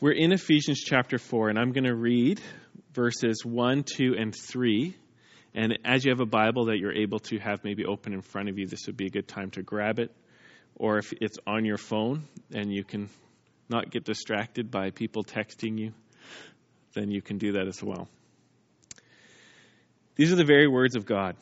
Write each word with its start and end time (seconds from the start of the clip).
We're 0.00 0.12
in 0.12 0.30
Ephesians 0.30 0.78
chapter 0.78 1.18
4, 1.18 1.48
and 1.48 1.58
I'm 1.58 1.72
going 1.72 1.82
to 1.82 1.94
read 1.94 2.40
verses 2.94 3.44
1, 3.44 3.82
2, 3.82 4.14
and 4.16 4.32
3. 4.32 4.94
And 5.56 5.76
as 5.84 6.04
you 6.04 6.12
have 6.12 6.20
a 6.20 6.24
Bible 6.24 6.66
that 6.66 6.78
you're 6.78 6.94
able 6.94 7.18
to 7.18 7.38
have 7.38 7.64
maybe 7.64 7.84
open 7.84 8.12
in 8.12 8.22
front 8.22 8.48
of 8.48 8.60
you, 8.60 8.68
this 8.68 8.86
would 8.86 8.96
be 8.96 9.06
a 9.06 9.10
good 9.10 9.26
time 9.26 9.50
to 9.52 9.62
grab 9.64 9.98
it. 9.98 10.12
Or 10.76 10.98
if 10.98 11.12
it's 11.20 11.36
on 11.48 11.64
your 11.64 11.78
phone 11.78 12.28
and 12.54 12.72
you 12.72 12.84
can 12.84 13.08
not 13.68 13.90
get 13.90 14.04
distracted 14.04 14.70
by 14.70 14.90
people 14.90 15.24
texting 15.24 15.80
you, 15.80 15.92
then 16.94 17.10
you 17.10 17.20
can 17.20 17.38
do 17.38 17.54
that 17.54 17.66
as 17.66 17.82
well. 17.82 18.08
These 20.14 20.30
are 20.30 20.36
the 20.36 20.44
very 20.44 20.68
words 20.68 20.94
of 20.94 21.06
God. 21.06 21.34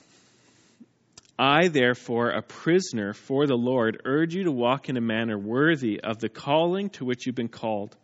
I, 1.38 1.68
therefore, 1.68 2.30
a 2.30 2.40
prisoner 2.40 3.12
for 3.12 3.46
the 3.46 3.54
Lord, 3.54 4.00
urge 4.06 4.34
you 4.34 4.44
to 4.44 4.50
walk 4.50 4.88
in 4.88 4.96
a 4.96 5.02
manner 5.02 5.38
worthy 5.38 6.00
of 6.02 6.20
the 6.20 6.30
calling 6.30 6.88
to 6.90 7.04
which 7.04 7.26
you've 7.26 7.34
been 7.34 7.48
called 7.48 7.94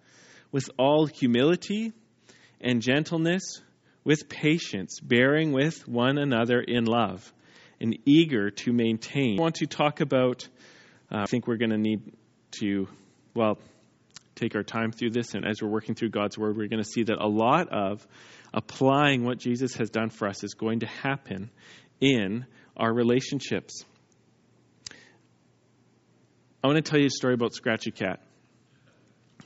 with 0.53 0.71
all 0.79 1.07
humility 1.07 1.93
and 2.61 2.81
gentleness, 2.81 3.61
with 4.05 4.29
patience, 4.29 5.01
bearing 5.01 5.53
with 5.53 5.89
one 5.89 6.19
another 6.19 6.61
in 6.61 6.85
love, 6.85 7.33
and 7.81 7.99
eager 8.05 8.51
to 8.51 8.73
maintain. 8.73 9.39
I 9.39 9.43
want 9.43 9.57
to 9.57 9.67
talk 9.67 10.01
about, 10.01 10.47
uh, 11.11 11.23
I 11.23 11.27
think 11.27 11.49
we're 11.49 11.57
going 11.57 11.71
to 11.71 11.79
need 11.79 12.13
to, 12.61 12.87
well, 13.35 13.59
take 14.37 14.55
our 14.55 14.63
time 14.63 14.93
through 14.93 15.11
this, 15.11 15.35
and 15.35 15.45
as 15.45 15.63
we're 15.63 15.69
working 15.69 15.95
through 15.95 16.11
God's 16.11 16.39
Word, 16.39 16.57
we're 16.57 16.69
going 16.69 16.83
to 16.83 16.89
see 16.89 17.03
that 17.05 17.19
a 17.19 17.29
lot 17.29 17.69
of 17.71 18.07
applying 18.55 19.25
what 19.25 19.39
Jesus 19.39 19.75
has 19.77 19.91
done 19.91 20.11
for 20.11 20.29
us 20.29 20.45
is 20.45 20.55
going 20.55 20.81
to 20.81 20.87
happen 20.87 21.51
in 22.01 22.47
our 22.77 22.93
relationships. 22.93 23.85
I 26.63 26.69
want 26.69 26.85
to 26.85 26.89
tell 26.89 27.01
you 27.01 27.07
a 27.07 27.11
story 27.11 27.35
about 27.35 27.55
Scratchy 27.55 27.91
Cat. 27.91 28.21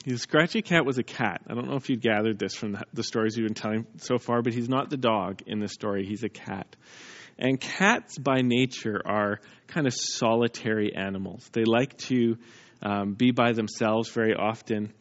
The 0.06 0.18
Scratchy 0.18 0.62
Cat 0.62 0.86
was 0.86 0.98
a 0.98 1.02
cat. 1.02 1.42
I 1.48 1.54
don't 1.54 1.68
know 1.68 1.74
if 1.74 1.90
you 1.90 1.96
gathered 1.96 2.38
this 2.38 2.54
from 2.54 2.78
the 2.92 3.02
stories 3.02 3.36
you've 3.36 3.48
been 3.48 3.54
telling 3.54 3.86
so 3.96 4.18
far, 4.18 4.40
but 4.40 4.54
he's 4.54 4.68
not 4.68 4.88
the 4.88 4.96
dog 4.96 5.42
in 5.48 5.58
the 5.58 5.66
story. 5.66 6.06
He's 6.06 6.22
a 6.22 6.28
cat. 6.28 6.76
And 7.40 7.60
cats, 7.60 8.16
by 8.16 8.42
nature, 8.42 9.02
are 9.04 9.40
kind 9.66 9.88
of 9.88 9.92
solitary 9.94 10.94
animals. 10.94 11.50
They 11.52 11.64
like 11.64 11.98
to 12.06 12.38
um, 12.82 13.14
be 13.14 13.32
by 13.32 13.50
themselves 13.50 14.08
very 14.10 14.32
often. 14.32 14.92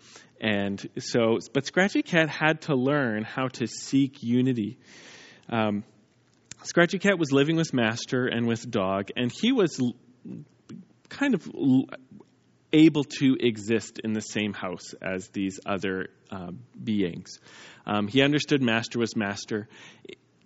And 0.42 0.84
so, 0.98 1.38
but 1.54 1.68
Scratchy 1.68 2.02
Cat 2.02 2.28
had 2.28 2.62
to 2.62 2.74
learn 2.74 3.24
how 3.24 3.50
to 3.50 3.68
seek 3.68 4.24
unity. 4.24 4.80
Um, 5.50 5.84
Scratchy 6.64 6.98
Cat 6.98 7.20
was 7.20 7.32
living 7.32 7.58
with 7.58 7.76
Master 7.76 8.26
and 8.26 8.48
with 8.48 8.72
Dog, 8.72 9.10
and 9.16 9.32
he 9.32 9.52
was 9.52 9.80
kind 11.10 11.36
of 11.36 11.48
able 12.76 13.06
to 13.06 13.38
exist 13.40 14.00
in 14.00 14.14
the 14.14 14.22
same 14.22 14.54
house 14.54 14.94
as 15.02 15.30
these 15.30 15.60
other 15.66 16.10
uh, 16.30 16.52
beings. 16.84 17.40
Um, 17.86 18.08
he 18.08 18.22
understood 18.22 18.62
master 18.62 19.00
was 19.00 19.16
master 19.16 19.68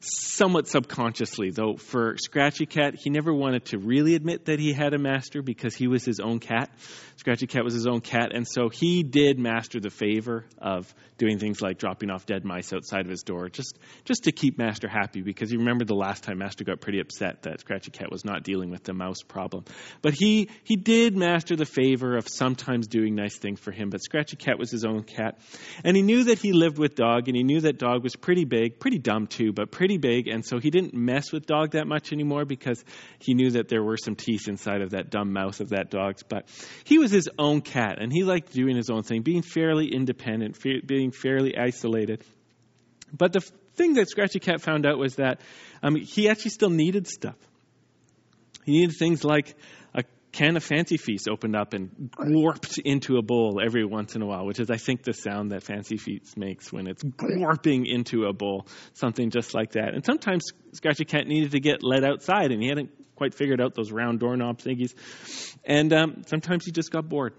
somewhat 0.01 0.67
subconsciously, 0.67 1.51
though 1.51 1.75
for 1.75 2.15
Scratchy 2.17 2.65
Cat, 2.65 2.95
he 2.95 3.09
never 3.09 3.33
wanted 3.33 3.65
to 3.65 3.77
really 3.77 4.15
admit 4.15 4.45
that 4.45 4.59
he 4.59 4.73
had 4.73 4.93
a 4.93 4.97
master 4.97 5.41
because 5.41 5.75
he 5.75 5.87
was 5.87 6.05
his 6.05 6.19
own 6.19 6.39
cat. 6.39 6.69
Scratchy 7.17 7.47
Cat 7.47 7.63
was 7.63 7.73
his 7.73 7.85
own 7.85 7.99
cat, 7.99 8.31
and 8.33 8.47
so 8.47 8.69
he 8.69 9.03
did 9.03 9.37
master 9.37 9.79
the 9.79 9.89
favor 9.89 10.45
of 10.57 10.93
doing 11.17 11.37
things 11.37 11.61
like 11.61 11.77
dropping 11.77 12.09
off 12.09 12.25
dead 12.25 12.45
mice 12.45 12.71
outside 12.71 13.01
of 13.01 13.09
his 13.09 13.23
door, 13.23 13.49
just 13.49 13.77
just 14.05 14.23
to 14.23 14.31
keep 14.31 14.57
Master 14.57 14.87
happy. 14.87 15.21
Because 15.21 15.51
you 15.51 15.59
remember 15.59 15.83
the 15.83 15.95
last 15.95 16.23
time 16.23 16.37
Master 16.37 16.63
got 16.63 16.79
pretty 16.79 16.99
upset 17.01 17.43
that 17.43 17.59
Scratchy 17.59 17.91
Cat 17.91 18.09
was 18.09 18.23
not 18.23 18.43
dealing 18.43 18.69
with 18.69 18.83
the 18.83 18.93
mouse 18.93 19.21
problem. 19.21 19.65
But 20.01 20.13
he 20.13 20.49
he 20.63 20.77
did 20.77 21.17
master 21.17 21.57
the 21.57 21.65
favor 21.65 22.15
of 22.15 22.27
sometimes 22.29 22.87
doing 22.87 23.15
nice 23.15 23.37
things 23.37 23.59
for 23.59 23.71
him. 23.71 23.89
But 23.89 24.01
Scratchy 24.01 24.37
Cat 24.37 24.57
was 24.57 24.71
his 24.71 24.85
own 24.85 25.03
cat, 25.03 25.39
and 25.83 25.97
he 25.97 26.03
knew 26.03 26.23
that 26.25 26.39
he 26.39 26.53
lived 26.53 26.77
with 26.77 26.95
Dog, 26.95 27.27
and 27.27 27.35
he 27.35 27.43
knew 27.43 27.61
that 27.61 27.77
Dog 27.77 28.03
was 28.03 28.15
pretty 28.15 28.45
big, 28.45 28.79
pretty 28.79 28.99
dumb 28.99 29.27
too, 29.27 29.51
but 29.51 29.71
pretty 29.71 29.88
big, 29.97 30.27
and 30.27 30.45
so 30.45 30.59
he 30.59 30.69
didn't 30.69 30.93
mess 30.93 31.31
with 31.31 31.45
Dog 31.45 31.71
that 31.71 31.87
much 31.87 32.11
anymore 32.13 32.45
because 32.45 32.83
he 33.19 33.33
knew 33.33 33.51
that 33.51 33.69
there 33.69 33.83
were 33.83 33.97
some 33.97 34.15
teeth 34.15 34.47
inside 34.47 34.81
of 34.81 34.91
that 34.91 35.09
dumb 35.09 35.33
mouth 35.33 35.59
of 35.59 35.69
that 35.69 35.89
dog's. 35.89 36.23
But 36.23 36.47
he 36.83 36.97
was 36.97 37.11
his 37.11 37.29
own 37.37 37.61
cat, 37.61 38.01
and 38.01 38.11
he 38.11 38.23
liked 38.23 38.53
doing 38.53 38.75
his 38.75 38.89
own 38.89 39.03
thing, 39.03 39.21
being 39.21 39.41
fairly 39.41 39.87
independent, 39.93 40.57
being 40.85 41.11
fairly 41.11 41.57
isolated. 41.57 42.23
But 43.11 43.33
the 43.33 43.41
thing 43.75 43.93
that 43.93 44.09
Scratchy 44.09 44.39
Cat 44.39 44.61
found 44.61 44.85
out 44.85 44.97
was 44.97 45.15
that 45.15 45.41
um, 45.81 45.95
he 45.95 46.29
actually 46.29 46.51
still 46.51 46.69
needed 46.69 47.07
stuff. 47.07 47.37
He 48.65 48.73
needed 48.73 48.95
things 48.97 49.23
like 49.23 49.55
can 50.31 50.55
of 50.57 50.63
Fancy 50.63 50.97
Feast 50.97 51.27
opened 51.27 51.55
up 51.55 51.73
and 51.73 52.11
warped 52.19 52.77
into 52.77 53.17
a 53.17 53.21
bowl 53.21 53.59
every 53.63 53.83
once 53.83 54.15
in 54.15 54.21
a 54.21 54.25
while, 54.25 54.45
which 54.45 54.59
is, 54.59 54.69
I 54.69 54.77
think, 54.77 55.03
the 55.03 55.13
sound 55.13 55.51
that 55.51 55.63
Fancy 55.63 55.97
Feast 55.97 56.37
makes 56.37 56.71
when 56.71 56.87
it's 56.87 57.03
warping 57.21 57.85
into 57.85 58.25
a 58.25 58.33
bowl, 58.33 58.67
something 58.93 59.31
just 59.31 59.53
like 59.53 59.71
that. 59.71 59.93
And 59.93 60.05
sometimes 60.05 60.45
Scratchy 60.73 61.05
Cat 61.05 61.27
needed 61.27 61.51
to 61.51 61.59
get 61.59 61.83
let 61.83 62.03
outside, 62.03 62.51
and 62.51 62.61
he 62.61 62.69
hadn't 62.69 62.91
quite 63.15 63.33
figured 63.33 63.59
out 63.59 63.75
those 63.75 63.91
round 63.91 64.19
doorknob 64.19 64.59
thingies. 64.59 64.93
And 65.65 65.91
um, 65.93 66.23
sometimes 66.27 66.65
he 66.65 66.71
just 66.71 66.91
got 66.91 67.09
bored. 67.09 67.33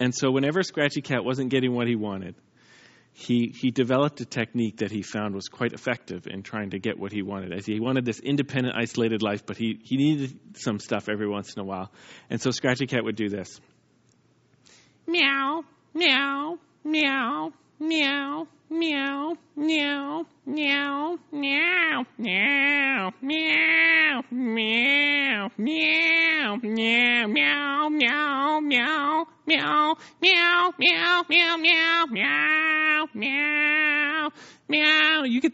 And 0.00 0.14
so, 0.14 0.30
whenever 0.30 0.62
Scratchy 0.62 1.02
Cat 1.02 1.24
wasn't 1.24 1.50
getting 1.50 1.74
what 1.74 1.88
he 1.88 1.96
wanted, 1.96 2.36
he, 3.18 3.52
he 3.52 3.72
developed 3.72 4.20
a 4.20 4.24
technique 4.24 4.76
that 4.76 4.92
he 4.92 5.02
found 5.02 5.34
was 5.34 5.48
quite 5.48 5.72
effective 5.72 6.28
in 6.28 6.44
trying 6.44 6.70
to 6.70 6.78
get 6.78 6.96
what 6.96 7.10
he 7.10 7.22
wanted. 7.22 7.52
As 7.52 7.66
he 7.66 7.80
wanted 7.80 8.04
this 8.04 8.20
independent, 8.20 8.76
isolated 8.76 9.22
life, 9.22 9.44
but 9.44 9.56
he, 9.56 9.80
he 9.82 9.96
needed 9.96 10.38
some 10.54 10.78
stuff 10.78 11.08
every 11.08 11.28
once 11.28 11.52
in 11.52 11.60
a 11.60 11.64
while. 11.64 11.90
And 12.30 12.40
so 12.40 12.52
Scratchy 12.52 12.86
Cat 12.86 13.02
would 13.02 13.16
do 13.16 13.28
this 13.28 13.60
meow, 15.08 15.64
meow, 15.94 16.58
meow, 16.84 17.52
meow, 17.80 18.46
meow, 18.70 19.36
meow, 19.56 20.24
meow, 20.46 21.18
meow, 21.32 22.06
meow, 22.18 22.57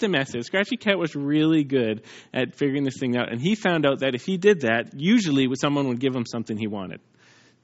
the 0.04 0.09
message. 0.09 0.44
Scratchy 0.44 0.76
Cat 0.76 0.98
was 0.98 1.16
really 1.16 1.65
good 1.65 2.03
at 2.32 2.54
figuring 2.54 2.84
this 2.84 2.98
thing 2.98 3.16
out, 3.16 3.32
and 3.32 3.41
he 3.41 3.54
found 3.54 3.87
out 3.87 4.00
that 4.00 4.15
if 4.15 4.25
he 4.25 4.37
did 4.37 4.60
that, 4.60 4.92
usually 4.94 5.48
someone 5.54 5.88
would 5.88 5.98
give 5.98 6.15
him 6.15 6.26
something 6.26 6.56
he 6.56 6.66
wanted. 6.66 7.00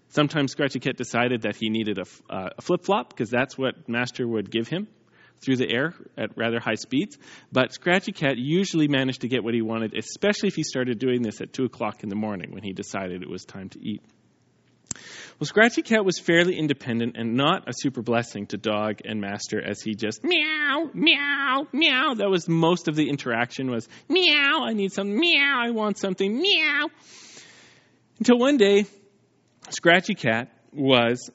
Sometimes 0.09 0.53
Scratchy 0.53 0.81
Cat 0.81 0.97
decided 0.97 1.43
that 1.43 1.55
he 1.57 1.69
needed 1.69 1.99
a, 1.99 2.35
uh, 2.35 2.49
a 2.59 2.63
flip 2.63 2.85
flop 2.85 3.11
because 3.11 3.31
that's 3.31 3.57
what 3.57 3.89
Master 3.89 4.27
would 4.27 4.51
give 4.51 4.67
him 4.67 4.89
through 5.41 5.57
the 5.57 5.71
air 5.71 5.95
at 6.19 6.37
rather 6.37 6.59
high 6.59 6.75
speeds. 6.75 7.17
But 7.53 7.73
Scratchy 7.73 8.13
Cat 8.13 8.37
usually 8.37 8.89
managed 8.89 9.21
to 9.21 9.29
get 9.29 9.45
what 9.45 9.55
he 9.55 9.63
wanted, 9.63 9.95
especially 9.97 10.49
if 10.49 10.55
he 10.55 10.63
started 10.63 10.99
doing 10.99 11.23
this 11.23 11.41
at 11.41 11.53
2 11.53 11.65
o'clock 11.65 12.03
in 12.03 12.09
the 12.09 12.17
morning 12.17 12.53
when 12.53 12.63
he 12.63 12.73
decided 12.73 13.23
it 13.23 13.31
was 13.31 13.45
time 13.45 13.69
to 13.71 13.79
eat. 13.81 14.03
Well, 15.41 15.47
Scratchy 15.47 15.81
Cat 15.81 16.05
was 16.05 16.19
fairly 16.19 16.59
independent 16.59 17.17
and 17.17 17.35
not 17.35 17.67
a 17.67 17.73
super 17.75 18.03
blessing 18.03 18.47
to 18.49 18.59
dog 18.59 19.01
and 19.07 19.23
master 19.23 19.59
as 19.59 19.81
he 19.81 19.95
just 19.95 20.23
meow, 20.23 20.91
meow, 20.93 21.67
meow. 21.73 22.13
That 22.13 22.29
was 22.29 22.47
most 22.47 22.89
of 22.89 22.95
the 22.95 23.09
interaction 23.09 23.71
was 23.71 23.89
meow, 24.07 24.67
I 24.67 24.75
need 24.75 24.93
some 24.93 25.19
meow, 25.19 25.63
I 25.65 25.71
want 25.71 25.97
something, 25.97 26.39
meow. 26.39 26.89
Until 28.19 28.39
one 28.39 28.59
day, 28.59 28.85
Scratchy 29.71 30.13
Cat 30.13 30.53
was 30.75 31.31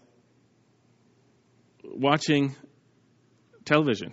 watching 1.83 2.55
television 3.65 4.11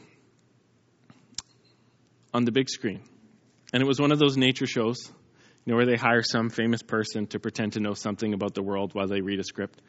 on 2.33 2.47
the 2.47 2.53
big 2.53 2.71
screen. 2.71 3.03
And 3.75 3.83
it 3.83 3.87
was 3.87 4.01
one 4.01 4.11
of 4.11 4.19
those 4.19 4.39
nature 4.39 4.67
shows, 4.67 5.13
where 5.65 5.87
they 5.87 5.97
hire 5.97 6.23
some 6.23 6.51
famous 6.51 6.83
person 6.83 7.27
to 7.29 7.39
pretend 7.39 7.75
to 7.75 7.81
know 7.81 7.95
something 7.95 8.35
about 8.35 8.55
the 8.55 8.63
world 8.63 8.95
while 8.95 9.07
they 9.07 9.21
read 9.21 9.41
a 9.41 9.45
script. 9.45 9.81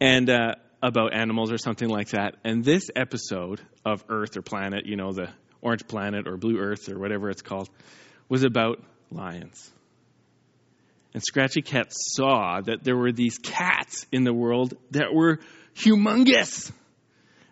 And 0.00 0.28
uh, 0.30 0.54
about 0.82 1.14
animals 1.14 1.52
or 1.52 1.58
something 1.58 1.88
like 1.88 2.10
that. 2.10 2.36
And 2.44 2.64
this 2.64 2.90
episode 2.94 3.60
of 3.84 4.04
Earth 4.08 4.36
or 4.36 4.42
Planet, 4.42 4.86
you 4.86 4.96
know, 4.96 5.12
the 5.12 5.28
Orange 5.60 5.86
Planet 5.86 6.28
or 6.28 6.36
Blue 6.36 6.58
Earth 6.58 6.88
or 6.88 6.98
whatever 6.98 7.30
it's 7.30 7.42
called, 7.42 7.68
was 8.28 8.44
about 8.44 8.82
lions. 9.10 9.70
And 11.14 11.22
Scratchy 11.22 11.62
Cat 11.62 11.88
saw 11.90 12.60
that 12.60 12.84
there 12.84 12.96
were 12.96 13.12
these 13.12 13.38
cats 13.38 14.06
in 14.12 14.24
the 14.24 14.32
world 14.32 14.74
that 14.90 15.12
were 15.12 15.40
humongous. 15.74 16.70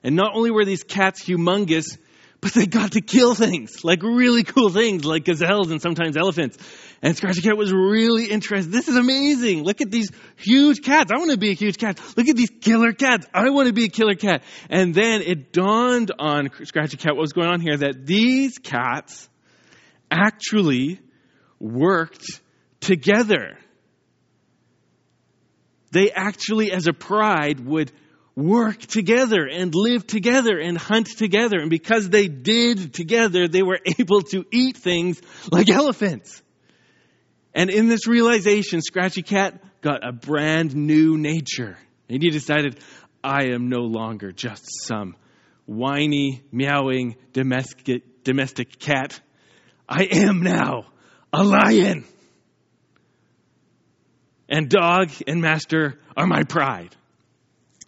And 0.05 0.15
not 0.15 0.35
only 0.35 0.51
were 0.51 0.65
these 0.65 0.85
cats 0.85 1.25
humongous, 1.25 1.99
but 2.47 2.55
they 2.55 2.67
got 2.67 2.93
to 2.93 3.01
kill 3.01 3.35
things, 3.35 3.83
like 3.83 4.05
really 4.05 4.45
cool 4.45 4.71
things, 4.71 5.05
like 5.05 5.25
gazelles 5.25 5.73
and 5.73 5.83
sometimes 5.83 6.17
elephants. 6.17 6.57
And 7.03 7.17
Scratchy 7.17 7.43
Cat 7.43 7.57
was 7.57 7.73
really 7.73 8.27
interested. 8.27 8.71
This 8.71 8.87
is 8.87 8.95
amazing. 8.95 9.65
Look 9.65 9.81
at 9.81 9.91
these 9.91 10.13
huge 10.37 10.83
cats. 10.83 11.11
I 11.13 11.19
want 11.19 11.33
to 11.33 11.39
be 11.39 11.51
a 11.51 11.55
huge 11.55 11.77
cat. 11.77 12.01
Look 12.17 12.29
at 12.29 12.37
these 12.37 12.53
killer 12.61 12.93
cats. 12.93 13.27
I 13.35 13.51
want 13.51 13.67
to 13.67 13.73
be 13.73 13.87
a 13.87 13.89
killer 13.89 14.15
cat. 14.15 14.45
And 14.71 14.95
then 14.95 15.23
it 15.23 15.53
dawned 15.53 16.13
on 16.21 16.51
Scratchy 16.63 16.97
Cat 16.99 17.17
what 17.17 17.23
was 17.23 17.33
going 17.33 17.49
on 17.49 17.61
here 17.61 17.79
that 17.79 18.07
these 18.07 18.59
cats 18.59 19.29
actually 20.09 21.01
worked 21.59 22.41
together. 22.79 23.59
They 25.91 26.13
actually, 26.13 26.71
as 26.71 26.87
a 26.87 26.93
pride, 26.93 27.59
would 27.59 27.91
work 28.37 28.79
together 28.81 29.49
and 29.51 29.75
live 29.75 30.07
together 30.07 30.59
and 30.59 30.77
hunt 30.77 31.09
together. 31.17 31.59
And 31.59 31.71
because 31.71 32.09
they 32.11 32.29
did 32.29 32.93
together, 32.93 33.49
they 33.49 33.63
were 33.63 33.81
able 33.99 34.21
to 34.23 34.45
eat 34.53 34.77
things 34.77 35.21
like 35.51 35.71
elephants. 35.71 36.43
And 37.55 37.71
in 37.71 37.89
this 37.89 38.07
realization, 38.07 38.83
Scratchy 38.83 39.23
Cat 39.23 39.81
got 39.81 40.07
a 40.07 40.13
brand 40.13 40.77
new 40.77 41.17
nature. 41.17 41.79
And 42.09 42.23
he 42.23 42.29
decided, 42.29 42.79
I 43.25 43.47
am 43.55 43.71
no 43.71 43.81
longer 43.81 44.31
just 44.31 44.67
some 44.87 45.17
whiny, 45.65 46.43
meowing 46.53 47.17
domestic, 47.33 48.23
domestic 48.23 48.79
cat. 48.79 49.19
I 49.89 50.05
am 50.05 50.43
now 50.43 50.85
a 51.33 51.43
lion. 51.43 52.05
And 54.49 54.69
dog 54.69 55.11
and 55.27 55.41
master 55.41 55.99
are 56.17 56.27
my 56.27 56.45
pride. 56.45 56.95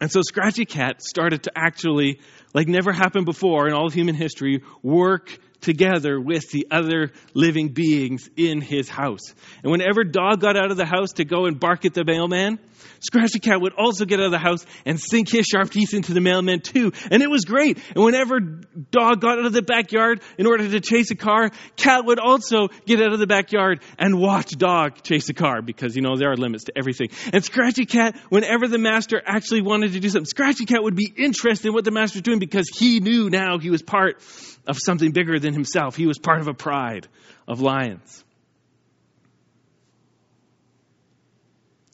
And 0.00 0.10
so 0.10 0.20
Scratchy 0.22 0.64
Cat 0.64 1.02
started 1.02 1.44
to 1.44 1.52
actually, 1.56 2.20
like 2.54 2.68
never 2.68 2.92
happened 2.92 3.26
before 3.26 3.66
in 3.66 3.74
all 3.74 3.86
of 3.86 3.94
human 3.94 4.14
history, 4.14 4.62
work 4.82 5.38
together 5.60 6.20
with 6.20 6.50
the 6.50 6.68
other 6.70 7.10
living 7.34 7.70
beings 7.70 8.30
in 8.36 8.60
his 8.60 8.88
house. 8.88 9.34
And 9.62 9.72
whenever 9.72 10.04
Dog 10.04 10.40
got 10.40 10.56
out 10.56 10.70
of 10.70 10.76
the 10.76 10.86
house 10.86 11.14
to 11.14 11.24
go 11.24 11.46
and 11.46 11.58
bark 11.58 11.84
at 11.84 11.94
the 11.94 12.04
mailman, 12.04 12.60
Scratchy 13.00 13.38
Cat 13.38 13.60
would 13.60 13.74
also 13.74 14.04
get 14.04 14.20
out 14.20 14.26
of 14.26 14.32
the 14.32 14.38
house 14.38 14.64
and 14.84 15.00
sink 15.00 15.30
his 15.30 15.46
sharp 15.46 15.70
teeth 15.70 15.94
into 15.94 16.14
the 16.14 16.20
mailman 16.20 16.60
too. 16.60 16.92
And 17.10 17.22
it 17.22 17.30
was 17.30 17.44
great. 17.44 17.78
And 17.94 18.04
whenever 18.04 18.40
Dog 18.40 19.20
got 19.20 19.38
out 19.38 19.46
of 19.46 19.52
the 19.52 19.62
backyard 19.62 20.20
in 20.36 20.46
order 20.46 20.68
to 20.68 20.80
chase 20.80 21.10
a 21.10 21.16
car, 21.16 21.50
Cat 21.76 22.04
would 22.06 22.18
also 22.18 22.68
get 22.86 23.00
out 23.00 23.12
of 23.12 23.18
the 23.18 23.26
backyard 23.26 23.82
and 23.98 24.18
watch 24.18 24.50
Dog 24.50 25.02
chase 25.02 25.28
a 25.28 25.34
car 25.34 25.62
because, 25.62 25.96
you 25.96 26.02
know, 26.02 26.16
there 26.16 26.30
are 26.30 26.36
limits 26.36 26.64
to 26.64 26.72
everything. 26.76 27.08
And 27.32 27.44
Scratchy 27.44 27.86
Cat, 27.86 28.18
whenever 28.28 28.68
the 28.68 28.78
master 28.78 29.20
actually 29.24 29.62
wanted 29.62 29.92
to 29.92 30.00
do 30.00 30.08
something, 30.08 30.26
Scratchy 30.26 30.66
Cat 30.66 30.82
would 30.82 30.96
be 30.96 31.12
interested 31.16 31.68
in 31.68 31.74
what 31.74 31.84
the 31.84 31.90
master 31.90 32.16
was 32.16 32.22
doing 32.22 32.38
because 32.38 32.68
he 32.68 33.00
knew 33.00 33.30
now 33.30 33.58
he 33.58 33.70
was 33.70 33.82
part 33.82 34.22
of 34.66 34.78
something 34.78 35.12
bigger 35.12 35.38
than 35.38 35.54
himself. 35.54 35.96
He 35.96 36.06
was 36.06 36.18
part 36.18 36.40
of 36.40 36.48
a 36.48 36.54
pride 36.54 37.08
of 37.46 37.60
lions. 37.60 38.24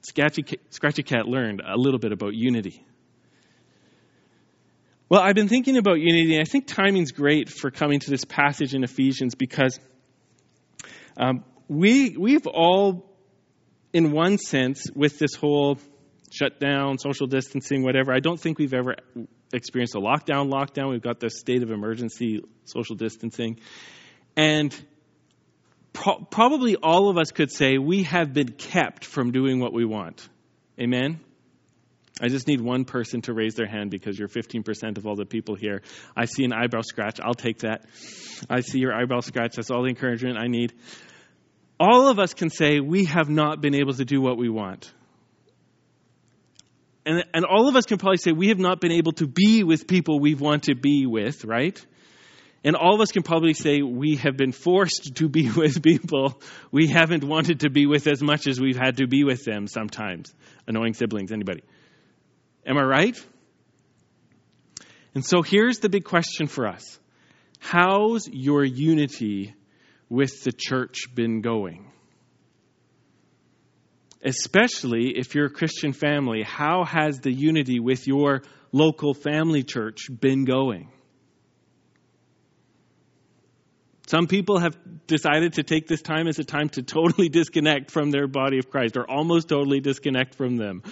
Scratchy, 0.05 1.03
Cat 1.03 1.27
learned 1.27 1.63
a 1.67 1.77
little 1.79 1.99
bit 1.99 2.13
about 2.13 2.35
unity. 2.35 2.85
Well, 5.09 5.21
I've 5.21 5.35
been 5.35 5.49
thinking 5.49 5.79
about 5.79 5.95
unity, 5.95 6.35
and 6.35 6.43
I 6.43 6.51
think 6.51 6.67
timing's 6.67 7.13
great 7.13 7.49
for 7.49 7.71
coming 7.71 8.01
to 8.01 8.11
this 8.11 8.25
passage 8.25 8.75
in 8.75 8.85
Ephesians 8.85 9.35
because 9.35 9.79
um, 11.17 11.45
we, 11.69 12.17
we've 12.19 12.47
all, 12.47 13.11
in 13.93 14.13
one 14.13 14.37
sense, 14.39 14.91
with 14.95 15.19
this 15.19 15.35
whole 15.35 15.79
shutdown, 16.31 16.99
social 16.99 17.27
distancing, 17.27 17.83
whatever, 17.83 18.13
I 18.13 18.21
don't 18.21 18.39
think 18.39 18.59
we've 18.59 18.75
ever 18.75 18.97
experienced 19.55 19.95
a 19.95 20.01
lockdown, 20.01 20.51
lockdown. 20.51 20.91
We've 20.91 21.01
got 21.01 21.21
the 21.21 21.31
state 21.31 21.63
of 21.63 21.71
emergency, 21.71 22.43
social 22.65 22.97
distancing. 22.97 23.61
And 24.37 24.75
pro- 25.95 26.19
probably 26.31 26.77
all 26.77 27.09
of 27.09 27.17
us 27.17 27.31
could 27.31 27.51
say 27.51 27.79
we 27.79 28.03
have 28.03 28.35
been 28.35 28.51
kept 28.51 29.07
from 29.07 29.31
doing 29.33 29.61
what 29.61 29.73
we 29.73 29.87
want. 29.87 30.29
Amen? 30.79 31.21
I 32.21 32.29
just 32.29 32.47
need 32.47 32.61
one 32.61 32.85
person 32.85 33.23
to 33.23 33.33
raise 33.33 33.55
their 33.55 33.67
hand 33.67 33.91
because 33.91 34.19
you're 34.19 34.29
15% 34.29 34.99
of 34.99 35.07
all 35.07 35.17
the 35.17 35.25
people 35.25 35.57
here. 35.57 35.83
I 36.17 36.27
see 36.27 36.45
an 36.45 36.53
eyebrow 36.53 36.83
scratch. 36.83 37.19
I'll 37.21 37.35
take 37.35 37.61
that. 37.61 37.87
I 38.49 38.61
see 38.61 38.79
your 38.79 38.95
eyebrow 38.95 39.21
scratch. 39.21 39.57
That's 39.57 39.71
all 39.71 39.83
the 39.83 39.89
encouragement 39.89 40.39
I 40.39 40.47
need. 40.47 40.73
All 41.81 42.09
of 42.09 42.21
us 42.21 42.35
can 42.35 42.51
say 42.51 42.79
we 42.79 43.07
have 43.07 43.29
not 43.29 43.61
been 43.61 43.75
able 43.75 43.95
to 43.95 44.05
do 44.05 44.21
what 44.21 44.37
we 44.37 44.49
want. 44.49 44.93
And, 47.05 47.25
and 47.35 47.45
all 47.45 47.69
of 47.69 47.75
us 47.75 47.85
can 47.85 47.99
probably 47.99 48.19
say 48.19 48.31
we 48.31 48.49
have 48.49 48.59
not 48.59 48.81
been 48.81 48.93
able 48.93 49.13
to 49.15 49.27
be 49.27 49.65
with 49.65 49.87
people 49.89 50.21
we 50.21 50.35
want 50.35 50.65
to 50.65 50.75
be 50.75 51.07
with, 51.07 51.45
right? 51.45 51.85
And 52.65 52.77
all 52.77 52.95
of 52.95 53.01
us 53.03 53.13
can 53.13 53.23
probably 53.23 53.53
say 53.53 53.83
we 53.83 54.17
have 54.17 54.39
been 54.39 54.53
forced 54.53 55.17
to 55.17 55.29
be 55.29 55.51
with 55.57 55.83
people 55.83 56.41
we 56.73 56.89
haven't 56.89 57.23
wanted 57.23 57.61
to 57.61 57.71
be 57.71 57.87
with 57.87 58.07
as 58.07 58.23
much 58.23 58.47
as 58.47 58.59
we've 58.59 58.79
had 58.79 58.97
to 58.97 59.07
be 59.07 59.23
with 59.23 59.45
them 59.45 59.67
sometimes. 59.67 60.35
Annoying 60.67 60.95
siblings, 60.95 61.31
anybody? 61.31 61.63
Am 62.67 62.79
I 62.79 62.83
right? 62.83 63.27
And 65.15 65.25
so 65.25 65.43
here's 65.43 65.79
the 65.79 65.91
big 65.91 66.05
question 66.05 66.47
for 66.47 66.67
us 66.67 66.99
How's 67.59 68.29
your 68.29 68.65
unity 68.65 69.55
with 70.09 70.43
the 70.45 70.53
church 70.53 71.15
been 71.15 71.43
going? 71.43 71.91
Especially 74.25 75.19
if 75.19 75.35
you're 75.35 75.47
a 75.47 75.51
Christian 75.51 75.93
family, 75.93 76.43
how 76.43 76.85
has 76.85 77.21
the 77.21 77.33
unity 77.33 77.79
with 77.79 78.07
your 78.07 78.43
local 78.73 79.13
family 79.13 79.63
church 79.63 80.07
been 80.11 80.47
going? 80.47 80.91
Some 84.15 84.29
people 84.29 84.61
have 84.61 84.77
decided 85.09 85.55
to 85.55 85.65
take 85.65 85.89
this 85.89 86.01
time 86.01 86.29
as 86.29 86.39
a 86.39 86.45
time 86.45 86.69
to 86.69 86.85
totally 86.85 87.29
disconnect 87.29 87.91
from 87.91 88.13
their 88.13 88.29
body 88.29 88.59
of 88.59 88.71
Christ 88.71 88.97
or 88.97 89.11
almost 89.11 89.49
totally 89.49 89.81
disconnect 89.81 90.37
from 90.37 90.57
them. 90.57 90.85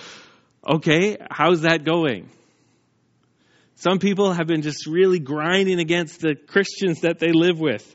Okay, 0.67 1.19
how's 1.31 1.61
that 1.61 1.85
going? 1.85 2.31
Some 3.77 4.01
people 4.01 4.33
have 4.33 4.49
been 4.49 4.63
just 4.63 4.89
really 4.89 5.21
grinding 5.21 5.79
against 5.79 6.21
the 6.21 6.35
Christians 6.35 7.03
that 7.03 7.21
they 7.21 7.31
live 7.31 7.61
with. 7.61 7.95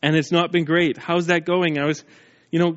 And 0.00 0.14
it's 0.14 0.30
not 0.30 0.52
been 0.52 0.64
great. 0.64 0.96
How's 0.96 1.26
that 1.26 1.44
going? 1.44 1.80
I 1.80 1.86
was, 1.86 2.04
you 2.52 2.60
know, 2.60 2.76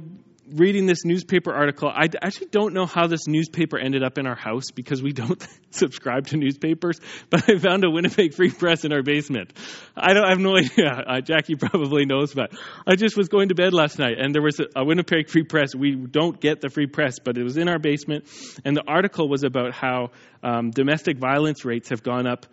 reading 0.53 0.86
this 0.86 1.06
newspaper 1.06 1.53
article. 1.53 1.89
I 1.89 2.07
actually 2.21 2.48
don't 2.48 2.74
know 2.74 2.86
how 2.86 3.07
this 3.07 3.27
newspaper 3.27 3.77
ended 3.77 4.03
up 4.03 4.18
in 4.18 4.27
our 4.27 4.36
house 4.36 4.71
because 4.71 5.01
we 5.01 5.13
don't 5.13 5.45
subscribe 5.71 6.27
to 6.27 6.38
newspapers, 6.38 7.00
but 7.30 7.50
I 7.50 7.57
found 7.57 7.83
a 7.83 7.89
Winnipeg 7.89 8.33
Free 8.33 8.51
Press 8.51 8.86
in 8.86 8.94
our 8.94 9.03
basement. 9.03 9.53
I 9.95 10.13
don't 10.13 10.25
I 10.25 10.30
have 10.30 10.39
no 10.39 10.57
idea. 10.57 10.92
Uh, 10.92 11.21
Jackie 11.21 11.56
probably 11.56 12.06
knows, 12.06 12.33
but 12.33 12.51
I 12.86 12.95
just 12.95 13.18
was 13.18 13.30
going 13.30 13.50
to 13.50 13.56
bed 13.56 13.74
last 13.74 14.00
night 14.00 14.18
and 14.19 14.33
there 14.33 14.42
was 14.42 14.59
a, 14.59 14.65
a 14.75 14.86
Winnipeg 14.86 15.30
Free 15.30 15.44
Press. 15.44 15.74
We 15.75 15.95
don't 15.95 16.39
get 16.39 16.62
the 16.62 16.69
Free 16.69 16.88
Press, 16.88 17.19
but 17.19 17.38
it 17.38 17.44
was 17.44 17.57
in 17.57 17.69
our 17.69 17.80
basement. 17.80 18.25
And 18.65 18.75
the 18.75 18.83
article 18.88 19.30
was 19.30 19.44
about 19.44 19.74
how 19.74 20.12
um, 20.44 20.71
domestic 20.71 21.18
violence 21.18 21.65
rates 21.65 21.89
have 21.89 22.03
gone 22.03 22.27
up 22.27 22.45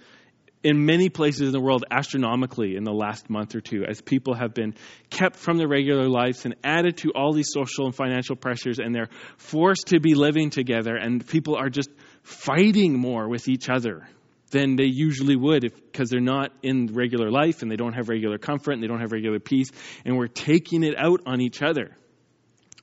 in 0.62 0.84
many 0.84 1.08
places 1.08 1.42
in 1.42 1.52
the 1.52 1.60
world 1.60 1.84
astronomically 1.90 2.76
in 2.76 2.84
the 2.84 2.92
last 2.92 3.30
month 3.30 3.54
or 3.54 3.60
two 3.60 3.84
as 3.88 4.00
people 4.00 4.34
have 4.34 4.54
been 4.54 4.74
kept 5.10 5.36
from 5.36 5.56
their 5.56 5.68
regular 5.68 6.08
lives 6.08 6.44
and 6.44 6.56
added 6.64 6.96
to 6.96 7.12
all 7.14 7.32
these 7.32 7.50
social 7.52 7.86
and 7.86 7.94
financial 7.94 8.34
pressures 8.34 8.78
and 8.78 8.94
they're 8.94 9.08
forced 9.36 9.88
to 9.88 10.00
be 10.00 10.14
living 10.14 10.50
together 10.50 10.96
and 10.96 11.26
people 11.26 11.56
are 11.56 11.68
just 11.68 11.90
fighting 12.22 12.98
more 12.98 13.28
with 13.28 13.48
each 13.48 13.68
other 13.68 14.06
than 14.50 14.76
they 14.76 14.86
usually 14.86 15.36
would 15.36 15.72
because 15.92 16.10
they're 16.10 16.20
not 16.20 16.52
in 16.62 16.86
regular 16.92 17.30
life 17.30 17.62
and 17.62 17.70
they 17.70 17.76
don't 17.76 17.92
have 17.92 18.08
regular 18.08 18.38
comfort 18.38 18.72
and 18.72 18.82
they 18.82 18.86
don't 18.86 19.00
have 19.00 19.12
regular 19.12 19.38
peace 19.38 19.70
and 20.04 20.16
we're 20.16 20.26
taking 20.26 20.82
it 20.82 20.94
out 20.96 21.20
on 21.26 21.40
each 21.40 21.62
other. 21.62 21.96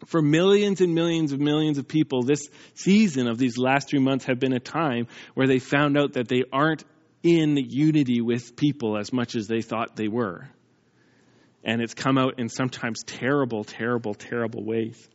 For 0.07 0.21
millions 0.21 0.81
and 0.81 0.93
millions 0.93 1.31
of 1.31 1.39
millions 1.39 1.77
of 1.77 1.87
people, 1.87 2.21
this 2.21 2.47
season 2.75 3.27
of 3.27 3.37
these 3.37 3.57
last 3.57 3.89
three 3.89 3.99
months 3.99 4.25
have 4.25 4.39
been 4.39 4.53
a 4.53 4.59
time 4.59 5.07
where 5.33 5.47
they 5.47 5.57
found 5.57 5.97
out 5.97 6.13
that 6.13 6.27
they 6.27 6.43
aren't 6.51 6.83
in 7.25 7.57
unity 7.57 8.21
with 8.21 8.55
people 8.55 8.99
as 8.99 9.11
much 9.11 9.35
as 9.35 9.47
they 9.47 9.61
thought 9.61 9.95
they 9.95 10.07
were. 10.07 10.47
And 11.63 11.81
it's 11.81 11.95
come 11.95 12.19
out 12.19 12.37
in 12.37 12.49
sometimes 12.49 13.01
terrible, 13.03 13.63
terrible, 13.63 14.13
terrible 14.13 14.63
ways. 14.63 15.09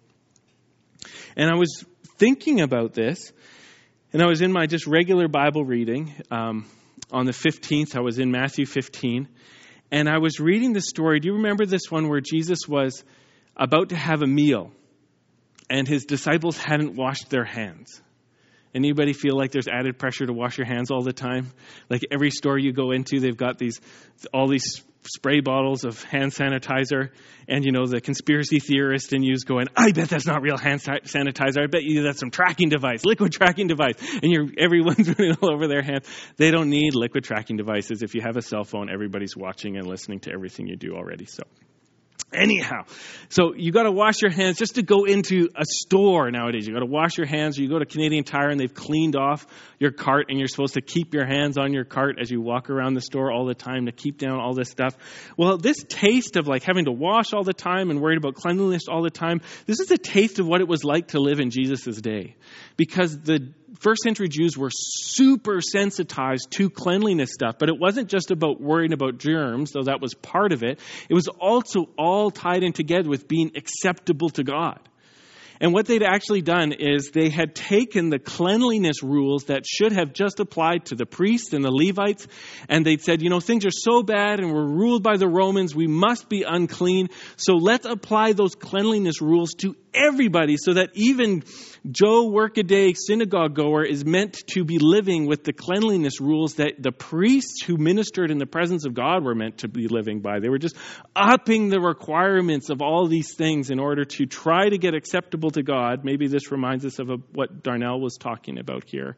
And 1.36 1.48
I 1.48 1.54
was 1.54 1.84
thinking 2.18 2.60
about 2.60 2.94
this, 2.94 3.32
and 4.12 4.20
I 4.20 4.26
was 4.26 4.42
in 4.42 4.50
my 4.50 4.66
just 4.66 4.88
regular 4.88 5.28
Bible 5.28 5.64
reading. 5.64 6.12
Um, 6.32 6.66
on 7.12 7.26
the 7.26 7.32
15th, 7.32 7.96
I 7.96 8.00
was 8.00 8.18
in 8.18 8.32
Matthew 8.32 8.66
15, 8.66 9.28
and 9.92 10.08
I 10.08 10.18
was 10.18 10.40
reading 10.40 10.72
the 10.72 10.80
story. 10.80 11.20
Do 11.20 11.28
you 11.28 11.34
remember 11.34 11.64
this 11.64 11.90
one 11.90 12.08
where 12.08 12.20
Jesus 12.20 12.66
was 12.66 13.04
about 13.56 13.90
to 13.90 13.96
have 13.96 14.22
a 14.22 14.26
meal, 14.26 14.72
and 15.70 15.86
his 15.86 16.06
disciples 16.06 16.58
hadn't 16.58 16.96
washed 16.96 17.30
their 17.30 17.44
hands? 17.44 18.02
Anybody 18.74 19.12
feel 19.12 19.36
like 19.36 19.50
there's 19.50 19.68
added 19.68 19.98
pressure 19.98 20.26
to 20.26 20.32
wash 20.32 20.58
your 20.58 20.66
hands 20.66 20.90
all 20.90 21.02
the 21.02 21.12
time? 21.12 21.50
Like 21.88 22.02
every 22.10 22.30
store 22.30 22.58
you 22.58 22.72
go 22.72 22.92
into, 22.92 23.20
they've 23.20 23.36
got 23.36 23.58
these 23.58 23.80
all 24.32 24.48
these 24.48 24.82
spray 25.04 25.40
bottles 25.40 25.84
of 25.84 26.02
hand 26.04 26.32
sanitizer, 26.32 27.10
and 27.48 27.64
you 27.64 27.72
know 27.72 27.86
the 27.86 28.00
conspiracy 28.00 28.60
theorist 28.60 29.12
in 29.12 29.22
you's 29.22 29.44
going, 29.44 29.66
"I 29.76 29.92
bet 29.92 30.08
that's 30.08 30.26
not 30.26 30.42
real 30.42 30.58
hand 30.58 30.80
sanitizer. 30.80 31.62
I 31.62 31.66
bet 31.66 31.82
you 31.82 32.02
that's 32.02 32.20
some 32.20 32.30
tracking 32.30 32.68
device, 32.68 33.04
liquid 33.04 33.32
tracking 33.32 33.66
device." 33.66 33.94
And 34.22 34.30
you're 34.30 34.48
everyone's 34.58 35.08
running 35.18 35.36
all 35.40 35.52
over 35.52 35.66
their 35.66 35.82
hands. 35.82 36.06
They 36.36 36.50
don't 36.50 36.70
need 36.70 36.94
liquid 36.94 37.24
tracking 37.24 37.56
devices. 37.56 38.02
If 38.02 38.14
you 38.14 38.20
have 38.22 38.36
a 38.36 38.42
cell 38.42 38.64
phone, 38.64 38.90
everybody's 38.90 39.36
watching 39.36 39.76
and 39.76 39.86
listening 39.86 40.20
to 40.20 40.32
everything 40.32 40.66
you 40.66 40.76
do 40.76 40.94
already. 40.94 41.26
So. 41.26 41.42
Anyhow, 42.32 42.84
so 43.28 43.54
you 43.54 43.72
got 43.72 43.82
to 43.82 43.90
wash 43.90 44.22
your 44.22 44.30
hands 44.30 44.56
just 44.56 44.76
to 44.76 44.82
go 44.82 45.04
into 45.04 45.48
a 45.56 45.64
store 45.64 46.30
nowadays. 46.30 46.66
You 46.66 46.72
got 46.72 46.80
to 46.80 46.86
wash 46.86 47.18
your 47.18 47.26
hands. 47.26 47.58
You 47.58 47.68
go 47.68 47.78
to 47.78 47.86
Canadian 47.86 48.24
Tire 48.24 48.48
and 48.48 48.60
they've 48.60 48.72
cleaned 48.72 49.16
off 49.16 49.46
your 49.78 49.90
cart, 49.90 50.26
and 50.28 50.38
you're 50.38 50.48
supposed 50.48 50.74
to 50.74 50.80
keep 50.80 51.12
your 51.14 51.26
hands 51.26 51.58
on 51.58 51.72
your 51.72 51.84
cart 51.84 52.18
as 52.20 52.30
you 52.30 52.40
walk 52.40 52.70
around 52.70 52.94
the 52.94 53.00
store 53.00 53.32
all 53.32 53.46
the 53.46 53.54
time 53.54 53.86
to 53.86 53.92
keep 53.92 54.18
down 54.18 54.38
all 54.38 54.54
this 54.54 54.70
stuff. 54.70 54.96
Well, 55.36 55.56
this 55.58 55.82
taste 55.88 56.36
of 56.36 56.46
like 56.46 56.62
having 56.62 56.84
to 56.84 56.92
wash 56.92 57.32
all 57.32 57.42
the 57.42 57.52
time 57.52 57.90
and 57.90 58.00
worried 58.00 58.18
about 58.18 58.34
cleanliness 58.34 58.82
all 58.88 59.02
the 59.02 59.10
time, 59.10 59.40
this 59.66 59.80
is 59.80 59.90
a 59.90 59.98
taste 59.98 60.38
of 60.38 60.46
what 60.46 60.60
it 60.60 60.68
was 60.68 60.84
like 60.84 61.08
to 61.08 61.20
live 61.20 61.40
in 61.40 61.50
Jesus' 61.50 62.00
day, 62.00 62.36
because 62.76 63.18
the 63.18 63.52
first 63.80 64.02
century 64.02 64.28
Jews 64.28 64.56
were 64.56 64.70
super 64.72 65.60
sensitized 65.60 66.50
to 66.52 66.70
cleanliness 66.70 67.32
stuff, 67.32 67.56
but 67.58 67.68
it 67.68 67.78
wasn't 67.78 68.08
just 68.08 68.30
about 68.30 68.60
worrying 68.60 68.92
about 68.92 69.18
germs, 69.18 69.72
though 69.72 69.84
that 69.84 70.00
was 70.00 70.14
part 70.14 70.52
of 70.52 70.62
it. 70.62 70.78
It 71.08 71.14
was 71.14 71.28
also 71.28 71.88
all 71.98 72.30
tied 72.30 72.62
in 72.62 72.72
together 72.72 73.08
with 73.08 73.26
being 73.26 73.52
acceptable 73.56 74.30
to 74.30 74.44
God. 74.44 74.80
And 75.62 75.74
what 75.74 75.84
they'd 75.84 76.02
actually 76.02 76.40
done 76.40 76.72
is 76.72 77.10
they 77.10 77.28
had 77.28 77.54
taken 77.54 78.08
the 78.08 78.18
cleanliness 78.18 79.02
rules 79.02 79.44
that 79.44 79.66
should 79.66 79.92
have 79.92 80.14
just 80.14 80.40
applied 80.40 80.86
to 80.86 80.94
the 80.94 81.04
priests 81.04 81.52
and 81.52 81.62
the 81.62 81.70
Levites, 81.70 82.26
and 82.70 82.84
they'd 82.84 83.02
said, 83.02 83.20
you 83.20 83.28
know, 83.28 83.40
things 83.40 83.66
are 83.66 83.70
so 83.70 84.02
bad 84.02 84.40
and 84.40 84.54
we're 84.54 84.66
ruled 84.66 85.02
by 85.02 85.18
the 85.18 85.28
Romans, 85.28 85.74
we 85.74 85.86
must 85.86 86.30
be 86.30 86.44
unclean. 86.44 87.08
So 87.36 87.56
let's 87.56 87.84
apply 87.84 88.32
those 88.32 88.54
cleanliness 88.54 89.20
rules 89.20 89.52
to 89.58 89.76
everybody 89.92 90.56
so 90.56 90.74
that 90.74 90.90
even 90.94 91.42
Joe 91.88 92.30
Workaday 92.30 92.92
synagogue 92.94 93.54
goer 93.54 93.84
is 93.84 94.04
meant 94.04 94.34
to 94.48 94.64
be 94.64 94.78
living 94.78 95.26
with 95.26 95.44
the 95.44 95.54
cleanliness 95.54 96.20
rules 96.20 96.54
that 96.54 96.74
the 96.78 96.92
priests 96.92 97.62
who 97.62 97.78
ministered 97.78 98.30
in 98.30 98.36
the 98.36 98.46
presence 98.46 98.84
of 98.84 98.92
God 98.92 99.24
were 99.24 99.34
meant 99.34 99.58
to 99.58 99.68
be 99.68 99.88
living 99.88 100.20
by. 100.20 100.40
They 100.40 100.50
were 100.50 100.58
just 100.58 100.76
upping 101.16 101.70
the 101.70 101.80
requirements 101.80 102.68
of 102.68 102.82
all 102.82 103.06
these 103.06 103.34
things 103.34 103.70
in 103.70 103.78
order 103.78 104.04
to 104.04 104.26
try 104.26 104.68
to 104.68 104.76
get 104.76 104.94
acceptable 104.94 105.50
to 105.52 105.62
God. 105.62 106.04
Maybe 106.04 106.26
this 106.26 106.52
reminds 106.52 106.84
us 106.84 106.98
of 106.98 107.08
what 107.32 107.62
Darnell 107.62 107.98
was 107.98 108.18
talking 108.18 108.58
about 108.58 108.84
here 108.86 109.16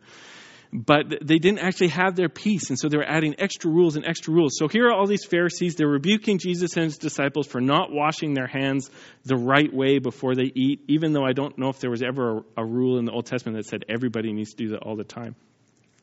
but 0.72 1.06
they 1.20 1.38
didn't 1.38 1.58
actually 1.58 1.88
have 1.88 2.16
their 2.16 2.30
peace, 2.30 2.70
and 2.70 2.78
so 2.78 2.88
they 2.88 2.96
were 2.96 3.06
adding 3.06 3.34
extra 3.38 3.70
rules 3.70 3.96
and 3.96 4.06
extra 4.06 4.32
rules. 4.32 4.56
So 4.56 4.68
here 4.68 4.86
are 4.86 4.92
all 4.92 5.06
these 5.06 5.26
Pharisees. 5.26 5.74
They're 5.74 5.86
rebuking 5.86 6.38
Jesus 6.38 6.76
and 6.76 6.84
his 6.84 6.96
disciples 6.96 7.46
for 7.46 7.60
not 7.60 7.92
washing 7.92 8.32
their 8.32 8.46
hands 8.46 8.90
the 9.24 9.36
right 9.36 9.72
way 9.72 9.98
before 9.98 10.34
they 10.34 10.50
eat, 10.54 10.80
even 10.88 11.12
though 11.12 11.24
I 11.24 11.34
don't 11.34 11.58
know 11.58 11.68
if 11.68 11.80
there 11.80 11.90
was 11.90 12.02
ever 12.02 12.38
a, 12.38 12.62
a 12.62 12.64
rule 12.64 12.98
in 12.98 13.04
the 13.04 13.12
Old 13.12 13.26
Testament 13.26 13.58
that 13.58 13.68
said 13.68 13.84
everybody 13.88 14.32
needs 14.32 14.54
to 14.54 14.56
do 14.56 14.70
that 14.70 14.82
all 14.82 14.96
the 14.96 15.04
time. 15.04 15.36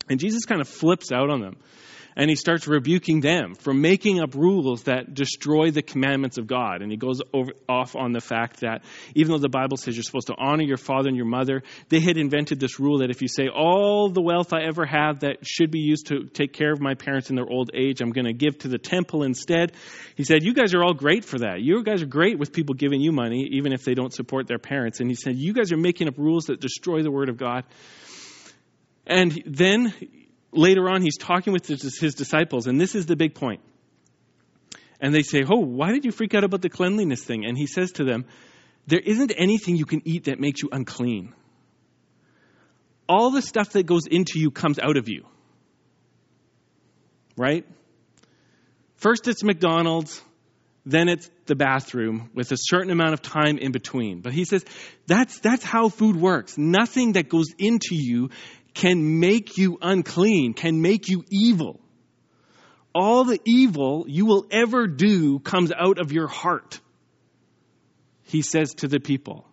And 0.08 0.20
Jesus 0.20 0.46
kind 0.46 0.62
of 0.62 0.68
flips 0.68 1.12
out 1.12 1.32
on 1.32 1.42
them 1.42 1.58
and 2.16 2.30
he 2.30 2.36
starts 2.36 2.68
rebuking 2.68 3.22
them 3.22 3.56
for 3.56 3.74
making 3.74 4.20
up 4.20 4.36
rules 4.36 4.84
that 4.84 5.14
destroy 5.14 5.72
the 5.72 5.82
commandments 5.82 6.38
of 6.38 6.48
God. 6.48 6.82
And 6.82 6.92
he 6.92 6.98
goes 6.98 7.22
over, 7.34 7.52
off 7.68 7.96
on 7.96 8.12
the 8.12 8.22
fact 8.22 8.62
that 8.62 8.84
even 9.16 9.32
though 9.32 9.40
the 9.40 9.50
Bible 9.50 9.78
says 9.78 9.96
you're 9.96 10.04
supposed 10.04 10.28
to 10.28 10.36
honor 10.38 10.64
your 10.64 10.78
father 10.78 11.08
and 11.08 11.18
your 11.18 11.26
mother, 11.26 11.64
they 11.90 12.00
had 12.00 12.18
invented 12.18 12.60
this 12.60 12.80
rule 12.80 13.00
that 13.00 13.10
if 13.10 13.22
you 13.22 13.28
say, 13.28 13.48
All 13.48 14.10
the 14.10 14.22
wealth 14.22 14.54
I 14.54 14.64
ever 14.64 14.86
have 14.86 15.22
that 15.22 15.38
should 15.44 15.72
be 15.72 15.80
used 15.80 16.08
to 16.08 16.26
take 16.26 16.54
care 16.54 16.72
of 16.72 16.82
my 16.82 16.94
parents 16.94 17.30
in 17.30 17.36
their 17.36 17.50
old 17.50 17.72
age, 17.74 18.02
I'm 18.02 18.12
going 18.12 18.26
to 18.26 18.34
give 18.34 18.58
to 18.60 18.68
the 18.68 18.78
temple 18.78 19.24
instead. 19.24 19.74
He 20.16 20.24
said, 20.24 20.44
You 20.44 20.54
guys 20.54 20.74
are 20.74 20.84
all 20.84 20.94
great 20.94 21.26
for 21.26 21.40
that. 21.40 21.62
You 21.62 21.84
guys 21.84 22.02
are 22.02 22.08
great 22.08 22.40
with 22.40 22.54
people 22.54 22.76
giving 22.76 23.02
you 23.02 23.12
money, 23.12 23.50
even 23.54 23.74
if 23.74 23.84
they 23.84 23.94
don't 23.94 24.14
support 24.14 24.48
their 24.48 24.60
parents. 24.60 25.00
And 25.00 25.10
he 25.10 25.16
said, 25.16 25.36
You 25.36 25.54
guys 25.54 25.72
are 25.72 25.78
making 25.78 26.08
up 26.08 26.18
rules 26.18 26.46
that 26.46 26.60
destroy 26.60 27.04
the 27.04 27.12
word 27.12 27.30
of 27.30 27.38
God. 27.38 27.64
And 29.06 29.42
then 29.46 29.94
later 30.52 30.90
on, 30.90 31.02
he's 31.02 31.18
talking 31.18 31.54
with 31.54 31.68
his 31.68 32.16
disciples, 32.16 32.68
and 32.68 32.80
this 32.80 32.96
is 32.96 33.06
the 33.06 33.16
big 33.16 33.36
point. 33.36 33.62
And 35.02 35.14
they 35.14 35.22
say, 35.22 35.44
Oh, 35.50 35.60
why 35.60 35.92
did 35.92 36.06
you 36.06 36.12
freak 36.12 36.34
out 36.34 36.44
about 36.44 36.62
the 36.62 36.70
cleanliness 36.70 37.24
thing? 37.24 37.46
And 37.46 37.58
he 37.58 37.68
says 37.68 37.94
to 37.94 38.04
them, 38.04 38.26
There 38.88 39.00
isn't 39.00 39.32
anything 39.36 39.76
you 39.76 39.86
can 39.86 40.02
eat 40.06 40.26
that 40.26 40.40
makes 40.40 40.62
you 40.62 40.70
unclean. 40.72 41.34
All 43.08 43.32
the 43.32 43.42
stuff 43.42 43.72
that 43.72 43.86
goes 43.86 44.06
into 44.06 44.40
you 44.40 44.52
comes 44.52 44.78
out 44.78 44.98
of 44.98 45.08
you. 45.08 45.26
Right? 47.38 47.66
First 48.96 49.28
it's 49.30 49.44
McDonald's, 49.44 50.22
then 50.86 51.08
it's 51.08 51.30
the 51.46 51.56
bathroom 51.56 52.30
with 52.34 52.52
a 52.52 52.58
certain 52.58 52.92
amount 52.92 53.14
of 53.14 53.22
time 53.22 53.58
in 53.58 53.72
between. 53.72 54.22
But 54.22 54.34
he 54.34 54.44
says 54.44 54.66
that's, 55.08 55.40
that's 55.40 55.64
how 55.64 55.90
food 55.90 56.16
works. 56.16 56.58
Nothing 56.58 57.14
that 57.14 57.30
goes 57.30 57.48
into 57.58 57.96
you 57.96 58.30
can 58.80 59.20
make 59.20 59.58
you 59.58 59.78
unclean, 59.82 60.54
can 60.54 60.82
make 60.82 61.10
you 61.10 61.26
evil. 61.30 61.82
All 62.96 63.26
the 63.26 63.42
evil 63.44 64.06
you 64.08 64.26
will 64.26 64.46
ever 64.50 64.88
do 64.88 65.40
comes 65.40 65.74
out 65.74 66.00
of 66.00 66.14
your 66.14 66.28
heart, 66.28 66.80
he 68.24 68.42
says 68.42 68.76
to 68.76 68.88
the 68.88 69.02
people. 69.02 69.46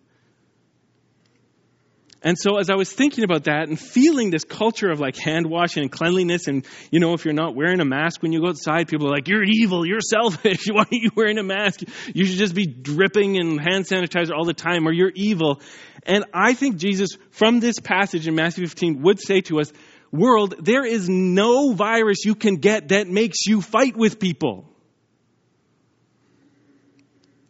And 2.23 2.37
so 2.39 2.59
as 2.59 2.71
I 2.71 2.75
was 2.75 2.93
thinking 2.93 3.25
about 3.25 3.45
that 3.45 3.69
and 3.69 3.79
feeling 3.79 4.31
this 4.31 4.45
culture 4.45 4.91
of 4.91 5.01
like 5.01 5.17
hand 5.17 5.47
washing 5.47 5.83
and 5.83 5.93
cleanliness 5.93 6.49
and 6.49 6.67
you 6.91 6.99
know 6.99 7.13
if 7.13 7.25
you're 7.25 7.35
not 7.35 7.55
wearing 7.55 7.81
a 7.81 7.85
mask 7.85 8.23
when 8.23 8.33
you 8.33 8.41
go 8.41 8.49
outside 8.49 8.89
people 8.89 9.09
are 9.09 9.11
like 9.11 9.29
you're 9.29 9.45
evil, 9.45 9.87
you're 9.87 10.01
selfish. 10.01 10.67
Why 10.71 10.83
are 10.83 10.89
you 10.91 11.11
wearing 11.15 11.39
a 11.39 11.43
mask? 11.43 11.81
You 12.15 12.25
should 12.25 12.39
just 12.39 12.55
be 12.55 12.67
dripping 12.67 13.37
in 13.37 13.59
hand 13.59 13.87
sanitizer 13.87 14.33
all 14.37 14.45
the 14.45 14.55
time 14.55 14.89
or 14.89 14.93
you're 14.93 15.13
evil. 15.15 15.61
And 16.05 16.25
I 16.33 16.55
think 16.55 16.77
Jesus 16.77 17.11
from 17.31 17.61
this 17.61 17.79
passage 17.81 18.27
in 18.27 18.35
Matthew 18.35 18.67
15 18.67 19.03
would 19.03 19.21
say 19.21 19.43
to 19.43 19.61
us, 19.61 19.73
world, 20.13 20.55
there 20.59 20.85
is 20.85 21.09
no 21.09 21.73
virus 21.73 22.25
you 22.25 22.35
can 22.35 22.57
get 22.57 22.89
that 22.89 23.09
makes 23.09 23.47
you 23.47 23.61
fight 23.61 23.97
with 23.97 24.19
people. 24.19 24.73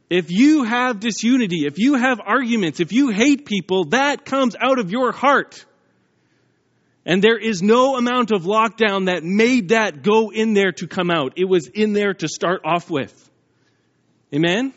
If 0.08 0.30
you 0.30 0.64
have 0.64 1.00
disunity, 1.00 1.66
if 1.66 1.78
you 1.78 1.94
have 1.94 2.20
arguments, 2.24 2.80
if 2.80 2.92
you 2.92 3.10
hate 3.10 3.44
people, 3.44 3.86
that 3.86 4.24
comes 4.24 4.54
out 4.60 4.78
of 4.78 4.90
your 4.90 5.10
heart. 5.10 5.64
And 7.04 7.22
there 7.22 7.38
is 7.38 7.62
no 7.62 7.96
amount 7.96 8.32
of 8.32 8.42
lockdown 8.42 9.06
that 9.06 9.22
made 9.22 9.70
that 9.70 10.02
go 10.02 10.30
in 10.30 10.54
there 10.54 10.72
to 10.72 10.86
come 10.86 11.10
out. 11.10 11.34
It 11.36 11.44
was 11.44 11.68
in 11.68 11.92
there 11.92 12.14
to 12.14 12.28
start 12.28 12.62
off 12.64 12.90
with. 12.90 13.30
Amen? 14.34 14.72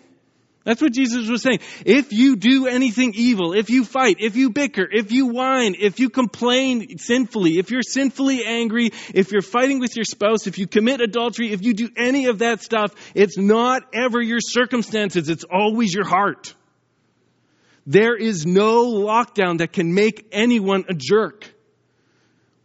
That's 0.65 0.81
what 0.81 0.93
Jesus 0.93 1.29
was 1.29 1.41
saying. 1.41 1.59
If 1.85 2.11
you 2.11 2.35
do 2.35 2.67
anything 2.67 3.13
evil, 3.15 3.53
if 3.53 3.69
you 3.69 3.85
fight, 3.85 4.17
if 4.19 4.35
you 4.35 4.49
bicker, 4.49 4.85
if 4.91 5.11
you 5.11 5.27
whine, 5.27 5.75
if 5.79 5.99
you 5.99 6.09
complain 6.09 6.97
sinfully, 6.97 7.57
if 7.57 7.71
you're 7.71 7.81
sinfully 7.81 8.43
angry, 8.45 8.91
if 9.13 9.31
you're 9.31 9.41
fighting 9.41 9.79
with 9.79 9.95
your 9.95 10.03
spouse, 10.03 10.47
if 10.47 10.57
you 10.57 10.67
commit 10.67 11.01
adultery, 11.01 11.51
if 11.51 11.63
you 11.63 11.73
do 11.73 11.89
any 11.95 12.25
of 12.25 12.39
that 12.39 12.61
stuff, 12.61 12.93
it's 13.15 13.37
not 13.37 13.83
ever 13.93 14.21
your 14.21 14.41
circumstances, 14.41 15.29
it's 15.29 15.45
always 15.45 15.93
your 15.93 16.05
heart. 16.05 16.53
There 17.87 18.15
is 18.15 18.45
no 18.45 18.85
lockdown 18.85 19.59
that 19.59 19.71
can 19.71 19.93
make 19.93 20.27
anyone 20.31 20.85
a 20.89 20.93
jerk. 20.93 21.51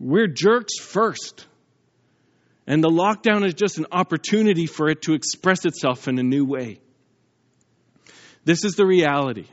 We're 0.01 0.27
jerks 0.27 0.79
first. 0.79 1.47
And 2.67 2.83
the 2.83 2.91
lockdown 2.91 3.47
is 3.47 3.55
just 3.55 3.79
an 3.79 3.87
opportunity 3.93 4.67
for 4.67 4.89
it 4.91 5.03
to 5.03 5.15
express 5.15 5.65
itself 5.65 6.09
in 6.09 6.19
a 6.19 6.23
new 6.23 6.45
way. 6.45 6.81
This 8.45 8.65
is 8.65 8.75
the 8.75 8.87
reality. 8.87 9.47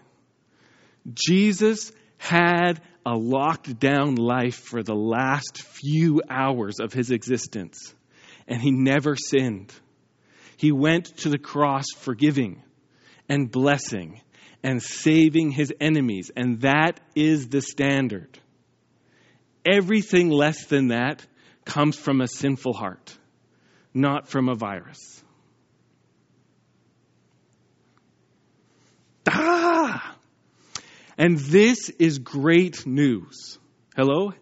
Jesus 1.13 1.91
had 2.17 2.81
a 3.05 3.15
locked 3.15 3.79
down 3.79 4.15
life 4.15 4.55
for 4.55 4.83
the 4.83 4.95
last 4.95 5.61
few 5.61 6.21
hours 6.29 6.79
of 6.79 6.93
his 6.93 7.09
existence, 7.09 7.95
and 8.47 8.61
he 8.61 8.71
never 8.71 9.15
sinned. 9.15 9.73
He 10.57 10.71
went 10.71 11.05
to 11.19 11.29
the 11.29 11.39
cross 11.39 11.85
forgiving 11.97 12.61
and 13.27 13.49
blessing 13.49 14.21
and 14.63 14.81
saving 14.81 15.51
his 15.51 15.73
enemies, 15.79 16.29
and 16.35 16.61
that 16.61 16.99
is 17.15 17.47
the 17.47 17.61
standard. 17.61 18.37
Everything 19.65 20.29
less 20.29 20.65
than 20.65 20.89
that 20.89 21.25
comes 21.65 21.95
from 21.95 22.21
a 22.21 22.27
sinful 22.27 22.73
heart, 22.73 23.17
not 23.93 24.27
from 24.27 24.49
a 24.49 24.55
virus. 24.55 25.20
Ah! 29.27 30.15
And 31.17 31.37
this 31.37 31.89
is 31.89 32.19
great 32.19 32.85
news. 32.85 33.59
Hello? 33.95 34.33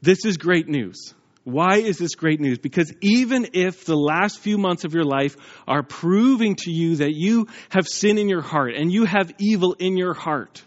This 0.00 0.24
is 0.24 0.36
great 0.36 0.68
news. 0.68 1.14
Why 1.44 1.78
is 1.78 1.98
this 1.98 2.14
great 2.14 2.40
news? 2.40 2.58
Because 2.58 2.92
even 3.00 3.48
if 3.52 3.84
the 3.84 3.96
last 3.96 4.38
few 4.38 4.58
months 4.58 4.84
of 4.84 4.94
your 4.94 5.04
life 5.04 5.36
are 5.66 5.82
proving 5.82 6.54
to 6.56 6.70
you 6.70 6.96
that 6.96 7.14
you 7.14 7.48
have 7.70 7.88
sin 7.88 8.18
in 8.18 8.28
your 8.28 8.42
heart 8.42 8.74
and 8.76 8.92
you 8.92 9.04
have 9.04 9.32
evil 9.38 9.74
in 9.74 9.96
your 9.96 10.14
heart, 10.14 10.62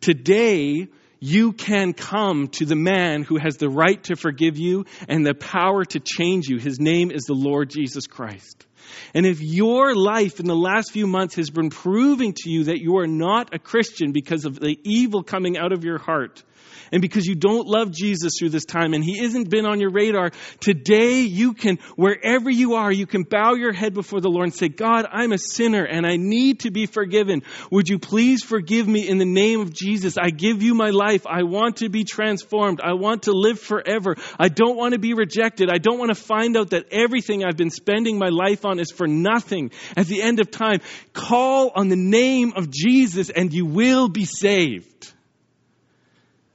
today 0.00 0.86
you 1.18 1.52
can 1.52 1.92
come 1.92 2.48
to 2.48 2.66
the 2.66 2.76
man 2.76 3.22
who 3.22 3.36
has 3.36 3.56
the 3.56 3.68
right 3.68 4.02
to 4.04 4.14
forgive 4.14 4.58
you 4.58 4.84
and 5.08 5.26
the 5.26 5.34
power 5.34 5.84
to 5.84 5.98
change 5.98 6.46
you. 6.46 6.58
His 6.58 6.78
name 6.78 7.10
is 7.10 7.24
the 7.24 7.34
Lord 7.34 7.70
Jesus 7.70 8.06
Christ. 8.06 8.64
And 9.14 9.26
if 9.26 9.40
your 9.40 9.94
life 9.94 10.40
in 10.40 10.46
the 10.46 10.56
last 10.56 10.92
few 10.92 11.06
months 11.06 11.36
has 11.36 11.50
been 11.50 11.70
proving 11.70 12.32
to 12.34 12.50
you 12.50 12.64
that 12.64 12.80
you 12.80 12.98
are 12.98 13.06
not 13.06 13.54
a 13.54 13.58
Christian 13.58 14.12
because 14.12 14.44
of 14.44 14.58
the 14.60 14.78
evil 14.84 15.22
coming 15.22 15.56
out 15.56 15.72
of 15.72 15.84
your 15.84 15.98
heart, 15.98 16.42
and 16.92 17.02
because 17.02 17.26
you 17.26 17.34
don't 17.34 17.66
love 17.66 17.90
Jesus 17.90 18.34
through 18.38 18.50
this 18.50 18.64
time 18.64 18.94
and 18.94 19.04
he 19.04 19.20
isn't 19.20 19.50
been 19.50 19.66
on 19.66 19.80
your 19.80 19.90
radar, 19.90 20.30
today 20.60 21.20
you 21.20 21.54
can, 21.54 21.78
wherever 21.96 22.50
you 22.50 22.74
are, 22.74 22.90
you 22.90 23.06
can 23.06 23.22
bow 23.22 23.54
your 23.54 23.72
head 23.72 23.94
before 23.94 24.20
the 24.20 24.30
Lord 24.30 24.44
and 24.44 24.54
say, 24.54 24.68
God, 24.68 25.06
I'm 25.10 25.32
a 25.32 25.38
sinner 25.38 25.84
and 25.84 26.06
I 26.06 26.16
need 26.16 26.60
to 26.60 26.70
be 26.70 26.86
forgiven. 26.86 27.42
Would 27.70 27.88
you 27.88 27.98
please 27.98 28.42
forgive 28.42 28.86
me 28.86 29.08
in 29.08 29.18
the 29.18 29.24
name 29.24 29.60
of 29.60 29.72
Jesus? 29.72 30.18
I 30.18 30.30
give 30.30 30.62
you 30.62 30.74
my 30.74 30.90
life. 30.90 31.26
I 31.26 31.42
want 31.42 31.78
to 31.78 31.88
be 31.88 32.04
transformed. 32.04 32.80
I 32.82 32.94
want 32.94 33.24
to 33.24 33.32
live 33.32 33.60
forever. 33.60 34.16
I 34.38 34.48
don't 34.48 34.76
want 34.76 34.92
to 34.94 34.98
be 34.98 35.14
rejected. 35.14 35.70
I 35.70 35.78
don't 35.78 35.98
want 35.98 36.10
to 36.10 36.20
find 36.20 36.56
out 36.56 36.70
that 36.70 36.86
everything 36.90 37.44
I've 37.44 37.56
been 37.56 37.70
spending 37.70 38.18
my 38.18 38.28
life 38.28 38.64
on 38.64 38.78
is 38.78 38.90
for 38.90 39.06
nothing 39.06 39.70
at 39.96 40.06
the 40.06 40.22
end 40.22 40.40
of 40.40 40.50
time. 40.50 40.80
Call 41.12 41.72
on 41.74 41.88
the 41.88 41.96
name 41.96 42.52
of 42.56 42.70
Jesus 42.70 43.30
and 43.30 43.52
you 43.52 43.66
will 43.66 44.08
be 44.08 44.24
saved. 44.24 44.95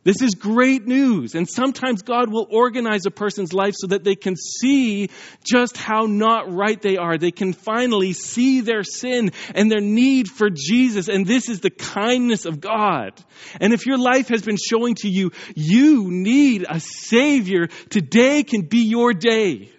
This 0.03 0.21
is 0.23 0.33
great 0.33 0.87
news. 0.87 1.35
And 1.35 1.47
sometimes 1.47 2.01
God 2.01 2.31
will 2.31 2.47
organize 2.49 3.05
a 3.05 3.11
person's 3.11 3.53
life 3.53 3.75
so 3.77 3.87
that 3.87 4.03
they 4.03 4.15
can 4.15 4.35
see 4.35 5.09
just 5.43 5.77
how 5.77 6.05
not 6.07 6.51
right 6.51 6.81
they 6.81 6.97
are. 6.97 7.19
They 7.19 7.31
can 7.31 7.53
finally 7.53 8.13
see 8.13 8.61
their 8.61 8.83
sin 8.83 9.31
and 9.53 9.71
their 9.71 9.81
need 9.81 10.27
for 10.27 10.49
Jesus. 10.49 11.07
And 11.07 11.27
this 11.27 11.49
is 11.49 11.59
the 11.59 11.69
kindness 11.69 12.45
of 12.45 12.59
God. 12.59 13.13
And 13.59 13.73
if 13.73 13.85
your 13.85 13.99
life 13.99 14.29
has 14.29 14.41
been 14.41 14.57
showing 14.57 14.95
to 14.95 15.07
you, 15.07 15.31
you 15.55 16.09
need 16.09 16.65
a 16.67 16.79
Savior, 16.79 17.67
today 17.89 18.41
can 18.43 18.63
be 18.63 18.85
your 18.85 19.13
day. 19.13 19.69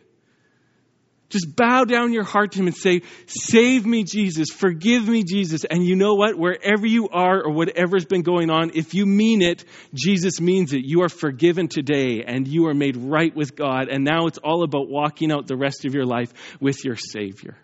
Just 1.33 1.57
bow 1.57 1.85
down 1.85 2.13
your 2.13 2.25
heart 2.25 2.53
to 2.53 2.59
Him 2.59 2.67
and 2.67 2.77
say, 2.77 3.01
Save 3.25 3.87
me, 3.87 4.05
Jesus. 4.05 4.51
Forgive 4.51 5.09
me, 5.09 5.25
Jesus. 5.25 5.65
And 5.65 5.83
you 5.83 5.97
know 5.97 6.13
what? 6.13 6.37
Wherever 6.37 6.87
you 6.87 7.09
are 7.09 7.43
or 7.43 7.55
whatever's 7.55 8.05
been 8.05 8.21
going 8.21 8.51
on, 8.51 8.73
if 8.75 8.93
you 8.93 9.07
mean 9.07 9.41
it, 9.41 9.65
Jesus 9.95 10.43
means 10.43 10.75
it. 10.75 10.85
You 10.85 11.05
are 11.05 11.09
forgiven 11.09 11.69
today 11.69 12.23
and 12.27 12.47
you 12.47 12.67
are 12.67 12.75
made 12.75 12.99
right 12.99 13.35
with 13.35 13.57
God. 13.57 13.89
And 13.89 14.05
now 14.05 14.27
it's 14.27 14.37
all 14.37 14.63
about 14.63 14.91
walking 14.91 15.33
out 15.33 15.47
the 15.47 15.57
rest 15.57 15.87
of 15.87 15.95
your 15.95 16.05
life 16.05 16.35
with 16.61 16.85
your 16.85 16.97
Savior. 16.97 17.57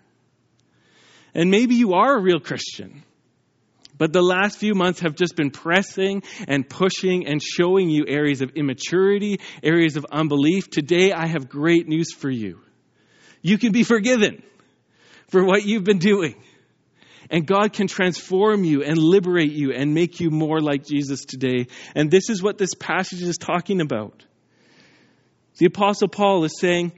And 1.35 1.51
maybe 1.51 1.75
you 1.75 1.93
are 1.93 2.17
a 2.17 2.23
real 2.23 2.41
Christian. 2.41 3.03
But 3.99 4.15
the 4.15 4.23
last 4.23 4.57
few 4.57 4.75
months 4.75 5.01
have 5.01 5.15
just 5.15 5.37
been 5.37 5.51
pressing 5.51 6.23
and 6.47 6.67
pushing 6.67 7.27
and 7.27 7.43
showing 7.43 7.91
you 7.91 8.07
areas 8.09 8.41
of 8.41 8.53
immaturity, 8.55 9.41
areas 9.63 9.97
of 9.97 10.07
unbelief. 10.11 10.71
Today, 10.71 11.13
I 11.13 11.27
have 11.27 11.51
great 11.51 11.87
news 11.87 12.15
for 12.15 12.31
you. 12.31 12.61
You 13.43 13.59
can 13.59 13.73
be 13.73 13.83
forgiven 13.83 14.43
for 15.29 15.45
what 15.45 15.65
you've 15.65 15.85
been 15.85 15.99
doing. 15.99 16.35
And 17.31 17.47
God 17.47 17.73
can 17.73 17.89
transform 17.89 18.65
you 18.65 18.83
and 18.83 18.97
liberate 18.97 19.53
you 19.53 19.73
and 19.73 19.93
make 19.93 20.19
you 20.21 20.31
more 20.31 20.61
like 20.61 20.87
Jesus 20.87 21.25
today. 21.25 21.67
And 21.95 22.11
this 22.11 22.31
is 22.31 22.43
what 22.43 22.57
this 22.57 22.75
passage 22.75 23.23
is 23.23 23.37
talking 23.37 23.81
about. 23.81 24.25
The 25.59 25.67
Apostle 25.67 26.09
Paul 26.09 26.45
is 26.45 26.59
saying, 26.59 26.93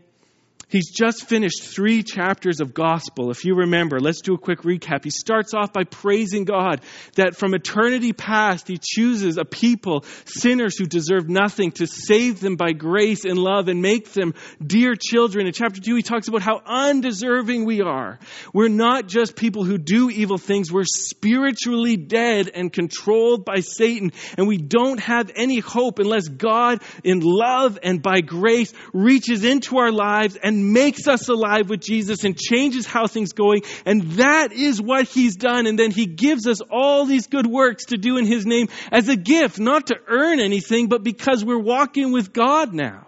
He's 0.71 0.91
just 0.91 1.29
finished 1.29 1.65
three 1.65 2.05
chapters 2.05 2.61
of 2.61 2.73
gospel. 2.73 3.33
If 3.33 3.45
you 3.45 3.57
remember, 3.57 3.99
let's 3.99 4.21
do 4.21 4.35
a 4.35 4.39
quick 4.39 4.63
recap. 4.63 5.03
He 5.03 5.11
starts 5.11 5.53
off 5.53 5.73
by 5.73 5.83
praising 5.83 6.45
God 6.45 6.81
that 7.17 7.37
from 7.37 7.55
eternity 7.55 8.13
past, 8.13 8.69
He 8.69 8.79
chooses 8.81 9.37
a 9.37 9.45
people, 9.45 10.05
sinners 10.27 10.79
who 10.79 10.87
deserve 10.87 11.29
nothing, 11.29 11.73
to 11.73 11.89
save 11.89 12.39
them 12.39 12.55
by 12.55 12.71
grace 12.71 13.25
and 13.25 13.37
love 13.37 13.67
and 13.67 13.83
make 13.83 14.13
them 14.13 14.35
dear 14.65 14.95
children. 14.95 15.49
In 15.49 15.53
chapter 15.53 15.81
two, 15.81 15.97
He 15.97 16.03
talks 16.03 16.29
about 16.29 16.43
how 16.43 16.61
undeserving 16.65 17.65
we 17.65 17.81
are. 17.83 18.21
We're 18.55 18.69
not 18.69 19.09
just 19.09 19.35
people 19.35 19.65
who 19.65 19.77
do 19.77 20.09
evil 20.09 20.39
things, 20.39 20.71
we're 20.71 20.85
spiritually 20.85 21.97
dead 21.97 22.49
and 22.55 22.73
controlled 22.73 23.45
by 23.45 23.61
Satan. 23.61 24.13
And 24.39 24.47
we 24.47 24.59
don't 24.59 25.01
have 25.01 25.33
any 25.35 25.59
hope 25.59 25.99
unless 25.99 26.29
God, 26.29 26.81
in 27.03 27.21
love 27.21 27.77
and 27.83 28.01
by 28.01 28.21
grace, 28.21 28.73
reaches 28.93 29.43
into 29.43 29.79
our 29.79 29.91
lives 29.91 30.37
and 30.41 30.60
makes 30.61 31.09
us 31.09 31.29
alive 31.29 31.69
with 31.69 31.81
Jesus 31.81 32.25
and 32.25 32.37
changes 32.37 32.87
how 32.87 33.07
things 33.07 33.33
going. 33.33 33.63
And 33.85 34.13
that 34.13 34.53
is 34.53 34.81
what 34.81 35.09
he's 35.09 35.37
done. 35.37 35.67
And 35.67 35.79
then 35.79 35.91
he 35.91 36.07
gives 36.07 36.47
us 36.47 36.61
all 36.71 37.07
these 37.07 37.27
good 37.27 37.47
works 37.47 37.87
to 37.87 37.97
do 37.97 38.17
in 38.17 38.27
his 38.27 38.47
name 38.47 38.69
as 38.91 39.09
a 39.09 39.17
gift, 39.17 39.59
not 39.59 39.89
to 39.89 39.97
earn 40.07 40.41
anything, 40.41 40.89
but 40.89 41.03
because 41.03 41.45
we're 41.45 41.59
walking 41.59 42.13
with 42.13 42.33
God 42.33 42.73
now. 42.73 43.07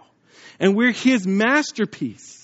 And 0.59 0.75
we're 0.75 0.91
his 0.91 1.27
masterpiece. 1.27 2.42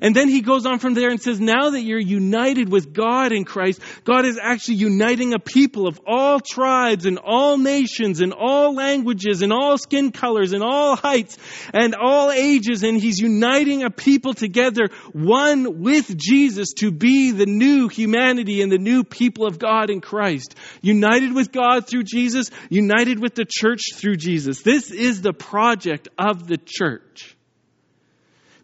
And 0.00 0.16
then 0.16 0.28
he 0.28 0.40
goes 0.40 0.64
on 0.64 0.78
from 0.78 0.94
there 0.94 1.10
and 1.10 1.20
says, 1.20 1.40
now 1.40 1.70
that 1.70 1.82
you're 1.82 1.98
united 1.98 2.70
with 2.70 2.92
God 2.92 3.32
in 3.32 3.44
Christ, 3.44 3.80
God 4.04 4.24
is 4.24 4.38
actually 4.40 4.76
uniting 4.76 5.34
a 5.34 5.38
people 5.38 5.86
of 5.86 6.00
all 6.06 6.40
tribes 6.40 7.04
and 7.04 7.18
all 7.18 7.58
nations 7.58 8.20
and 8.20 8.32
all 8.32 8.74
languages 8.74 9.42
and 9.42 9.52
all 9.52 9.76
skin 9.76 10.12
colors 10.12 10.52
and 10.52 10.62
all 10.62 10.96
heights 10.96 11.36
and 11.74 11.94
all 11.94 12.30
ages. 12.30 12.82
And 12.82 13.00
he's 13.00 13.18
uniting 13.18 13.82
a 13.82 13.90
people 13.90 14.34
together, 14.34 14.88
one 15.12 15.82
with 15.82 16.16
Jesus 16.16 16.72
to 16.74 16.90
be 16.90 17.32
the 17.32 17.46
new 17.46 17.88
humanity 17.88 18.62
and 18.62 18.70
the 18.70 18.78
new 18.78 19.04
people 19.04 19.46
of 19.46 19.58
God 19.58 19.90
in 19.90 20.00
Christ. 20.00 20.54
United 20.80 21.34
with 21.34 21.52
God 21.52 21.86
through 21.86 22.04
Jesus, 22.04 22.50
united 22.70 23.20
with 23.20 23.34
the 23.34 23.46
church 23.48 23.94
through 23.94 24.16
Jesus. 24.16 24.62
This 24.62 24.90
is 24.90 25.22
the 25.22 25.32
project 25.32 26.08
of 26.18 26.46
the 26.46 26.58
church 26.58 27.36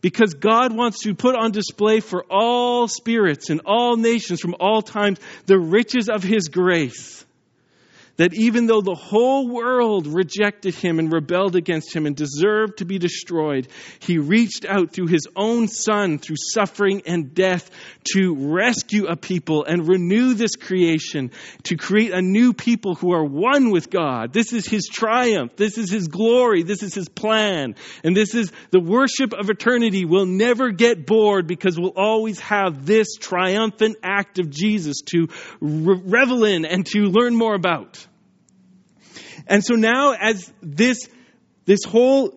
because 0.00 0.34
God 0.34 0.74
wants 0.74 1.02
to 1.02 1.14
put 1.14 1.34
on 1.34 1.50
display 1.50 2.00
for 2.00 2.24
all 2.30 2.88
spirits 2.88 3.50
and 3.50 3.61
all 3.64 3.96
nations 3.96 4.40
from 4.40 4.54
all 4.61 4.82
times 4.82 5.18
the 5.46 5.58
riches 5.58 6.08
of 6.08 6.22
His 6.22 6.48
grace 6.48 7.24
that 8.18 8.35
even 8.35 8.66
though 8.66 8.83
the 8.83 8.94
whole 8.94 9.48
world 9.48 10.07
rejected 10.07 10.74
him 10.74 10.98
and 10.98 11.12
rebelled 11.12 11.57
against 11.57 11.94
him 11.94 12.04
and 12.04 12.14
deserved 12.14 12.78
to 12.78 12.85
be 12.85 12.98
destroyed, 12.98 13.68
he 14.00 14.18
reached 14.18 14.66
out 14.66 14.92
through 14.92 15.07
his 15.07 15.26
own 15.37 15.68
son, 15.68 16.18
through 16.18 16.37
suffering 16.37 17.02
and 17.07 17.33
death, 17.33 17.70
to 18.12 18.35
rescue 18.37 19.07
a 19.07 19.16
people 19.16 19.64
and 19.64 19.88
renew 19.88 20.35
this 20.35 20.57
creation, 20.57 21.31
to 21.62 21.76
create 21.76 22.12
a 22.12 22.20
new 22.20 22.52
people 22.52 22.96
who 22.96 23.12
are 23.12 23.24
one 23.24 23.70
with 23.70 23.88
God. 23.88 24.33
This 24.33 24.52
is 24.52 24.66
his 24.66 24.88
triumph. 24.88 25.54
This 25.57 25.78
is 25.78 25.90
his 25.90 26.09
glory. 26.09 26.64
This 26.64 26.83
is 26.83 26.94
his 26.94 27.09
plan. 27.09 27.76
And 28.02 28.16
this 28.16 28.35
is 28.35 28.50
the 28.72 28.81
worship 28.81 29.33
of 29.33 29.48
eternity. 29.48 30.04
We'll 30.04 30.26
never 30.26 30.70
get 30.70 31.07
bored 31.07 31.46
because 31.46 31.78
we'll 31.78 31.90
always 31.96 32.40
have 32.40 32.85
this 32.85 33.14
triumphant 33.14 33.98
act 34.02 34.40
of 34.40 34.50
Jesus 34.50 35.02
to 35.07 35.28
revel 35.61 36.44
in 36.44 36.64
and 36.64 36.85
to 36.87 37.02
learn 37.02 37.37
more 37.37 37.54
about. 37.54 38.08
And 39.48 39.64
so 39.64 39.74
now 39.74 40.12
as 40.12 40.52
this, 40.62 41.08
this 41.64 41.84
whole 41.84 42.34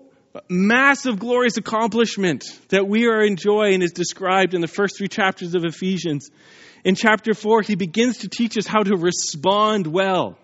massive 0.49 1.19
glorious 1.19 1.57
accomplishment 1.57 2.45
that 2.69 2.87
we 2.87 3.07
are 3.07 3.21
enjoying 3.21 3.81
is 3.81 3.91
described 3.91 4.53
in 4.53 4.61
the 4.61 4.67
first 4.67 4.97
three 4.97 5.09
chapters 5.09 5.53
of 5.55 5.65
Ephesians. 5.65 6.29
In 6.83 6.95
chapter 6.95 7.33
four, 7.33 7.61
he 7.61 7.75
begins 7.75 8.19
to 8.19 8.29
teach 8.29 8.57
us 8.57 8.65
how 8.65 8.83
to 8.83 8.95
respond 8.95 9.87
well. 9.87 10.37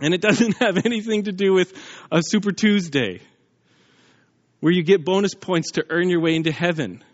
And 0.00 0.12
it 0.12 0.20
doesn't 0.20 0.56
have 0.60 0.84
anything 0.84 1.24
to 1.24 1.32
do 1.32 1.52
with 1.52 1.72
a 2.10 2.20
Super 2.22 2.52
Tuesday 2.52 3.20
where 4.60 4.72
you 4.72 4.82
get 4.82 5.04
bonus 5.04 5.34
points 5.34 5.72
to 5.72 5.84
earn 5.88 6.08
your 6.08 6.20
way 6.20 6.34
into 6.34 6.50
heaven. 6.50 7.04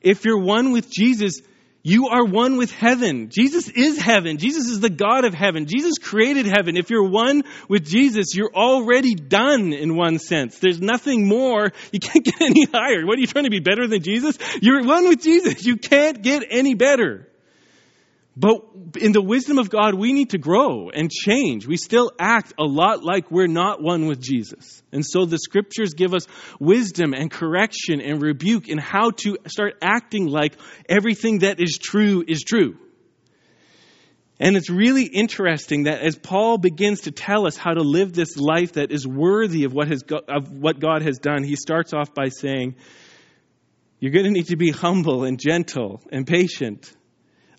If 0.00 0.24
you're 0.24 0.40
one 0.40 0.72
with 0.72 0.90
Jesus, 0.90 1.40
you 1.82 2.08
are 2.08 2.24
one 2.24 2.58
with 2.58 2.70
heaven. 2.70 3.30
Jesus 3.30 3.68
is 3.68 3.98
heaven. 3.98 4.36
Jesus 4.36 4.66
is 4.66 4.80
the 4.80 4.90
God 4.90 5.24
of 5.24 5.32
heaven. 5.32 5.66
Jesus 5.66 5.96
created 5.98 6.46
heaven. 6.46 6.76
If 6.76 6.90
you're 6.90 7.08
one 7.08 7.42
with 7.68 7.86
Jesus, 7.86 8.34
you're 8.34 8.54
already 8.54 9.14
done 9.14 9.72
in 9.72 9.96
one 9.96 10.18
sense. 10.18 10.58
There's 10.58 10.80
nothing 10.80 11.26
more. 11.26 11.72
You 11.90 12.00
can't 12.00 12.24
get 12.24 12.40
any 12.40 12.66
higher. 12.66 13.06
What 13.06 13.16
are 13.16 13.20
you 13.20 13.26
trying 13.26 13.44
to 13.44 13.50
be 13.50 13.60
better 13.60 13.86
than 13.86 14.02
Jesus? 14.02 14.38
You're 14.60 14.84
one 14.84 15.08
with 15.08 15.22
Jesus. 15.22 15.64
You 15.64 15.76
can't 15.78 16.22
get 16.22 16.44
any 16.50 16.74
better. 16.74 17.29
But 18.40 18.62
in 18.98 19.12
the 19.12 19.20
wisdom 19.20 19.58
of 19.58 19.68
God, 19.68 19.94
we 19.94 20.14
need 20.14 20.30
to 20.30 20.38
grow 20.38 20.88
and 20.88 21.10
change. 21.10 21.66
We 21.66 21.76
still 21.76 22.10
act 22.18 22.54
a 22.58 22.64
lot 22.64 23.04
like 23.04 23.30
we're 23.30 23.46
not 23.46 23.82
one 23.82 24.06
with 24.06 24.18
Jesus. 24.18 24.82
And 24.92 25.04
so 25.04 25.26
the 25.26 25.36
scriptures 25.36 25.92
give 25.92 26.14
us 26.14 26.26
wisdom 26.58 27.12
and 27.12 27.30
correction 27.30 28.00
and 28.00 28.22
rebuke 28.22 28.68
in 28.68 28.78
how 28.78 29.10
to 29.18 29.36
start 29.46 29.74
acting 29.82 30.26
like 30.26 30.54
everything 30.88 31.40
that 31.40 31.60
is 31.60 31.76
true 31.76 32.24
is 32.26 32.42
true. 32.42 32.78
And 34.38 34.56
it's 34.56 34.70
really 34.70 35.04
interesting 35.04 35.82
that 35.82 36.00
as 36.00 36.16
Paul 36.16 36.56
begins 36.56 37.02
to 37.02 37.10
tell 37.10 37.46
us 37.46 37.58
how 37.58 37.74
to 37.74 37.82
live 37.82 38.14
this 38.14 38.38
life 38.38 38.72
that 38.72 38.90
is 38.90 39.06
worthy 39.06 39.64
of 39.64 39.74
what, 39.74 39.88
has, 39.88 40.02
of 40.28 40.50
what 40.50 40.80
God 40.80 41.02
has 41.02 41.18
done, 41.18 41.44
he 41.44 41.56
starts 41.56 41.92
off 41.92 42.14
by 42.14 42.30
saying, 42.30 42.76
You're 43.98 44.12
going 44.12 44.24
to 44.24 44.30
need 44.30 44.46
to 44.46 44.56
be 44.56 44.70
humble 44.70 45.24
and 45.24 45.38
gentle 45.38 46.00
and 46.10 46.26
patient 46.26 46.90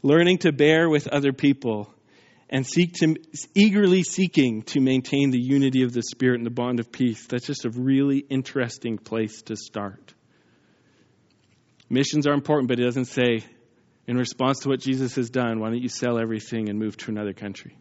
learning 0.02 0.40
to 0.40 0.52
bear 0.52 0.90
with 0.90 1.08
other 1.08 1.34
people, 1.34 1.94
and 2.50 2.68
seek 2.68 2.94
to, 2.96 3.16
eagerly 3.56 4.04
seeking 4.04 4.64
to 4.64 4.82
maintain 4.82 5.32
the 5.32 5.40
unity 5.40 5.84
of 5.84 5.94
the 5.94 6.04
Spirit 6.04 6.38
and 6.38 6.46
the 6.46 6.52
bond 6.52 6.80
of 6.80 6.92
peace. 6.92 7.26
That's 7.28 7.46
just 7.46 7.66
a 7.66 7.70
really 7.70 8.18
interesting 8.18 8.98
place 8.98 9.42
to 9.44 9.56
start. 9.56 10.14
Missions 11.90 12.28
are 12.28 12.34
important, 12.34 12.68
but 12.68 12.80
it 12.80 12.84
doesn't 12.84 13.06
say, 13.06 13.46
in 14.08 14.18
response 14.18 14.60
to 14.60 14.70
what 14.70 14.80
Jesus 14.80 15.16
has 15.16 15.30
done, 15.30 15.60
why 15.60 15.70
don't 15.70 15.82
you 15.82 15.90
sell 15.90 16.20
everything 16.20 16.70
and 16.70 16.78
move 16.78 16.98
to 16.98 17.12
another 17.12 17.34
country? 17.34 17.78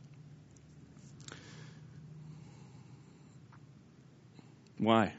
Why? 4.79 5.13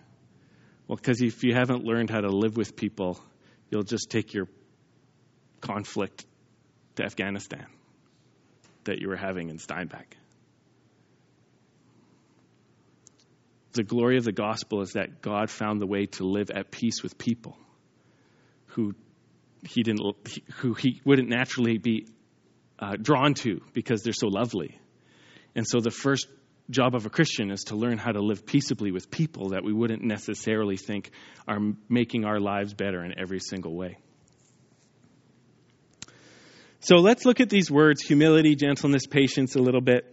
Well, 0.88 0.96
because 0.96 1.22
if 1.22 1.44
you 1.44 1.54
haven't 1.54 1.84
learned 1.84 2.10
how 2.10 2.22
to 2.22 2.30
live 2.30 2.58
with 2.58 2.76
people, 2.76 3.20
you'll 3.70 3.84
just 3.84 4.10
take 4.10 4.34
your 4.34 4.48
conflict 5.62 6.26
to 6.96 7.04
Afghanistan 7.04 7.66
that 8.84 9.00
you 9.00 9.10
were 9.10 9.16
having 9.18 9.50
in 9.50 9.60
Steinbach. 9.60 10.16
The 13.74 13.84
glory 13.84 14.18
of 14.18 14.26
the 14.26 14.32
gospel 14.32 14.82
is 14.82 14.94
that 14.94 15.22
God 15.22 15.50
found 15.50 15.82
the 15.82 15.88
way 15.88 16.08
to 16.08 16.26
live 16.26 16.52
at 16.52 16.72
peace 16.72 17.02
with 17.02 17.18
people 17.18 17.58
who 18.68 18.94
he 19.64 19.84
didn't 19.84 20.02
who 20.56 20.74
he 20.74 21.02
wouldn't 21.06 21.30
naturally 21.30 21.78
be 21.78 22.08
uh, 22.80 22.96
drawn 23.02 23.34
to 23.36 23.62
because 23.74 24.02
they're 24.04 24.14
so 24.14 24.28
lovely. 24.28 24.80
And 25.56 25.66
so 25.68 25.80
the 25.80 25.92
first 25.92 26.28
job 26.70 26.96
of 26.96 27.06
a 27.06 27.10
Christian 27.10 27.52
is 27.52 27.66
to 27.66 27.76
learn 27.76 27.98
how 27.98 28.12
to 28.12 28.22
live 28.22 28.46
peaceably 28.46 28.92
with 28.92 29.12
people 29.12 29.50
that 29.50 29.64
we 29.64 29.74
wouldn't 29.74 30.04
necessarily 30.04 30.78
think 30.78 31.12
are 31.48 31.60
making 31.90 32.26
our 32.26 32.40
lives 32.40 32.74
better 32.74 33.04
in 33.04 33.18
every 33.20 33.40
single 33.40 33.76
way. 33.76 33.98
So 36.84 36.96
let's 36.96 37.26
look 37.26 37.40
at 37.40 37.50
these 37.52 37.70
words 37.70 38.02
humility, 38.02 38.56
gentleness, 38.56 39.06
patience 39.06 39.56
a 39.56 39.60
little 39.60 39.82
bit, 39.82 40.04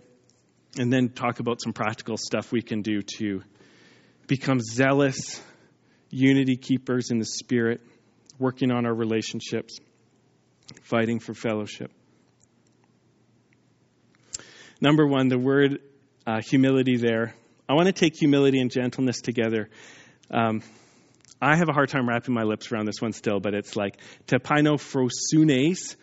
and 0.76 0.92
then 0.92 1.08
talk 1.08 1.40
about 1.40 1.62
some 1.62 1.72
practical 1.72 2.18
stuff 2.18 2.52
we 2.52 2.60
can 2.60 2.82
do 2.82 3.00
to 3.16 3.42
become 4.26 4.60
zealous 4.60 5.40
unity 6.10 6.56
keepers 6.56 7.10
in 7.10 7.20
the 7.20 7.24
Spirit, 7.24 7.80
working 8.38 8.70
on 8.70 8.84
our 8.84 8.92
relationships, 8.92 9.78
fighting 10.82 11.20
for 11.20 11.32
fellowship. 11.32 11.90
Number 14.78 15.06
one, 15.06 15.28
the 15.28 15.38
word 15.38 15.80
uh, 16.26 16.42
humility 16.42 16.98
there. 16.98 17.34
I 17.66 17.72
want 17.72 17.86
to 17.86 17.94
take 17.94 18.14
humility 18.14 18.60
and 18.60 18.70
gentleness 18.70 19.22
together. 19.22 19.70
Um, 20.30 20.62
I 21.40 21.56
have 21.56 21.70
a 21.70 21.72
hard 21.72 21.88
time 21.88 22.06
wrapping 22.06 22.34
my 22.34 22.42
lips 22.42 22.70
around 22.70 22.84
this 22.84 23.00
one 23.00 23.14
still, 23.14 23.40
but 23.40 23.54
it's 23.54 23.74
like 23.74 23.96
tapinophrosunes 24.26 25.96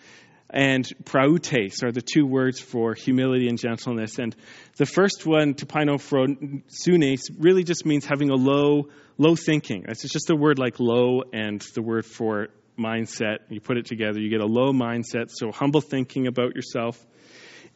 and 0.49 0.87
prautes 1.05 1.83
are 1.83 1.91
the 1.91 2.01
two 2.01 2.25
words 2.25 2.59
for 2.59 2.93
humility 2.93 3.47
and 3.47 3.57
gentleness. 3.57 4.19
And 4.19 4.35
the 4.77 4.85
first 4.85 5.25
one, 5.25 5.53
tapinophrosunes, 5.53 7.21
really 7.37 7.63
just 7.63 7.85
means 7.85 8.05
having 8.05 8.29
a 8.29 8.35
low, 8.35 8.89
low 9.17 9.35
thinking. 9.35 9.85
It's 9.87 10.07
just 10.07 10.29
a 10.29 10.35
word 10.35 10.59
like 10.59 10.79
low 10.79 11.23
and 11.33 11.61
the 11.73 11.81
word 11.81 12.05
for 12.05 12.49
mindset. 12.77 13.39
You 13.49 13.59
put 13.59 13.77
it 13.77 13.85
together, 13.85 14.19
you 14.19 14.29
get 14.29 14.41
a 14.41 14.45
low 14.45 14.71
mindset, 14.71 15.29
so 15.29 15.51
humble 15.51 15.81
thinking 15.81 16.27
about 16.27 16.55
yourself. 16.55 17.03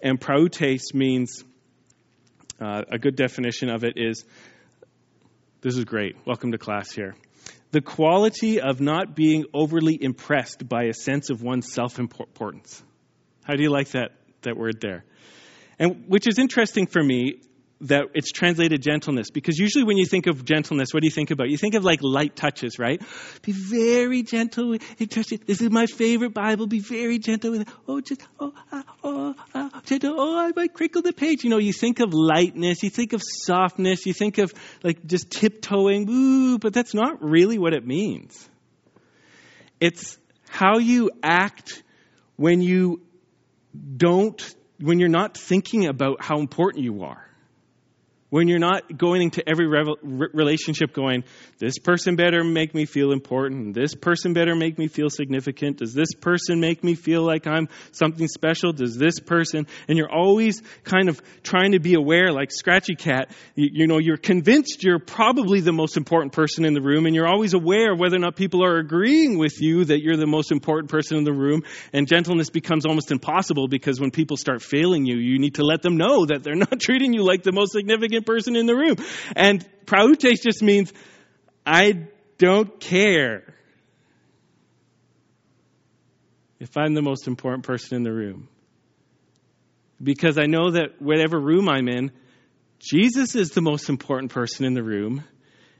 And 0.02 0.20
prautes 0.20 0.94
means 0.94 1.44
uh, 2.62 2.84
a 2.92 3.00
good 3.00 3.16
definition 3.16 3.70
of 3.70 3.84
it 3.84 3.94
is 3.98 4.24
this 5.62 5.76
is 5.76 5.86
great. 5.86 6.16
Welcome 6.26 6.52
to 6.52 6.58
class 6.58 6.92
here. 6.92 7.16
The 7.72 7.82
quality 7.82 8.60
of 8.60 8.82
not 8.82 9.16
being 9.16 9.46
overly 9.54 9.98
impressed 10.02 10.68
by 10.68 10.86
a 10.86 10.94
sense 10.94 11.30
of 11.30 11.44
one's 11.44 11.72
self 11.72 12.00
importance. 12.00 12.84
How 13.44 13.56
do 13.56 13.64
you 13.64 13.70
like 13.70 13.90
that, 13.90 14.12
that 14.42 14.58
word 14.58 14.82
there? 14.82 15.06
And 15.78 16.06
which 16.08 16.28
is 16.28 16.40
interesting 16.40 16.88
for 16.88 17.04
me 17.04 17.42
that 17.82 18.08
it's 18.14 18.32
translated 18.32 18.82
gentleness 18.82 19.32
because 19.32 19.58
usually 19.58 19.86
when 19.86 19.98
you 19.98 20.06
think 20.06 20.28
of 20.28 20.44
gentleness, 20.44 20.90
what 20.94 21.02
do 21.02 21.08
you 21.08 21.12
think 21.12 21.32
about? 21.32 21.50
You 21.50 21.58
think 21.58 21.76
of 21.76 21.86
like 21.86 22.02
light 22.02 22.36
touches, 22.36 22.78
right? 22.78 23.02
Be 23.42 23.54
very 23.54 24.24
gentle 24.24 24.78
touch 25.10 25.32
it. 25.32 25.48
This 25.48 25.62
is 25.62 25.70
my 25.70 25.86
favorite 25.86 26.34
Bible. 26.34 26.68
Be 26.68 26.80
very 26.80 27.20
gentle 27.20 27.52
with 27.52 27.62
it. 27.62 27.68
Oh, 27.88 28.02
just 28.02 28.22
oh, 28.40 28.54
uh, 28.72 28.84
oh, 29.04 29.36
uh, 29.54 29.70
gentle. 29.86 30.16
Oh, 30.18 30.38
I 30.38 30.52
might 30.56 30.74
crinkle 30.74 31.02
the 31.02 31.14
page. 31.14 31.44
You 31.44 31.50
know, 31.50 31.58
you 31.58 31.72
think 31.72 32.00
of 32.00 32.14
lightness. 32.14 32.84
You 32.84 32.90
think 32.90 33.14
of 33.14 33.22
softness. 33.24 34.06
You 34.06 34.14
think 34.14 34.40
of 34.40 34.54
like 34.84 35.06
just 35.06 35.32
tiptoeing. 35.32 36.10
Ooh, 36.10 36.60
but 36.60 36.74
that's 36.74 36.94
not 36.94 37.24
really 37.24 37.58
what 37.58 37.74
it 37.74 37.86
means. 37.86 38.50
It's 39.80 40.18
how 40.50 40.80
you 40.80 41.12
act 41.24 41.82
when 42.36 42.62
you 42.62 43.02
don't, 43.96 44.56
when 44.82 45.00
you're 45.00 45.08
not 45.08 45.38
thinking 45.38 45.88
about 45.88 46.22
how 46.22 46.40
important 46.40 46.84
you 46.84 47.04
are 47.04 47.29
when 48.30 48.48
you're 48.48 48.60
not 48.60 48.96
going 48.96 49.24
into 49.24 49.48
every 49.48 49.68
relationship 50.04 50.94
going, 50.94 51.24
this 51.58 51.80
person 51.80 52.16
better 52.16 52.44
make 52.44 52.76
me 52.76 52.86
feel 52.86 53.12
important. 53.12 53.74
This 53.74 53.96
person 53.96 54.34
better 54.34 54.56
make 54.56 54.78
me 54.78 54.88
feel 54.88 55.10
significant. 55.10 55.78
Does 55.78 55.94
this 55.94 56.14
person 56.14 56.60
make 56.60 56.84
me 56.84 56.94
feel 56.94 57.24
like 57.24 57.48
I'm 57.48 57.70
something 57.92 58.28
special? 58.28 58.72
Does 58.72 58.98
this 58.98 59.20
person? 59.20 59.66
And 59.88 59.98
you're 59.98 60.12
always 60.12 60.62
kind 60.84 61.10
of 61.10 61.20
trying 61.42 61.72
to 61.72 61.80
be 61.80 61.96
aware, 61.96 62.32
like 62.32 62.52
Scratchy 62.52 62.96
Cat. 62.96 63.32
You, 63.56 63.70
you 63.72 63.88
know, 63.88 63.98
you're 63.98 64.18
convinced 64.18 64.84
you're 64.84 65.00
probably 65.00 65.62
the 65.62 65.74
most 65.74 65.98
important 65.98 66.34
person 66.34 66.66
in 66.66 66.74
the 66.74 66.82
room, 66.82 67.08
and 67.08 67.16
you're 67.16 67.28
always 67.28 67.56
aware 67.56 67.96
whether 67.96 68.16
or 68.16 68.20
not 68.20 68.36
people 68.36 68.64
are 68.64 68.78
agreeing 68.78 69.40
with 69.40 69.60
you 69.60 69.86
that 69.86 70.02
you're 70.02 70.18
the 70.18 70.28
most 70.28 70.52
important 70.52 70.92
person 70.92 71.18
in 71.18 71.24
the 71.24 71.34
room. 71.34 71.64
And 71.94 72.08
gentleness 72.08 72.52
becomes 72.52 72.86
almost 72.86 73.12
impossible 73.12 73.68
because 73.68 74.00
when 74.00 74.12
people 74.12 74.38
start 74.38 74.62
failing 74.62 75.08
you, 75.08 75.18
you 75.18 75.40
need 75.40 75.56
to 75.56 75.64
let 75.64 75.82
them 75.82 75.98
know 75.98 76.28
that 76.28 76.44
they're 76.44 76.56
not 76.70 76.80
treating 76.80 77.14
you 77.14 77.24
like 77.24 77.42
the 77.42 77.52
most 77.52 77.72
significant 77.72 78.19
person 78.22 78.56
in 78.56 78.66
the 78.66 78.76
room. 78.76 78.96
And 79.36 79.66
prautes 79.86 80.24
just 80.42 80.62
means, 80.62 80.94
I 81.66 82.08
don't 82.38 82.80
care 82.80 83.56
if 86.60 86.78
I'm 86.78 86.94
the 86.94 87.02
most 87.02 87.28
important 87.28 87.66
person 87.66 87.98
in 87.98 88.04
the 88.04 88.14
room. 88.14 88.50
Because 90.02 90.38
I 90.38 90.46
know 90.46 90.72
that 90.72 91.02
whatever 91.02 91.40
room 91.40 91.68
I'm 91.68 91.88
in, 91.90 92.12
Jesus 92.80 93.36
is 93.36 93.50
the 93.50 93.62
most 93.62 93.90
important 93.90 94.32
person 94.32 94.66
in 94.66 94.74
the 94.74 94.84
room. 94.84 95.24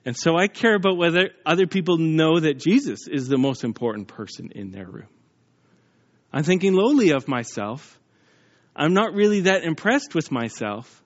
And 0.06 0.16
so 0.18 0.38
I 0.38 0.48
care 0.48 0.76
about 0.76 0.98
whether 0.98 1.30
other 1.46 1.68
people 1.68 1.98
know 1.98 2.40
that 2.40 2.60
Jesus 2.60 3.08
is 3.08 3.28
the 3.28 3.38
most 3.38 3.64
important 3.64 4.08
person 4.08 4.52
in 4.54 4.72
their 4.72 4.86
room. 4.86 5.08
I'm 6.32 6.44
thinking 6.44 6.74
lowly 6.74 7.12
of 7.12 7.28
myself. 7.28 8.00
I'm 8.76 8.94
not 8.94 9.14
really 9.14 9.42
that 9.42 9.64
impressed 9.64 10.16
with 10.16 10.32
myself. 10.32 11.04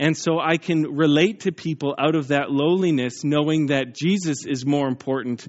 And 0.00 0.16
so 0.16 0.40
I 0.40 0.56
can 0.56 0.96
relate 0.96 1.40
to 1.40 1.52
people 1.52 1.94
out 1.98 2.14
of 2.14 2.28
that 2.28 2.50
lowliness, 2.50 3.22
knowing 3.22 3.66
that 3.66 3.94
Jesus 3.94 4.46
is 4.46 4.64
more 4.64 4.88
important 4.88 5.46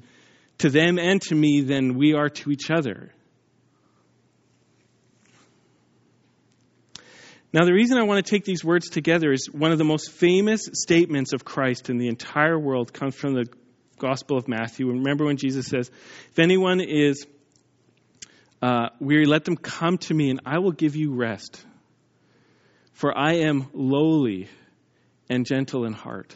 to 0.58 0.70
them 0.70 1.00
and 1.00 1.22
to 1.22 1.36
me 1.36 1.62
than 1.62 1.98
we 1.98 2.14
are 2.16 2.28
to 2.28 2.52
each 2.52 2.70
other. 2.70 3.14
Now, 7.54 7.64
the 7.64 7.72
reason 7.72 7.98
I 7.98 8.04
want 8.04 8.26
to 8.26 8.30
take 8.30 8.44
these 8.44 8.62
words 8.62 8.90
together 8.90 9.32
is 9.32 9.46
one 9.50 9.72
of 9.72 9.78
the 9.78 9.86
most 9.86 10.12
famous 10.12 10.68
statements 10.74 11.32
of 11.32 11.46
Christ 11.46 11.90
in 11.90 11.98
the 11.98 12.10
entire 12.10 12.60
world 12.60 12.92
comes 12.92 13.16
from 13.16 13.34
the 13.34 13.46
Gospel 14.00 14.38
of 14.38 14.50
Matthew. 14.50 14.88
Remember 14.88 15.26
when 15.26 15.38
Jesus 15.38 15.68
says, 15.68 15.90
If 16.30 16.40
anyone 16.40 16.82
is 16.82 17.26
uh, 18.62 18.90
weary, 19.00 19.26
let 19.26 19.46
them 19.46 19.56
come 19.56 19.98
to 20.00 20.14
me, 20.14 20.30
and 20.30 20.42
I 20.46 20.60
will 20.60 20.74
give 20.74 20.98
you 20.98 21.14
rest. 21.14 21.66
For 23.02 23.18
I 23.18 23.38
am 23.38 23.66
lowly 23.74 24.48
and 25.28 25.44
gentle 25.44 25.86
in 25.86 25.94
heart, 25.94 26.36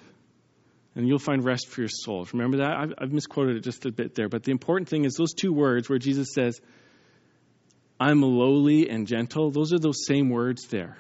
and 0.95 1.07
you'll 1.07 1.19
find 1.19 1.45
rest 1.45 1.67
for 1.67 1.81
your 1.81 1.89
souls. 1.89 2.33
Remember 2.33 2.57
that? 2.57 2.75
I've, 2.75 2.93
I've 2.97 3.11
misquoted 3.11 3.57
it 3.57 3.59
just 3.59 3.85
a 3.85 3.91
bit 3.91 4.15
there, 4.15 4.29
but 4.29 4.41
the 4.41 4.51
important 4.51 4.89
thing 4.89 5.05
is 5.05 5.13
those 5.13 5.33
two 5.33 5.53
words 5.53 5.87
where 5.89 5.99
Jesus 5.99 6.33
says, 6.33 6.59
I'm 7.99 8.23
lowly 8.23 8.89
and 8.89 9.05
gentle, 9.05 9.51
those 9.51 9.73
are 9.73 9.77
those 9.77 10.07
same 10.07 10.31
words 10.31 10.65
there. 10.65 10.97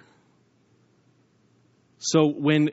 So 1.97 2.27
when 2.27 2.69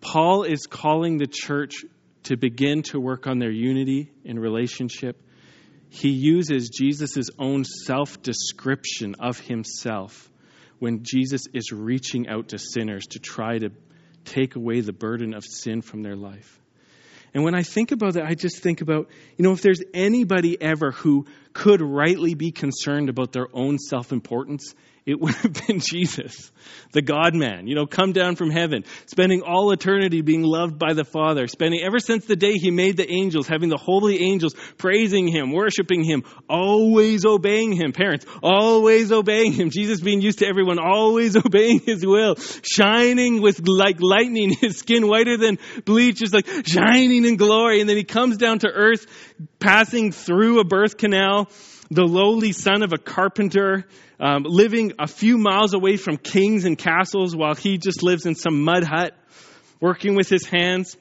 Paul 0.00 0.44
is 0.44 0.68
calling 0.70 1.18
the 1.18 1.26
church 1.26 1.84
to 2.24 2.36
begin 2.36 2.84
to 2.84 3.00
work 3.00 3.26
on 3.26 3.40
their 3.40 3.50
unity 3.50 4.12
in 4.22 4.38
relationship, 4.38 5.20
he 5.88 6.10
uses 6.10 6.68
Jesus' 6.68 7.28
own 7.40 7.64
self 7.64 8.22
description 8.22 9.16
of 9.18 9.40
himself 9.40 10.29
when 10.80 11.04
Jesus 11.04 11.46
is 11.54 11.70
reaching 11.70 12.28
out 12.28 12.48
to 12.48 12.58
sinners 12.58 13.06
to 13.10 13.20
try 13.20 13.58
to 13.58 13.70
take 14.24 14.56
away 14.56 14.80
the 14.80 14.92
burden 14.92 15.34
of 15.34 15.44
sin 15.44 15.82
from 15.82 16.02
their 16.02 16.16
life. 16.16 16.58
And 17.32 17.44
when 17.44 17.54
I 17.54 17.62
think 17.62 17.92
about 17.92 18.14
that, 18.14 18.24
I 18.24 18.34
just 18.34 18.58
think 18.58 18.80
about, 18.80 19.08
you 19.36 19.44
know, 19.44 19.52
if 19.52 19.62
there's 19.62 19.82
anybody 19.94 20.60
ever 20.60 20.90
who 20.90 21.26
could 21.52 21.80
rightly 21.80 22.34
be 22.34 22.50
concerned 22.50 23.08
about 23.08 23.30
their 23.32 23.46
own 23.52 23.78
self 23.78 24.10
importance, 24.10 24.74
it 25.10 25.20
would 25.20 25.34
have 25.34 25.66
been 25.66 25.80
Jesus, 25.80 26.52
the 26.92 27.02
God 27.02 27.34
man, 27.34 27.66
you 27.66 27.74
know, 27.74 27.86
come 27.86 28.12
down 28.12 28.36
from 28.36 28.50
heaven, 28.50 28.84
spending 29.06 29.42
all 29.42 29.72
eternity 29.72 30.22
being 30.22 30.42
loved 30.42 30.78
by 30.78 30.92
the 30.92 31.04
Father, 31.04 31.48
spending 31.48 31.80
ever 31.82 31.98
since 31.98 32.26
the 32.26 32.36
day 32.36 32.52
he 32.52 32.70
made 32.70 32.96
the 32.96 33.10
angels, 33.10 33.48
having 33.48 33.68
the 33.68 33.76
holy 33.76 34.22
angels 34.22 34.54
praising 34.78 35.26
him, 35.26 35.52
worshiping 35.52 36.04
him, 36.04 36.22
always 36.48 37.26
obeying 37.26 37.72
him. 37.72 37.92
Parents, 37.92 38.24
always 38.42 39.10
obeying 39.10 39.52
him. 39.52 39.70
Jesus 39.70 40.00
being 40.00 40.20
used 40.20 40.38
to 40.38 40.46
everyone, 40.46 40.78
always 40.78 41.36
obeying 41.44 41.80
his 41.80 42.06
will, 42.06 42.36
shining 42.62 43.42
with 43.42 43.66
like 43.66 44.00
lightning, 44.00 44.50
his 44.60 44.78
skin 44.78 45.08
whiter 45.08 45.36
than 45.36 45.58
bleach, 45.84 46.18
just 46.18 46.32
like 46.32 46.46
shining 46.66 47.24
in 47.24 47.36
glory. 47.36 47.80
And 47.80 47.88
then 47.88 47.96
he 47.96 48.04
comes 48.04 48.36
down 48.36 48.60
to 48.60 48.68
earth, 48.68 49.06
passing 49.58 50.12
through 50.12 50.60
a 50.60 50.64
birth 50.64 50.96
canal, 50.96 51.48
the 51.90 52.04
lowly 52.04 52.52
son 52.52 52.82
of 52.82 52.92
a 52.92 52.98
carpenter, 52.98 53.84
um, 54.20 54.44
living 54.44 54.92
a 54.98 55.08
few 55.08 55.38
miles 55.38 55.74
away 55.74 55.96
from 55.96 56.16
kings 56.16 56.64
and 56.64 56.78
castles 56.78 57.34
while 57.34 57.54
he 57.54 57.78
just 57.78 58.02
lives 58.02 58.26
in 58.26 58.34
some 58.36 58.62
mud 58.62 58.84
hut, 58.84 59.14
working 59.80 60.14
with 60.14 60.28
his 60.28 60.46
hands. 60.46 60.96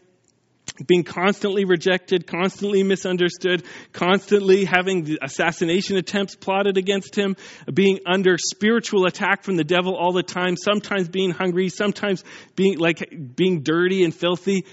being 0.85 1.03
constantly 1.03 1.65
rejected, 1.65 2.27
constantly 2.27 2.83
misunderstood, 2.83 3.63
constantly 3.91 4.65
having 4.65 5.17
assassination 5.21 5.97
attempts 5.97 6.35
plotted 6.35 6.77
against 6.77 7.15
him, 7.15 7.35
being 7.73 7.99
under 8.05 8.37
spiritual 8.37 9.05
attack 9.05 9.43
from 9.43 9.55
the 9.55 9.63
devil 9.63 9.95
all 9.95 10.13
the 10.13 10.23
time, 10.23 10.55
sometimes 10.55 11.09
being 11.09 11.31
hungry, 11.31 11.69
sometimes 11.69 12.23
being 12.55 12.77
like 12.77 13.11
being 13.35 13.61
dirty 13.61 14.03
and 14.03 14.13
filthy. 14.13 14.65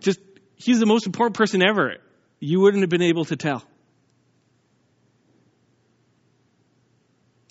Just 0.00 0.20
he's 0.56 0.80
the 0.80 0.86
most 0.86 1.06
important 1.06 1.36
person 1.36 1.62
ever. 1.62 1.94
You 2.40 2.60
wouldn't 2.60 2.82
have 2.82 2.90
been 2.90 3.02
able 3.02 3.24
to 3.26 3.36
tell. 3.36 3.62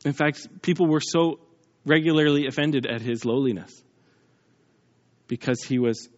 In 0.06 0.14
fact, 0.14 0.62
people 0.62 0.88
were 0.88 1.02
so 1.02 1.40
regularly 1.86 2.48
offended 2.48 2.86
at 2.86 3.02
his 3.02 3.26
lowliness 3.26 3.72
because 5.28 5.62
he 5.64 5.80
was 5.80 6.10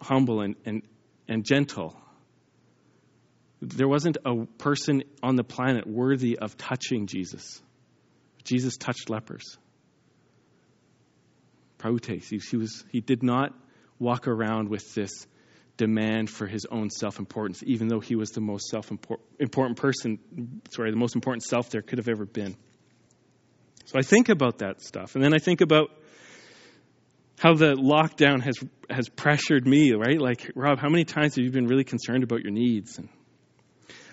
humble 0.00 0.40
and, 0.40 0.56
and, 0.64 0.82
and 1.28 1.44
gentle. 1.44 1.96
There 3.60 3.88
wasn't 3.88 4.18
a 4.24 4.46
person 4.58 5.04
on 5.22 5.36
the 5.36 5.44
planet 5.44 5.86
worthy 5.86 6.38
of 6.38 6.56
touching 6.56 7.06
Jesus. 7.06 7.62
Jesus 8.44 8.76
touched 8.76 9.10
lepers. 9.10 9.58
Prautes, 11.78 12.28
he, 12.28 12.38
he, 12.38 12.56
was, 12.56 12.84
he 12.90 13.00
did 13.00 13.22
not 13.22 13.52
walk 13.98 14.28
around 14.28 14.68
with 14.68 14.94
this 14.94 15.26
demand 15.76 16.30
for 16.30 16.46
his 16.46 16.66
own 16.70 16.90
self 16.90 17.18
importance, 17.18 17.62
even 17.64 17.88
though 17.88 18.00
he 18.00 18.16
was 18.16 18.30
the 18.30 18.40
most 18.40 18.68
self 18.68 18.90
important 18.90 19.78
person, 19.78 20.18
sorry, 20.70 20.90
the 20.90 20.96
most 20.96 21.14
important 21.14 21.42
self 21.42 21.70
there 21.70 21.82
could 21.82 21.98
have 21.98 22.08
ever 22.08 22.24
been. 22.24 22.56
So 23.84 23.98
I 23.98 24.02
think 24.02 24.28
about 24.28 24.58
that 24.58 24.82
stuff. 24.82 25.14
And 25.14 25.22
then 25.22 25.32
I 25.34 25.38
think 25.38 25.60
about 25.60 25.90
how 27.38 27.54
the 27.54 27.74
lockdown 27.74 28.42
has 28.42 28.58
has 28.88 29.08
pressured 29.08 29.66
me, 29.66 29.92
right? 29.92 30.20
Like, 30.20 30.50
Rob, 30.54 30.78
how 30.78 30.88
many 30.88 31.04
times 31.04 31.36
have 31.36 31.44
you 31.44 31.50
been 31.50 31.66
really 31.66 31.84
concerned 31.84 32.24
about 32.24 32.40
your 32.42 32.52
needs? 32.52 32.98
And 32.98 33.08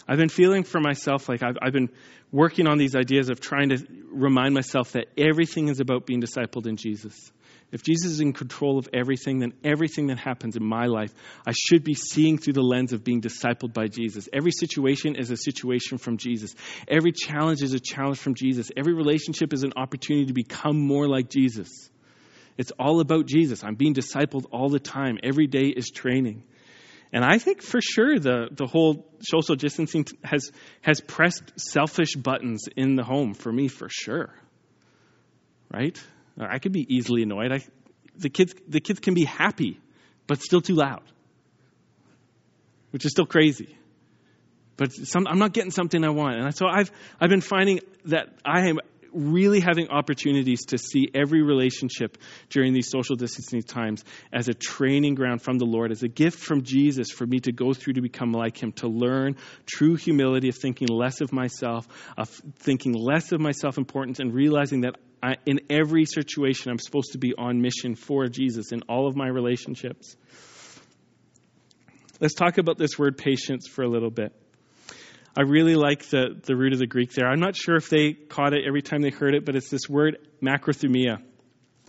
I've 0.08 0.18
been 0.18 0.30
feeling 0.30 0.64
for 0.64 0.82
myself 0.82 1.30
like 1.30 1.44
I've, 1.44 1.58
I've 1.62 1.74
been 1.74 1.90
working 2.32 2.68
on 2.68 2.78
these 2.78 2.96
ideas 2.96 3.30
of 3.30 3.40
trying 3.40 3.70
to 3.70 3.86
remind 4.12 4.54
myself 4.54 4.94
that 4.94 5.08
everything 5.18 5.70
is 5.70 5.80
about 5.80 6.06
being 6.06 6.22
discipled 6.22 6.68
in 6.68 6.76
Jesus. 6.76 7.32
If 7.74 7.82
Jesus 7.82 8.12
is 8.12 8.20
in 8.20 8.34
control 8.34 8.78
of 8.78 8.88
everything, 8.94 9.40
then 9.40 9.54
everything 9.64 10.08
that 10.08 10.20
happens 10.20 10.56
in 10.56 10.64
my 10.64 10.86
life, 10.86 11.12
I 11.44 11.54
should 11.54 11.84
be 11.84 11.96
seeing 11.96 12.38
through 12.38 12.54
the 12.54 12.62
lens 12.62 12.94
of 12.94 13.04
being 13.04 13.20
discipled 13.20 13.74
by 13.74 13.88
Jesus. 13.88 14.30
Every 14.32 14.52
situation 14.52 15.16
is 15.16 15.32
a 15.32 15.38
situation 15.38 15.98
from 15.98 16.18
Jesus. 16.18 16.54
Every 16.88 17.12
challenge 17.12 17.64
is 17.64 17.74
a 17.74 17.80
challenge 17.80 18.20
from 18.20 18.36
Jesus. 18.36 18.70
Every 18.78 18.94
relationship 18.94 19.54
is 19.54 19.64
an 19.64 19.74
opportunity 19.76 20.28
to 20.28 20.34
become 20.34 20.80
more 20.80 21.08
like 21.08 21.32
Jesus. 21.32 21.90
It's 22.60 22.72
all 22.78 23.00
about 23.00 23.26
Jesus. 23.26 23.64
I'm 23.64 23.74
being 23.74 23.96
discipled 23.96 24.46
all 24.52 24.70
the 24.70 24.80
time. 24.80 25.18
Every 25.24 25.48
day 25.48 25.74
is 25.76 25.90
training. 25.90 26.44
And 27.12 27.26
I 27.26 27.40
think 27.40 27.64
for 27.64 27.82
sure 27.82 28.20
the, 28.20 28.50
the 28.52 28.68
whole 28.68 29.08
social 29.20 29.56
distancing 29.56 30.06
has, 30.24 30.52
has 30.82 31.02
pressed 31.02 31.60
selfish 31.60 32.16
buttons 32.16 32.66
in 32.78 32.98
the 32.98 33.04
home 33.04 33.34
for 33.34 33.52
me 33.52 33.68
for 33.68 33.90
sure. 33.90 34.32
Right? 35.74 36.00
I 36.38 36.60
could 36.60 36.72
be 36.72 36.86
easily 36.94 37.24
annoyed. 37.24 37.52
I, 37.52 37.62
the, 38.16 38.30
kids, 38.30 38.54
the 38.68 38.80
kids 38.80 39.00
can 39.00 39.14
be 39.14 39.26
happy, 39.26 39.80
but 40.28 40.42
still 40.42 40.62
too 40.62 40.76
loud, 40.76 41.04
which 42.92 43.06
is 43.06 43.12
still 43.12 43.26
crazy. 43.26 43.78
But 44.78 44.92
some, 44.92 45.28
I'm 45.28 45.40
not 45.40 45.54
getting 45.54 45.72
something 45.72 46.04
I 46.04 46.10
want. 46.10 46.38
And 46.38 46.56
so 46.56 46.66
I've, 46.68 46.92
I've 47.22 47.30
been 47.30 47.42
finding 47.42 47.82
that 48.06 48.30
I 48.44 48.68
am 48.68 48.80
really 49.14 49.60
having 49.60 49.90
opportunities 49.90 50.66
to 50.66 50.78
see 50.78 51.08
every 51.14 51.44
relationship 51.44 52.18
during 52.50 52.74
these 52.74 52.90
social 52.90 53.16
distancing 53.16 53.62
times 53.62 54.04
as 54.32 54.48
a 54.48 54.54
training 54.54 55.16
ground 55.16 55.42
from 55.42 55.58
the 55.58 55.66
Lord, 55.66 55.92
as 55.92 56.04
a 56.04 56.08
gift 56.08 56.40
from 56.40 56.64
Jesus 56.64 57.12
for 57.12 57.26
me 57.26 57.40
to 57.42 57.52
go 57.52 57.74
through 57.74 57.94
to 57.94 58.02
become 58.02 58.32
like 58.32 58.62
Him, 58.62 58.72
to 58.74 58.88
learn 58.88 59.36
true 59.66 59.96
humility 59.96 60.50
of 60.50 60.56
thinking 60.56 60.88
less 60.88 61.22
of 61.22 61.32
myself, 61.32 61.88
of 62.18 62.30
thinking 62.58 62.94
less 62.94 63.32
of 63.32 63.40
my 63.40 63.52
self 63.52 63.78
importance, 63.78 64.20
and 64.20 64.34
realizing 64.34 64.82
that 64.82 64.96
I, 65.24 65.38
in 65.46 65.62
every 65.70 66.04
situation 66.06 66.70
I'm 66.70 66.80
supposed 66.80 67.14
to 67.14 67.18
be 67.18 67.34
on 67.38 67.62
mission 67.62 67.96
for 67.96 68.28
Jesus 68.28 68.74
in 68.74 68.82
all 68.90 69.08
of 69.08 69.16
my 69.16 69.28
relationships. 69.28 70.18
Let's 72.20 72.34
talk 72.34 72.58
about 72.58 72.78
this 72.78 73.00
word 73.00 73.18
patience 73.18 73.68
for 73.68 73.84
a 73.84 73.88
little 73.88 74.10
bit. 74.10 74.34
I 75.36 75.44
really 75.44 75.76
like 75.76 76.10
the, 76.10 76.40
the 76.44 76.56
root 76.58 76.74
of 76.74 76.80
the 76.80 76.88
Greek 76.88 77.14
there. 77.14 77.28
I'm 77.28 77.40
not 77.40 77.56
sure 77.56 77.78
if 77.78 77.90
they 77.90 78.12
caught 78.14 78.54
it 78.54 78.66
every 78.68 78.82
time 78.82 79.02
they 79.02 79.10
heard 79.12 79.34
it, 79.34 79.46
but 79.46 79.56
it's 79.56 79.70
this 79.70 79.88
word 79.90 80.18
macrothumia. 80.42 81.24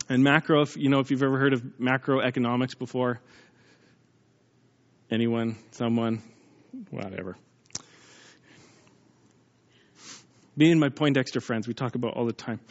And 0.07 0.23
macro, 0.23 0.61
if, 0.61 0.77
you 0.77 0.89
know, 0.89 0.99
if 0.99 1.11
you've 1.11 1.21
ever 1.21 1.37
heard 1.37 1.53
of 1.53 1.61
macroeconomics 1.79 2.77
before, 2.77 3.19
anyone, 5.11 5.57
someone, 5.71 6.23
whatever. 6.89 7.37
Me 10.55 10.71
and 10.71 10.79
my 10.79 10.89
Poindexter 10.89 11.41
friends, 11.41 11.67
we 11.67 11.73
talk 11.73 11.95
about 11.95 12.13
all 12.13 12.25
the 12.25 12.33
time. 12.33 12.61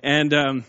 And 0.00 0.32
um, 0.32 0.64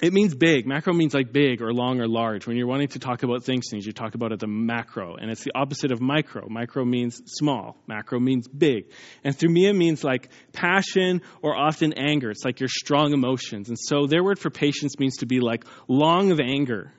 it 0.00 0.12
means 0.12 0.34
big. 0.34 0.66
Macro 0.66 0.92
means 0.92 1.14
like 1.14 1.32
big 1.32 1.62
or 1.62 1.72
long 1.72 2.00
or 2.00 2.08
large. 2.08 2.46
When 2.46 2.56
you're 2.56 2.66
wanting 2.66 2.88
to 2.88 2.98
talk 2.98 3.22
about 3.22 3.44
things, 3.44 3.68
things 3.70 3.86
you 3.86 3.92
talk 3.92 4.14
about 4.14 4.30
at 4.30 4.40
the 4.40 4.46
macro, 4.46 5.16
and 5.16 5.30
it's 5.30 5.42
the 5.42 5.52
opposite 5.54 5.90
of 5.90 6.02
micro. 6.02 6.48
Micro 6.48 6.84
means 6.84 7.20
small. 7.26 7.78
Macro 7.86 8.20
means 8.20 8.46
big. 8.46 8.90
And 9.24 9.36
thumia 9.36 9.74
means 9.74 10.04
like 10.04 10.28
passion 10.52 11.22
or 11.40 11.56
often 11.56 11.94
anger. 11.94 12.30
It's 12.30 12.44
like 12.44 12.60
your 12.60 12.68
strong 12.68 13.14
emotions. 13.14 13.68
And 13.70 13.78
so 13.78 14.06
their 14.06 14.22
word 14.22 14.38
for 14.38 14.50
patience 14.50 14.98
means 14.98 15.18
to 15.18 15.26
be 15.26 15.40
like 15.40 15.64
long 15.88 16.30
of 16.30 16.40
anger, 16.40 16.92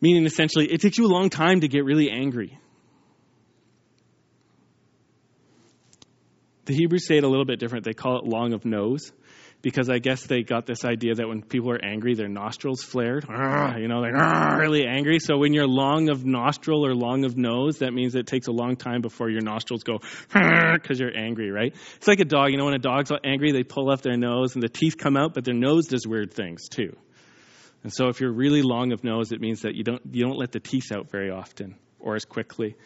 meaning 0.00 0.26
essentially 0.26 0.72
it 0.72 0.80
takes 0.80 0.98
you 0.98 1.06
a 1.06 1.12
long 1.12 1.30
time 1.30 1.62
to 1.62 1.68
get 1.68 1.84
really 1.84 2.10
angry. 2.10 2.58
The 6.66 6.74
Hebrews 6.76 7.08
say 7.08 7.16
it 7.16 7.24
a 7.24 7.28
little 7.28 7.44
bit 7.44 7.58
different. 7.58 7.84
They 7.84 7.94
call 7.94 8.18
it 8.18 8.24
long 8.24 8.52
of 8.52 8.64
nose 8.64 9.10
because 9.62 9.90
I 9.90 9.98
guess 9.98 10.26
they 10.26 10.42
got 10.42 10.66
this 10.66 10.84
idea 10.84 11.14
that 11.16 11.28
when 11.28 11.42
people 11.42 11.70
are 11.70 11.84
angry, 11.84 12.14
their 12.14 12.28
nostrils 12.28 12.82
flared. 12.82 13.26
Ah, 13.28 13.76
you 13.76 13.88
know, 13.88 14.00
they're 14.02 14.16
ah, 14.16 14.56
really 14.56 14.86
angry. 14.86 15.18
So 15.18 15.36
when 15.36 15.52
you're 15.52 15.66
long 15.66 16.08
of 16.08 16.24
nostril 16.24 16.86
or 16.86 16.94
long 16.94 17.24
of 17.24 17.36
nose, 17.36 17.78
that 17.78 17.92
means 17.92 18.14
it 18.14 18.26
takes 18.26 18.46
a 18.46 18.52
long 18.52 18.76
time 18.76 19.02
before 19.02 19.28
your 19.28 19.42
nostrils 19.42 19.82
go 19.82 19.98
ah, 20.34 20.72
because 20.74 20.98
you're 20.98 21.16
angry, 21.16 21.50
right? 21.50 21.74
It's 21.96 22.08
like 22.08 22.20
a 22.20 22.24
dog. 22.24 22.50
You 22.50 22.56
know, 22.56 22.64
when 22.64 22.74
a 22.74 22.78
dog's 22.78 23.12
angry, 23.24 23.52
they 23.52 23.62
pull 23.62 23.90
up 23.90 24.02
their 24.02 24.16
nose 24.16 24.54
and 24.54 24.62
the 24.62 24.68
teeth 24.68 24.96
come 24.96 25.16
out, 25.16 25.34
but 25.34 25.44
their 25.44 25.54
nose 25.54 25.86
does 25.86 26.06
weird 26.06 26.32
things 26.32 26.68
too. 26.68 26.96
And 27.82 27.92
so 27.92 28.08
if 28.08 28.20
you're 28.20 28.32
really 28.32 28.62
long 28.62 28.92
of 28.92 29.04
nose, 29.04 29.32
it 29.32 29.40
means 29.40 29.62
that 29.62 29.74
you 29.74 29.84
don't 29.84 30.02
you 30.10 30.24
don't 30.24 30.38
let 30.38 30.52
the 30.52 30.60
teeth 30.60 30.92
out 30.92 31.10
very 31.10 31.30
often 31.30 31.76
or 31.98 32.14
as 32.14 32.24
quickly. 32.24 32.76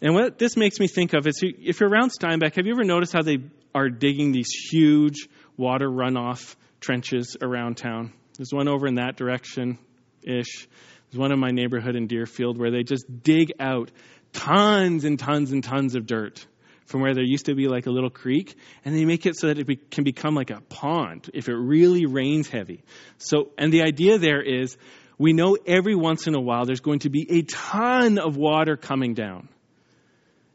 And 0.00 0.14
what 0.14 0.38
this 0.38 0.56
makes 0.56 0.78
me 0.78 0.86
think 0.86 1.14
of 1.14 1.26
is 1.26 1.40
if 1.42 1.80
you're 1.80 1.88
around 1.88 2.10
Steinbach, 2.10 2.54
have 2.54 2.66
you 2.66 2.72
ever 2.72 2.84
noticed 2.84 3.12
how 3.12 3.22
they 3.22 3.38
are 3.74 3.88
digging 3.88 4.32
these 4.32 4.50
huge 4.70 5.28
water 5.62 5.88
runoff 5.88 6.56
trenches 6.80 7.36
around 7.40 7.76
town. 7.76 8.12
There's 8.36 8.52
one 8.52 8.68
over 8.68 8.88
in 8.88 8.96
that 8.96 9.16
direction 9.16 9.78
ish. 10.22 10.66
There's 11.10 11.18
one 11.18 11.30
in 11.30 11.38
my 11.38 11.52
neighborhood 11.52 11.94
in 11.94 12.08
Deerfield 12.08 12.58
where 12.58 12.72
they 12.72 12.82
just 12.82 13.04
dig 13.22 13.52
out 13.60 13.92
tons 14.32 15.04
and 15.04 15.18
tons 15.18 15.52
and 15.52 15.62
tons 15.62 15.94
of 15.94 16.06
dirt 16.06 16.44
from 16.86 17.00
where 17.00 17.14
there 17.14 17.22
used 17.22 17.46
to 17.46 17.54
be 17.54 17.68
like 17.68 17.86
a 17.86 17.90
little 17.90 18.10
creek, 18.10 18.56
and 18.84 18.94
they 18.94 19.04
make 19.04 19.24
it 19.24 19.36
so 19.36 19.46
that 19.46 19.58
it 19.58 19.66
be, 19.66 19.76
can 19.76 20.02
become 20.02 20.34
like 20.34 20.50
a 20.50 20.60
pond 20.62 21.30
if 21.32 21.48
it 21.48 21.54
really 21.54 22.06
rains 22.06 22.48
heavy. 22.48 22.82
So, 23.18 23.50
and 23.56 23.72
the 23.72 23.82
idea 23.82 24.18
there 24.18 24.42
is 24.42 24.76
we 25.16 25.32
know 25.32 25.56
every 25.64 25.94
once 25.94 26.26
in 26.26 26.34
a 26.34 26.40
while 26.40 26.64
there's 26.66 26.80
going 26.80 26.98
to 27.00 27.08
be 27.08 27.38
a 27.38 27.42
ton 27.42 28.18
of 28.18 28.36
water 28.36 28.76
coming 28.76 29.14
down, 29.14 29.48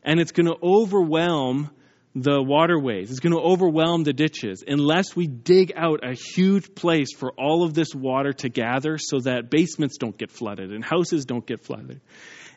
and 0.03 0.19
it's 0.19 0.33
going 0.33 0.47
to 0.47 0.57
overwhelm 0.61 1.69
the 2.21 2.41
waterways. 2.41 3.11
It's 3.11 3.19
going 3.19 3.33
to 3.33 3.39
overwhelm 3.39 4.03
the 4.03 4.13
ditches 4.13 4.63
unless 4.67 5.15
we 5.15 5.27
dig 5.27 5.73
out 5.75 5.99
a 6.03 6.13
huge 6.13 6.73
place 6.73 7.13
for 7.15 7.31
all 7.33 7.63
of 7.63 7.73
this 7.73 7.93
water 7.93 8.33
to 8.33 8.49
gather 8.49 8.97
so 8.97 9.19
that 9.19 9.49
basements 9.51 9.97
don't 9.97 10.17
get 10.17 10.31
flooded 10.31 10.71
and 10.71 10.83
houses 10.83 11.25
don't 11.25 11.45
get 11.45 11.63
flooded. 11.63 12.01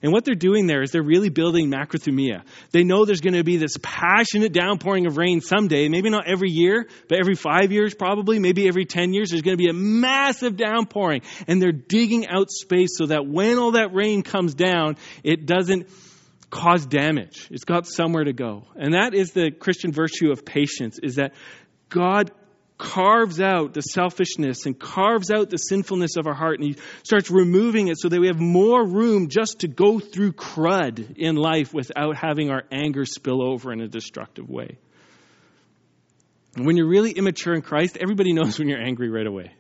And 0.03 0.13
what 0.13 0.25
they're 0.25 0.35
doing 0.35 0.67
there 0.67 0.83
is 0.83 0.93
they're 0.93 1.03
really 1.03 1.29
building 1.29 1.71
macrothumia. 1.71 2.43
They 2.71 2.85
know 2.85 3.05
there's 3.05 3.21
going 3.21 3.35
to 3.35 3.45
be 3.45 3.59
this 3.59 3.77
passionate 3.83 4.55
downpouring 4.55 5.07
of 5.07 5.19
rain 5.19 5.43
someday, 5.43 5.89
maybe 5.89 6.09
not 6.09 6.27
every 6.27 6.49
year, 6.49 6.89
but 7.09 7.19
every 7.19 7.35
five 7.35 7.71
years 7.71 7.95
probably, 7.95 8.39
maybe 8.39 8.67
every 8.67 8.87
10 8.87 9.13
years, 9.13 9.29
there's 9.29 9.43
going 9.43 9.59
to 9.59 9.63
be 9.63 9.69
a 9.69 9.75
massive 9.75 10.57
downpouring. 10.57 11.21
And 11.47 11.61
they're 11.61 11.73
digging 11.73 12.29
out 12.29 12.51
space 12.51 12.97
so 12.97 13.07
that 13.07 13.27
when 13.27 13.59
all 13.59 13.73
that 13.73 13.93
rain 13.93 14.23
comes 14.23 14.55
down, 14.55 14.97
it 15.23 15.45
doesn't 15.45 15.91
cause 16.51 16.85
damage. 16.85 17.49
It's 17.51 17.65
got 17.65 17.87
somewhere 17.87 18.25
to 18.25 18.33
go. 18.33 18.65
And 18.77 18.95
that 18.95 19.15
is 19.15 19.33
the 19.33 19.51
Christian 19.51 19.93
virtue 19.93 20.31
of 20.31 20.45
patience, 20.45 20.99
is 21.03 21.17
that 21.17 21.33
God 21.89 22.33
carves 22.81 23.41
out 23.41 23.75
the 23.75 23.83
selfishness 23.83 24.65
and 24.65 24.79
carves 24.79 25.31
out 25.31 25.51
the 25.51 25.59
sinfulness 25.59 26.17
of 26.17 26.27
our 26.27 26.33
heart 26.33 26.59
and 26.59 26.67
he 26.67 26.77
starts 27.03 27.31
removing 27.31 27.89
it 27.89 27.99
so 27.99 28.09
that 28.09 28.19
we 28.19 28.29
have 28.29 28.41
more 28.41 28.83
room 28.87 29.29
just 29.29 29.61
to 29.61 29.69
go 29.69 30.01
through 30.01 30.33
crud 30.33 31.19
in 31.19 31.37
life 31.37 31.75
without 31.75 32.17
having 32.17 32.51
our 32.51 32.63
anger 32.73 33.05
spill 33.05 33.43
over 33.43 33.71
in 33.71 33.83
a 33.83 33.89
destructive 33.89 34.49
way. 34.49 34.79
And 36.57 36.67
when 36.67 36.79
you're 36.79 36.89
really 36.89 37.13
immature 37.13 37.55
in 37.55 37.61
Christ, 37.61 37.99
everybody 38.01 38.33
knows 38.35 38.59
when 38.59 38.69
you're 38.69 38.83
angry 38.83 39.11
right 39.11 39.27
away. 39.27 39.53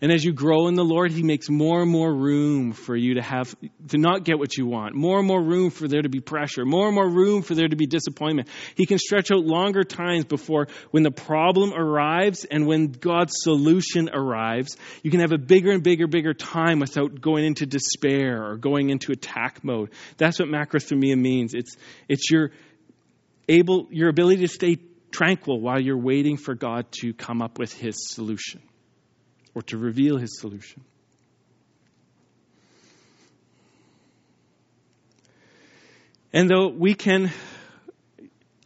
And 0.00 0.12
as 0.12 0.22
you 0.22 0.32
grow 0.32 0.68
in 0.68 0.74
the 0.74 0.84
Lord, 0.84 1.10
He 1.10 1.22
makes 1.22 1.48
more 1.48 1.82
and 1.82 1.90
more 1.90 2.12
room 2.12 2.72
for 2.72 2.94
you 2.94 3.14
to 3.14 3.22
have, 3.22 3.54
to 3.88 3.98
not 3.98 4.24
get 4.24 4.38
what 4.38 4.56
you 4.56 4.66
want. 4.66 4.94
More 4.94 5.18
and 5.18 5.26
more 5.26 5.42
room 5.42 5.70
for 5.70 5.88
there 5.88 6.02
to 6.02 6.08
be 6.08 6.20
pressure. 6.20 6.64
More 6.66 6.86
and 6.86 6.94
more 6.94 7.08
room 7.08 7.42
for 7.42 7.54
there 7.54 7.68
to 7.68 7.76
be 7.76 7.86
disappointment. 7.86 8.48
He 8.74 8.84
can 8.84 8.98
stretch 8.98 9.30
out 9.30 9.44
longer 9.44 9.84
times 9.84 10.26
before 10.26 10.68
when 10.90 11.02
the 11.02 11.10
problem 11.10 11.72
arrives 11.72 12.44
and 12.44 12.66
when 12.66 12.88
God's 12.92 13.34
solution 13.36 14.10
arrives. 14.12 14.76
You 15.02 15.10
can 15.10 15.20
have 15.20 15.32
a 15.32 15.38
bigger 15.38 15.70
and 15.70 15.82
bigger, 15.82 16.06
bigger 16.06 16.34
time 16.34 16.78
without 16.78 17.20
going 17.20 17.44
into 17.46 17.64
despair 17.64 18.44
or 18.44 18.56
going 18.56 18.90
into 18.90 19.12
attack 19.12 19.64
mode. 19.64 19.90
That's 20.18 20.38
what 20.38 20.48
macrothumia 20.48 21.18
means. 21.18 21.54
It's, 21.54 21.76
it's 22.08 22.30
your 22.30 22.50
able, 23.48 23.88
your 23.90 24.10
ability 24.10 24.42
to 24.42 24.48
stay 24.48 24.76
tranquil 25.10 25.60
while 25.60 25.80
you're 25.80 25.96
waiting 25.96 26.36
for 26.36 26.54
God 26.54 26.86
to 27.00 27.14
come 27.14 27.40
up 27.40 27.58
with 27.58 27.72
His 27.72 28.10
solution 28.10 28.60
or 29.56 29.62
to 29.62 29.78
reveal 29.78 30.18
his 30.18 30.38
solution. 30.38 30.84
And 36.30 36.50
though 36.50 36.68
we 36.68 36.92
can 36.92 37.32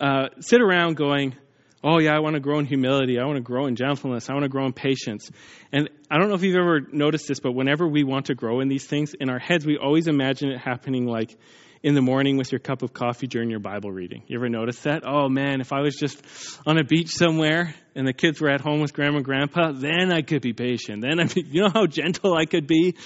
uh, 0.01 0.31
sit 0.41 0.61
around 0.61 0.97
going, 0.97 1.37
oh, 1.85 2.01
yeah, 2.01 2.17
I 2.17 2.19
want 2.19 2.35
to 2.35 2.41
grow 2.41 2.59
in 2.59 2.67
humility, 2.67 3.21
I 3.21 3.25
want 3.25 3.37
to 3.37 3.43
grow 3.43 3.67
in 3.67 3.77
gentleness, 3.77 4.29
I 4.29 4.33
want 4.33 4.43
to 4.43 4.49
grow 4.49 4.67
in 4.67 4.73
patience. 4.73 5.31
And 5.71 5.89
I 6.11 6.19
don't 6.19 6.29
know 6.29 6.35
if 6.35 6.43
you've 6.43 6.57
ever 6.57 6.81
noticed 6.81 7.29
this, 7.29 7.39
but 7.39 7.53
whenever 7.53 7.87
we 7.87 8.03
want 8.03 8.27
to 8.27 8.35
grow 8.35 8.59
in 8.59 8.67
these 8.67 8.85
things, 8.85 9.15
in 9.15 9.31
our 9.31 9.39
heads, 9.39 9.65
we 9.65 9.79
always 9.79 10.09
imagine 10.09 10.51
it 10.51 10.59
happening 10.59 11.07
like 11.07 11.39
in 11.83 11.95
the 11.95 12.03
morning 12.03 12.37
with 12.37 12.53
your 12.53 12.59
cup 12.59 12.83
of 12.83 12.93
coffee 12.93 13.27
during 13.27 13.51
your 13.51 13.59
Bible 13.59 13.91
reading. 13.91 14.23
You 14.27 14.39
ever 14.39 14.49
notice 14.49 14.81
that? 14.81 15.03
Oh 15.07 15.29
man, 15.29 15.61
if 15.61 15.73
I 15.73 15.81
was 15.81 15.97
just 15.97 16.23
on 16.67 16.79
a 16.79 16.85
beach 16.85 17.11
somewhere 17.11 17.75
and 17.95 18.07
the 18.07 18.13
kids 18.13 18.41
were 18.41 18.51
at 18.51 18.61
home 18.61 18.81
with 18.81 18.93
grandma 18.93 19.17
and 19.17 19.25
grandpa, 19.25 19.73
then 19.73 20.13
I 20.13 20.21
could 20.23 20.43
be 20.43 20.53
patient. 20.53 21.01
Then 21.01 21.19
I, 21.19 21.25
be, 21.25 21.43
you 21.51 21.63
know 21.63 21.71
how 21.73 21.87
gentle 21.87 22.35
I 22.35 22.45
could 22.45 22.67
be 22.67 22.97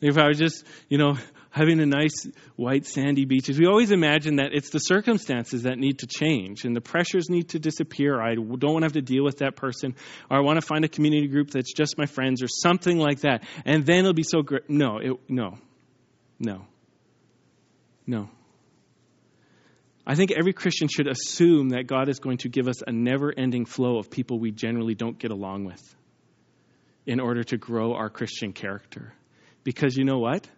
if 0.00 0.18
I 0.18 0.26
was 0.26 0.38
just, 0.38 0.64
you 0.88 0.98
know, 0.98 1.16
having 1.50 1.80
a 1.80 1.86
nice 1.86 2.26
white 2.56 2.84
sandy 2.84 3.24
beaches. 3.24 3.58
We 3.58 3.66
always 3.66 3.92
imagine 3.92 4.36
that 4.36 4.50
it's 4.52 4.70
the 4.70 4.80
circumstances 4.80 5.62
that 5.62 5.78
need 5.78 6.00
to 6.00 6.06
change 6.06 6.64
and 6.64 6.74
the 6.74 6.80
pressures 6.80 7.30
need 7.30 7.50
to 7.50 7.60
disappear. 7.60 8.20
I 8.20 8.34
don't 8.34 8.48
want 8.48 8.82
to 8.82 8.86
have 8.86 8.92
to 8.94 9.02
deal 9.02 9.24
with 9.24 9.38
that 9.38 9.54
person, 9.54 9.94
or 10.28 10.36
I 10.36 10.40
want 10.40 10.60
to 10.60 10.66
find 10.66 10.84
a 10.84 10.88
community 10.88 11.28
group 11.28 11.50
that's 11.50 11.72
just 11.72 11.96
my 11.96 12.06
friends, 12.06 12.42
or 12.42 12.48
something 12.48 12.98
like 12.98 13.20
that, 13.20 13.44
and 13.64 13.86
then 13.86 14.00
it'll 14.00 14.12
be 14.12 14.24
so 14.24 14.42
great. 14.42 14.68
No, 14.68 14.98
it, 14.98 15.12
no, 15.28 15.58
no. 16.38 16.66
No. 18.06 18.28
I 20.06 20.14
think 20.14 20.30
every 20.30 20.52
Christian 20.52 20.88
should 20.88 21.08
assume 21.08 21.70
that 21.70 21.88
God 21.88 22.08
is 22.08 22.20
going 22.20 22.38
to 22.38 22.48
give 22.48 22.68
us 22.68 22.82
a 22.86 22.92
never 22.92 23.32
ending 23.36 23.64
flow 23.64 23.98
of 23.98 24.10
people 24.10 24.38
we 24.38 24.52
generally 24.52 24.94
don't 24.94 25.18
get 25.18 25.32
along 25.32 25.64
with 25.64 25.82
in 27.06 27.18
order 27.18 27.42
to 27.44 27.56
grow 27.56 27.94
our 27.94 28.08
Christian 28.08 28.52
character. 28.52 29.12
Because 29.64 29.96
you 29.96 30.04
know 30.04 30.18
what? 30.18 30.48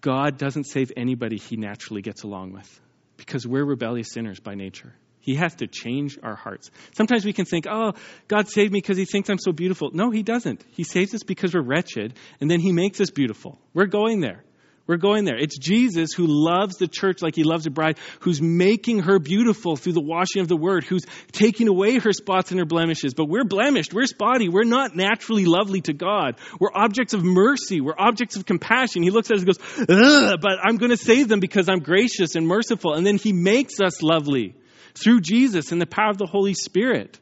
God 0.00 0.38
doesn't 0.38 0.64
save 0.64 0.92
anybody 0.96 1.36
he 1.36 1.56
naturally 1.56 2.00
gets 2.00 2.22
along 2.22 2.52
with 2.52 2.80
because 3.16 3.46
we're 3.46 3.64
rebellious 3.64 4.12
sinners 4.12 4.40
by 4.40 4.54
nature. 4.54 4.94
He 5.20 5.34
has 5.34 5.56
to 5.56 5.66
change 5.66 6.18
our 6.22 6.36
hearts. 6.36 6.70
Sometimes 6.92 7.24
we 7.24 7.32
can 7.32 7.46
think, 7.46 7.66
oh, 7.68 7.94
God 8.28 8.48
saved 8.48 8.72
me 8.72 8.78
because 8.78 8.96
he 8.96 9.06
thinks 9.06 9.28
I'm 9.28 9.38
so 9.38 9.50
beautiful. 9.50 9.90
No, 9.92 10.10
he 10.10 10.22
doesn't. 10.22 10.64
He 10.70 10.84
saves 10.84 11.12
us 11.14 11.24
because 11.24 11.52
we're 11.52 11.62
wretched, 11.62 12.14
and 12.40 12.48
then 12.48 12.60
he 12.60 12.70
makes 12.70 13.00
us 13.00 13.10
beautiful. 13.10 13.58
We're 13.74 13.86
going 13.86 14.20
there. 14.20 14.44
We're 14.86 14.98
going 14.98 15.24
there. 15.24 15.36
It's 15.36 15.58
Jesus 15.58 16.12
who 16.12 16.26
loves 16.28 16.76
the 16.76 16.86
church 16.86 17.20
like 17.20 17.34
he 17.34 17.42
loves 17.42 17.66
a 17.66 17.70
bride, 17.70 17.98
who's 18.20 18.40
making 18.40 19.00
her 19.00 19.18
beautiful 19.18 19.76
through 19.76 19.94
the 19.94 20.00
washing 20.00 20.42
of 20.42 20.48
the 20.48 20.56
word, 20.56 20.84
who's 20.84 21.04
taking 21.32 21.66
away 21.66 21.98
her 21.98 22.12
spots 22.12 22.52
and 22.52 22.60
her 22.60 22.66
blemishes. 22.66 23.12
But 23.12 23.28
we're 23.28 23.44
blemished. 23.44 23.92
We're 23.92 24.06
spotty. 24.06 24.48
We're 24.48 24.64
not 24.64 24.94
naturally 24.94 25.44
lovely 25.44 25.80
to 25.82 25.92
God. 25.92 26.36
We're 26.60 26.72
objects 26.72 27.14
of 27.14 27.24
mercy. 27.24 27.80
We're 27.80 27.98
objects 27.98 28.36
of 28.36 28.46
compassion. 28.46 29.02
He 29.02 29.10
looks 29.10 29.30
at 29.30 29.38
us 29.38 29.42
and 29.42 29.46
goes, 29.46 29.88
Ugh, 29.88 30.38
but 30.40 30.58
I'm 30.62 30.76
going 30.76 30.90
to 30.90 30.96
save 30.96 31.28
them 31.28 31.40
because 31.40 31.68
I'm 31.68 31.80
gracious 31.80 32.36
and 32.36 32.46
merciful. 32.46 32.94
And 32.94 33.04
then 33.04 33.16
he 33.16 33.32
makes 33.32 33.80
us 33.80 34.02
lovely 34.02 34.54
through 34.94 35.20
Jesus 35.20 35.72
and 35.72 35.80
the 35.80 35.86
power 35.86 36.10
of 36.10 36.18
the 36.18 36.26
Holy 36.26 36.54
Spirit. 36.54 37.18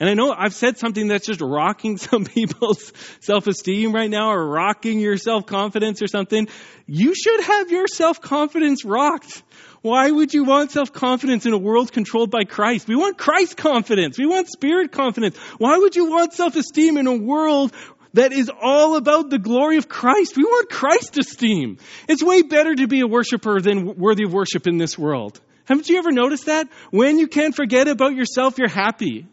And 0.00 0.08
I 0.08 0.14
know 0.14 0.32
I've 0.32 0.54
said 0.54 0.78
something 0.78 1.08
that's 1.08 1.26
just 1.26 1.40
rocking 1.40 1.96
some 1.98 2.24
people's 2.24 2.92
self 3.20 3.46
esteem 3.46 3.92
right 3.92 4.10
now 4.10 4.30
or 4.30 4.46
rocking 4.46 5.00
your 5.00 5.16
self 5.16 5.46
confidence 5.46 6.02
or 6.02 6.06
something. 6.06 6.48
You 6.86 7.14
should 7.14 7.40
have 7.42 7.70
your 7.70 7.86
self 7.86 8.20
confidence 8.20 8.84
rocked. 8.84 9.42
Why 9.82 10.10
would 10.10 10.32
you 10.32 10.44
want 10.44 10.70
self 10.70 10.92
confidence 10.92 11.46
in 11.46 11.52
a 11.52 11.58
world 11.58 11.92
controlled 11.92 12.30
by 12.30 12.44
Christ? 12.44 12.88
We 12.88 12.96
want 12.96 13.18
Christ 13.18 13.56
confidence. 13.56 14.18
We 14.18 14.26
want 14.26 14.48
spirit 14.48 14.92
confidence. 14.92 15.36
Why 15.58 15.76
would 15.78 15.94
you 15.94 16.06
want 16.10 16.32
self 16.32 16.56
esteem 16.56 16.96
in 16.96 17.06
a 17.06 17.16
world 17.16 17.72
that 18.14 18.32
is 18.32 18.50
all 18.62 18.96
about 18.96 19.28
the 19.28 19.38
glory 19.38 19.76
of 19.76 19.88
Christ? 19.88 20.36
We 20.36 20.44
want 20.44 20.70
Christ 20.70 21.18
esteem. 21.18 21.78
It's 22.08 22.22
way 22.22 22.42
better 22.42 22.74
to 22.74 22.86
be 22.86 23.00
a 23.00 23.06
worshiper 23.06 23.60
than 23.60 23.96
worthy 23.96 24.24
of 24.24 24.32
worship 24.32 24.66
in 24.66 24.78
this 24.78 24.98
world. 24.98 25.40
Haven't 25.66 25.88
you 25.88 25.98
ever 25.98 26.12
noticed 26.12 26.46
that? 26.46 26.68
When 26.90 27.18
you 27.18 27.26
can't 27.26 27.54
forget 27.54 27.88
about 27.88 28.14
yourself, 28.14 28.58
you're 28.58 28.68
happy. 28.68 29.26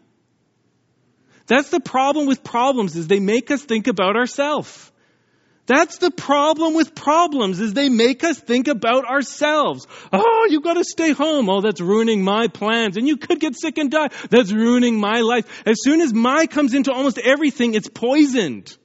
That's 1.46 1.70
the 1.70 1.80
problem 1.80 2.26
with 2.26 2.44
problems 2.44 2.96
is 2.96 3.08
they 3.08 3.20
make 3.20 3.50
us 3.50 3.62
think 3.62 3.86
about 3.86 4.16
ourselves. 4.16 4.90
That's 5.66 5.98
the 5.98 6.10
problem 6.10 6.74
with 6.74 6.94
problems 6.94 7.60
is 7.60 7.72
they 7.72 7.88
make 7.88 8.24
us 8.24 8.38
think 8.38 8.66
about 8.66 9.04
ourselves. 9.04 9.86
Oh, 10.12 10.48
you've 10.50 10.64
got 10.64 10.74
to 10.74 10.84
stay 10.84 11.12
home. 11.12 11.48
Oh, 11.48 11.60
that's 11.60 11.80
ruining 11.80 12.24
my 12.24 12.48
plans. 12.48 12.96
And 12.96 13.06
you 13.06 13.16
could 13.16 13.38
get 13.38 13.54
sick 13.56 13.78
and 13.78 13.90
die. 13.90 14.08
That's 14.28 14.50
ruining 14.50 14.98
my 14.98 15.20
life. 15.20 15.62
As 15.64 15.76
soon 15.82 16.00
as 16.00 16.12
my 16.12 16.46
comes 16.46 16.74
into 16.74 16.92
almost 16.92 17.18
everything, 17.18 17.74
it's 17.74 17.88
poisoned. 17.88 18.76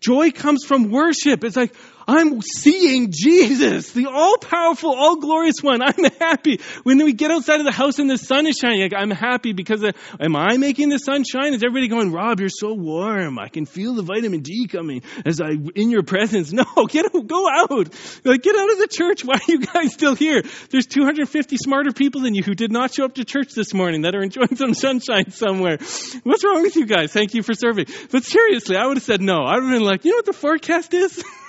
Joy 0.00 0.30
comes 0.30 0.64
from 0.64 0.90
worship. 0.90 1.42
It's 1.42 1.56
like, 1.56 1.74
I'm 2.08 2.40
seeing 2.40 3.12
Jesus, 3.12 3.92
the 3.92 4.06
all 4.06 4.38
powerful, 4.38 4.94
all 4.94 5.16
glorious 5.16 5.56
one. 5.60 5.82
I'm 5.82 6.04
happy. 6.18 6.58
When 6.82 6.96
we 7.04 7.12
get 7.12 7.30
outside 7.30 7.60
of 7.60 7.66
the 7.66 7.70
house 7.72 7.98
and 7.98 8.08
the 8.08 8.16
sun 8.16 8.46
is 8.46 8.56
shining, 8.56 8.80
like, 8.80 8.94
I'm 8.96 9.10
happy 9.10 9.52
because 9.52 9.82
of, 9.82 9.94
am 10.18 10.34
I 10.34 10.56
making 10.56 10.88
the 10.88 10.98
sun 10.98 11.24
shine? 11.30 11.52
Is 11.52 11.62
everybody 11.62 11.86
going, 11.88 12.10
Rob, 12.10 12.40
you're 12.40 12.48
so 12.48 12.72
warm. 12.72 13.38
I 13.38 13.48
can 13.48 13.66
feel 13.66 13.92
the 13.92 14.00
vitamin 14.00 14.40
D 14.40 14.68
coming 14.68 15.02
as 15.26 15.38
I, 15.42 15.50
in 15.74 15.90
your 15.90 16.02
presence. 16.02 16.52
No, 16.58 16.86
get, 16.88 17.12
go 17.12 17.48
out. 17.48 17.88
Like, 18.24 18.42
get 18.42 18.56
out 18.56 18.72
of 18.72 18.78
the 18.78 18.88
church. 18.90 19.24
Why 19.24 19.34
are 19.34 19.40
you 19.46 19.60
guys 19.60 19.92
still 19.92 20.16
here? 20.16 20.42
There's 20.70 20.86
250 20.86 21.56
smarter 21.56 21.92
people 21.92 22.22
than 22.22 22.34
you 22.34 22.42
who 22.42 22.54
did 22.54 22.72
not 22.72 22.92
show 22.92 23.04
up 23.04 23.14
to 23.14 23.24
church 23.24 23.52
this 23.54 23.72
morning 23.72 24.02
that 24.02 24.16
are 24.16 24.22
enjoying 24.22 24.56
some 24.56 24.74
sunshine 24.74 25.30
somewhere. 25.30 25.78
What's 26.24 26.44
wrong 26.44 26.62
with 26.62 26.74
you 26.74 26.86
guys? 26.86 27.12
Thank 27.12 27.34
you 27.34 27.44
for 27.44 27.54
serving. 27.54 27.86
But 28.10 28.24
seriously, 28.24 28.76
I 28.76 28.86
would 28.86 28.96
have 28.96 29.04
said 29.04 29.20
no. 29.20 29.44
I 29.44 29.54
would 29.54 29.64
have 29.64 29.72
been 29.72 29.84
like, 29.84 30.04
you 30.04 30.10
know 30.10 30.16
what 30.16 30.26
the 30.26 30.32
forecast 30.32 30.94
is? 30.94 31.22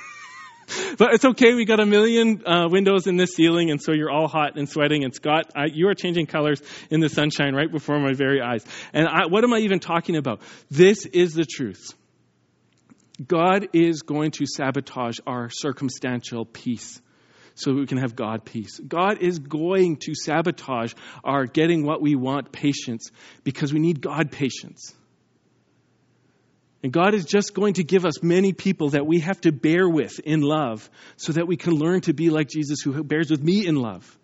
but 0.98 1.14
it's 1.14 1.26
okay. 1.26 1.54
We 1.54 1.66
got 1.66 1.80
a 1.80 1.86
million 1.86 2.44
uh, 2.46 2.68
windows 2.70 3.08
in 3.08 3.18
this 3.18 3.34
ceiling, 3.36 3.72
and 3.72 3.82
so 3.82 3.92
you're 3.92 4.12
all 4.12 4.28
hot 4.28 4.58
and 4.58 4.70
sweating. 4.70 5.04
And 5.04 5.14
Scott, 5.14 5.52
I, 5.56 5.66
you 5.66 5.88
are 5.90 5.96
changing 5.96 6.28
colors 6.28 6.62
in 6.90 7.00
the 7.00 7.10
sunshine 7.10 7.54
right 7.54 7.72
before 7.72 8.00
my 8.00 8.14
very 8.14 8.42
eyes. 8.42 8.66
And 8.94 9.08
I, 9.08 9.28
what 9.28 9.44
am 9.44 9.54
I 9.54 9.60
even 9.60 9.80
talking 9.80 10.16
about? 10.16 10.42
This 10.70 11.06
is 11.06 11.34
the 11.34 11.46
truth. 11.46 11.94
God 13.26 13.70
is 13.74 14.02
going 14.02 14.32
to 14.32 14.46
sabotage 14.46 15.18
our 15.28 15.50
circumstantial 15.50 16.46
peace 16.46 17.02
so 17.56 17.74
we 17.74 17.86
can 17.86 17.98
have 17.98 18.16
God 18.16 18.46
peace. 18.46 18.80
God 18.80 19.22
is 19.22 19.40
going 19.40 19.98
to 19.98 20.16
sabotage 20.16 20.94
our 21.24 21.46
getting 21.46 21.86
what 21.86 22.02
we 22.02 22.16
want 22.16 22.54
patience 22.54 23.12
because 23.44 23.74
we 23.74 23.80
need 23.80 24.00
God 24.00 24.32
patience. 24.32 24.94
And 26.82 26.94
God 26.94 27.14
is 27.14 27.26
just 27.26 27.54
going 27.54 27.74
to 27.74 27.84
give 27.84 28.06
us 28.06 28.24
many 28.24 28.54
people 28.54 28.92
that 28.92 29.06
we 29.06 29.20
have 29.20 29.42
to 29.42 29.52
bear 29.52 29.88
with 29.88 30.20
in 30.20 30.42
love 30.42 30.90
so 31.18 31.34
that 31.34 31.48
we 31.48 31.58
can 31.58 31.74
learn 31.74 32.02
to 32.02 32.14
be 32.14 32.30
like 32.30 32.48
Jesus 32.48 32.80
who 32.82 33.04
bears 33.04 33.30
with 33.30 33.44
me 33.44 33.68
in 33.68 33.76
love. 33.76 34.18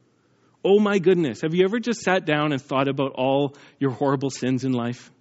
Oh 0.64 0.80
my 0.80 1.00
goodness. 1.00 1.42
Have 1.42 1.54
you 1.54 1.66
ever 1.66 1.80
just 1.80 2.02
sat 2.02 2.26
down 2.26 2.54
and 2.54 2.62
thought 2.62 2.88
about 2.88 3.12
all 3.14 3.56
your 3.78 3.92
horrible 3.92 4.30
sins 4.30 4.64
in 4.64 4.72
life? 4.72 5.12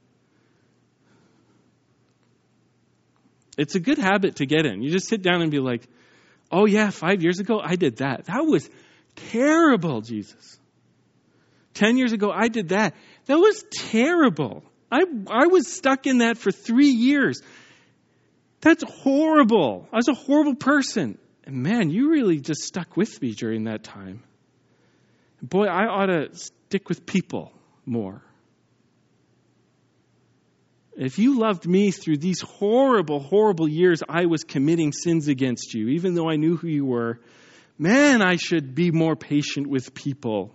It's 3.58 3.74
a 3.74 3.80
good 3.80 3.98
habit 3.98 4.36
to 4.36 4.46
get 4.46 4.64
in. 4.64 4.82
You 4.82 4.90
just 4.90 5.08
sit 5.08 5.22
down 5.22 5.42
and 5.42 5.50
be 5.50 5.58
like, 5.58 5.86
oh 6.50 6.66
yeah, 6.66 6.90
five 6.90 7.22
years 7.22 7.40
ago 7.40 7.60
I 7.62 7.76
did 7.76 7.96
that. 7.96 8.26
That 8.26 8.44
was 8.46 8.68
terrible, 9.16 10.00
Jesus. 10.00 10.58
Ten 11.74 11.96
years 11.96 12.12
ago 12.12 12.30
I 12.30 12.48
did 12.48 12.68
that. 12.68 12.94
That 13.26 13.38
was 13.38 13.64
terrible. 13.72 14.62
I, 14.94 15.02
I 15.28 15.46
was 15.48 15.66
stuck 15.66 16.06
in 16.06 16.18
that 16.18 16.38
for 16.38 16.52
three 16.52 16.90
years. 16.90 17.42
That's 18.60 18.84
horrible. 18.84 19.88
I 19.92 19.96
was 19.96 20.08
a 20.08 20.14
horrible 20.14 20.54
person. 20.54 21.18
And 21.44 21.56
man, 21.56 21.90
you 21.90 22.10
really 22.10 22.38
just 22.38 22.62
stuck 22.62 22.96
with 22.96 23.20
me 23.20 23.32
during 23.32 23.64
that 23.64 23.82
time. 23.82 24.22
Boy, 25.42 25.66
I 25.66 25.86
ought 25.86 26.06
to 26.06 26.28
stick 26.36 26.88
with 26.88 27.04
people 27.04 27.52
more. 27.84 28.22
If 30.96 31.18
you 31.18 31.40
loved 31.40 31.66
me 31.66 31.90
through 31.90 32.18
these 32.18 32.40
horrible, 32.40 33.18
horrible 33.18 33.68
years 33.68 34.00
I 34.08 34.26
was 34.26 34.44
committing 34.44 34.92
sins 34.92 35.26
against 35.26 35.74
you, 35.74 35.88
even 35.88 36.14
though 36.14 36.30
I 36.30 36.36
knew 36.36 36.56
who 36.56 36.68
you 36.68 36.86
were, 36.86 37.18
man, 37.76 38.22
I 38.22 38.36
should 38.36 38.76
be 38.76 38.92
more 38.92 39.16
patient 39.16 39.66
with 39.66 39.92
people 39.92 40.54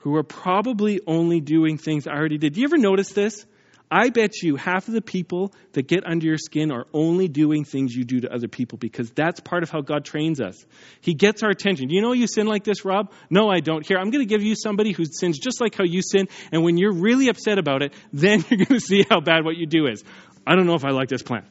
who 0.00 0.16
are 0.16 0.22
probably 0.22 1.00
only 1.06 1.40
doing 1.40 1.78
things 1.78 2.06
I 2.06 2.12
already 2.12 2.38
did. 2.38 2.54
Do 2.54 2.60
you 2.60 2.66
ever 2.66 2.78
notice 2.78 3.10
this? 3.12 3.44
I 3.92 4.10
bet 4.10 4.40
you 4.42 4.54
half 4.54 4.86
of 4.86 4.94
the 4.94 5.02
people 5.02 5.52
that 5.72 5.88
get 5.88 6.06
under 6.06 6.24
your 6.24 6.38
skin 6.38 6.70
are 6.70 6.86
only 6.92 7.26
doing 7.26 7.64
things 7.64 7.92
you 7.92 8.04
do 8.04 8.20
to 8.20 8.32
other 8.32 8.46
people 8.46 8.78
because 8.78 9.10
that's 9.10 9.40
part 9.40 9.64
of 9.64 9.70
how 9.70 9.80
God 9.80 10.04
trains 10.04 10.40
us. 10.40 10.64
He 11.00 11.14
gets 11.14 11.42
our 11.42 11.50
attention. 11.50 11.88
Do 11.88 11.96
you 11.96 12.00
know 12.00 12.12
you 12.12 12.28
sin 12.28 12.46
like 12.46 12.62
this, 12.62 12.84
Rob? 12.84 13.12
No, 13.30 13.50
I 13.50 13.58
don't. 13.58 13.84
Here, 13.84 13.98
I'm 13.98 14.10
going 14.10 14.26
to 14.26 14.32
give 14.32 14.44
you 14.44 14.54
somebody 14.54 14.92
who 14.92 15.04
sins 15.04 15.40
just 15.40 15.60
like 15.60 15.74
how 15.74 15.84
you 15.84 16.02
sin, 16.02 16.28
and 16.52 16.62
when 16.62 16.76
you're 16.76 16.94
really 16.94 17.28
upset 17.28 17.58
about 17.58 17.82
it, 17.82 17.92
then 18.12 18.44
you're 18.48 18.64
going 18.64 18.78
to 18.78 18.80
see 18.80 19.04
how 19.10 19.20
bad 19.20 19.44
what 19.44 19.56
you 19.56 19.66
do 19.66 19.86
is. 19.86 20.04
I 20.46 20.54
don't 20.54 20.66
know 20.66 20.76
if 20.76 20.84
I 20.84 20.90
like 20.90 21.08
this 21.08 21.22
plan. 21.22 21.44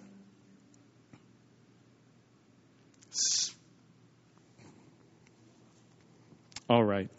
All 6.70 6.84
right 6.84 7.10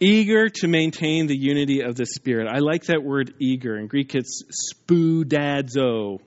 eager 0.00 0.48
to 0.48 0.68
maintain 0.68 1.26
the 1.26 1.36
unity 1.36 1.82
of 1.82 1.94
the 1.94 2.06
Spirit. 2.06 2.48
I 2.48 2.58
like 2.58 2.86
that 2.86 3.02
word 3.02 3.34
eager. 3.38 3.76
In 3.76 3.86
Greek, 3.86 4.14
it's 4.14 4.42
spoudadzo. 4.74 6.20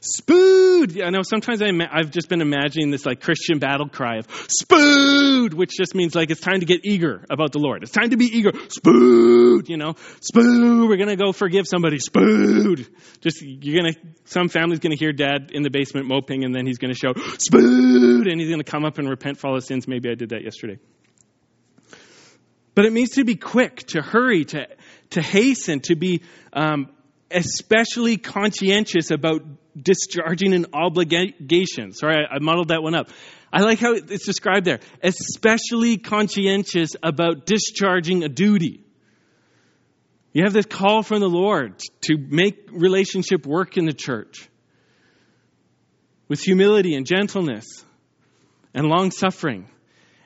Spood! 0.00 1.04
I 1.04 1.10
know 1.10 1.20
sometimes 1.22 1.60
I 1.60 1.66
have 1.92 2.10
just 2.10 2.30
been 2.30 2.40
imagining 2.40 2.90
this 2.90 3.04
like 3.04 3.20
Christian 3.20 3.58
battle 3.58 3.86
cry 3.86 4.16
of 4.16 4.26
spood, 4.48 5.52
which 5.52 5.72
just 5.76 5.94
means 5.94 6.14
like 6.14 6.30
it's 6.30 6.40
time 6.40 6.60
to 6.60 6.66
get 6.66 6.80
eager 6.84 7.22
about 7.28 7.52
the 7.52 7.58
Lord. 7.58 7.82
It's 7.82 7.92
time 7.92 8.08
to 8.08 8.16
be 8.16 8.24
eager. 8.24 8.52
Spood! 8.52 9.68
You 9.68 9.76
know, 9.76 9.94
spood! 10.20 10.88
We're 10.88 10.96
gonna 10.96 11.16
go 11.16 11.32
forgive 11.32 11.66
somebody. 11.66 11.98
Spood! 11.98 12.88
Just, 13.20 13.42
you're 13.42 13.82
gonna, 13.82 13.94
some 14.24 14.48
family's 14.48 14.78
gonna 14.78 14.96
hear 14.96 15.12
dad 15.12 15.50
in 15.52 15.62
the 15.62 15.70
basement 15.70 16.06
moping 16.06 16.44
and 16.44 16.54
then 16.54 16.66
he's 16.66 16.78
gonna 16.78 16.94
shout, 16.94 17.16
spood! 17.16 18.30
And 18.30 18.40
he's 18.40 18.48
gonna 18.48 18.64
come 18.64 18.86
up 18.86 18.96
and 18.96 19.06
repent 19.06 19.36
for 19.36 19.48
all 19.48 19.56
his 19.56 19.66
sins. 19.66 19.86
Maybe 19.86 20.08
I 20.10 20.14
did 20.14 20.30
that 20.30 20.42
yesterday. 20.42 20.78
But 22.80 22.86
it 22.86 22.94
means 22.94 23.10
to 23.16 23.24
be 23.24 23.36
quick, 23.36 23.88
to 23.88 24.00
hurry, 24.00 24.46
to, 24.46 24.66
to 25.10 25.20
hasten, 25.20 25.80
to 25.80 25.96
be 25.96 26.22
um, 26.54 26.88
especially 27.30 28.16
conscientious 28.16 29.10
about 29.10 29.42
discharging 29.76 30.54
an 30.54 30.64
obligation. 30.72 31.92
Sorry, 31.92 32.24
I, 32.24 32.36
I 32.36 32.38
muddled 32.38 32.68
that 32.68 32.82
one 32.82 32.94
up. 32.94 33.10
I 33.52 33.60
like 33.64 33.80
how 33.80 33.92
it's 33.92 34.24
described 34.24 34.64
there. 34.64 34.80
Especially 35.02 35.98
conscientious 35.98 36.92
about 37.02 37.44
discharging 37.44 38.24
a 38.24 38.30
duty. 38.30 38.82
You 40.32 40.44
have 40.44 40.54
this 40.54 40.64
call 40.64 41.02
from 41.02 41.20
the 41.20 41.28
Lord 41.28 41.82
to 42.06 42.16
make 42.16 42.70
relationship 42.72 43.44
work 43.44 43.76
in 43.76 43.84
the 43.84 43.92
church 43.92 44.48
with 46.28 46.40
humility 46.40 46.94
and 46.94 47.04
gentleness 47.04 47.66
and 48.72 48.86
long 48.86 49.10
suffering. 49.10 49.68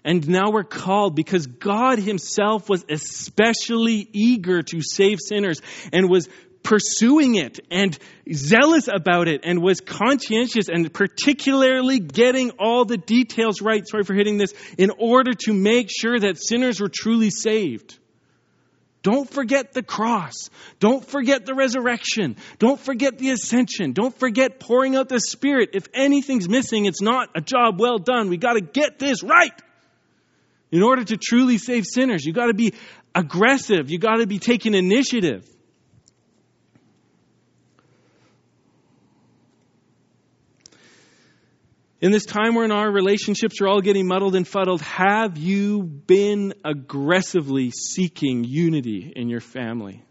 And 0.04 0.28
now 0.28 0.50
we're 0.50 0.64
called 0.64 1.16
because 1.16 1.46
God 1.46 1.98
Himself 1.98 2.68
was 2.68 2.84
especially 2.88 4.06
eager 4.12 4.62
to 4.62 4.82
save 4.82 5.18
sinners 5.20 5.62
and 5.92 6.10
was 6.10 6.28
pursuing 6.62 7.36
it 7.36 7.60
and 7.70 7.96
zealous 8.32 8.88
about 8.88 9.28
it 9.28 9.42
and 9.44 9.62
was 9.62 9.80
conscientious 9.80 10.68
and 10.68 10.92
particularly 10.92 12.00
getting 12.00 12.50
all 12.58 12.84
the 12.84 12.96
details 12.96 13.62
right. 13.62 13.86
Sorry 13.86 14.02
for 14.02 14.14
hitting 14.14 14.38
this. 14.38 14.52
In 14.76 14.90
order 14.98 15.32
to 15.44 15.52
make 15.52 15.88
sure 15.90 16.18
that 16.18 16.42
sinners 16.42 16.80
were 16.80 16.90
truly 16.92 17.30
saved. 17.30 17.98
Don't 19.02 19.28
forget 19.28 19.74
the 19.74 19.82
cross. 19.82 20.48
Don't 20.80 21.06
forget 21.06 21.44
the 21.44 21.54
resurrection. 21.54 22.36
Don't 22.58 22.80
forget 22.80 23.18
the 23.18 23.30
ascension. 23.30 23.92
Don't 23.92 24.18
forget 24.18 24.58
pouring 24.58 24.96
out 24.96 25.10
the 25.10 25.20
Spirit. 25.20 25.70
If 25.74 25.88
anything's 25.92 26.48
missing, 26.48 26.86
it's 26.86 27.02
not 27.02 27.28
a 27.34 27.42
job 27.42 27.78
well 27.78 27.98
done. 27.98 28.30
We 28.30 28.38
got 28.38 28.54
to 28.54 28.62
get 28.62 28.98
this 28.98 29.22
right. 29.22 29.52
In 30.74 30.82
order 30.82 31.04
to 31.04 31.16
truly 31.16 31.58
save 31.58 31.84
sinners, 31.86 32.24
you 32.26 32.32
got 32.32 32.46
to 32.46 32.52
be 32.52 32.74
aggressive. 33.14 33.92
You 33.92 34.00
got 34.00 34.16
to 34.16 34.26
be 34.26 34.40
taking 34.40 34.74
initiative. 34.74 35.48
In 42.00 42.10
this 42.10 42.26
time 42.26 42.56
when 42.56 42.72
our 42.72 42.90
relationships 42.90 43.60
are 43.60 43.68
all 43.68 43.82
getting 43.82 44.08
muddled 44.08 44.34
and 44.34 44.48
fuddled, 44.48 44.80
have 44.80 45.38
you 45.38 45.84
been 45.84 46.54
aggressively 46.64 47.70
seeking 47.70 48.42
unity 48.42 49.12
in 49.14 49.28
your 49.28 49.40
family? 49.40 50.03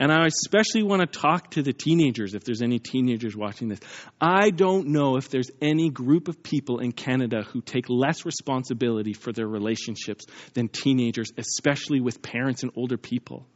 And 0.00 0.10
I 0.10 0.26
especially 0.26 0.82
want 0.82 1.02
to 1.02 1.20
talk 1.20 1.50
to 1.50 1.62
the 1.62 1.74
teenagers 1.74 2.34
if 2.34 2.42
there's 2.42 2.62
any 2.62 2.78
teenagers 2.78 3.36
watching 3.36 3.68
this. 3.68 3.80
I 4.18 4.48
don't 4.48 4.88
know 4.88 5.18
if 5.18 5.28
there's 5.28 5.50
any 5.60 5.90
group 5.90 6.28
of 6.28 6.42
people 6.42 6.78
in 6.78 6.92
Canada 6.92 7.42
who 7.42 7.60
take 7.60 7.90
less 7.90 8.24
responsibility 8.24 9.12
for 9.12 9.30
their 9.30 9.46
relationships 9.46 10.24
than 10.54 10.68
teenagers, 10.68 11.30
especially 11.36 12.00
with 12.00 12.22
parents 12.22 12.62
and 12.62 12.72
older 12.76 12.96
people. 12.96 13.46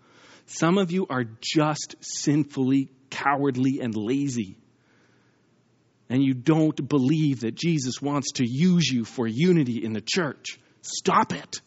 Some 0.44 0.76
of 0.76 0.92
you 0.92 1.06
are 1.08 1.24
just 1.24 1.96
sinfully 2.00 2.90
cowardly 3.08 3.80
and 3.80 3.96
lazy. 3.96 4.58
And 6.10 6.22
you 6.22 6.34
don't 6.34 6.86
believe 6.86 7.40
that 7.40 7.54
Jesus 7.54 8.02
wants 8.02 8.32
to 8.32 8.44
use 8.46 8.86
you 8.86 9.06
for 9.06 9.26
unity 9.26 9.82
in 9.82 9.94
the 9.94 10.02
church. 10.02 10.58
Stop 10.82 11.32
it. 11.32 11.62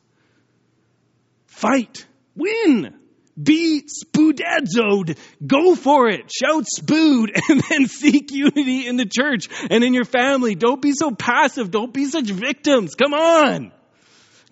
Fight. 1.48 2.06
Win. 2.36 2.94
Be 3.42 3.84
spoodadzoed. 3.84 5.18
Go 5.46 5.76
for 5.76 6.10
it. 6.10 6.32
Shout 6.32 6.66
spood 6.66 7.30
and 7.50 7.62
then 7.70 7.88
seek 7.88 8.32
unity 8.32 8.88
in 8.88 8.98
the 8.98 9.06
church 9.06 9.48
and 9.70 9.84
in 9.84 9.94
your 9.94 10.06
family. 10.06 10.56
Don't 10.56 10.82
be 10.82 10.94
so 10.94 11.12
passive. 11.12 11.70
Don't 11.70 11.94
be 11.94 12.06
such 12.06 12.30
victims. 12.30 12.96
Come 12.96 13.14
on. 13.14 13.72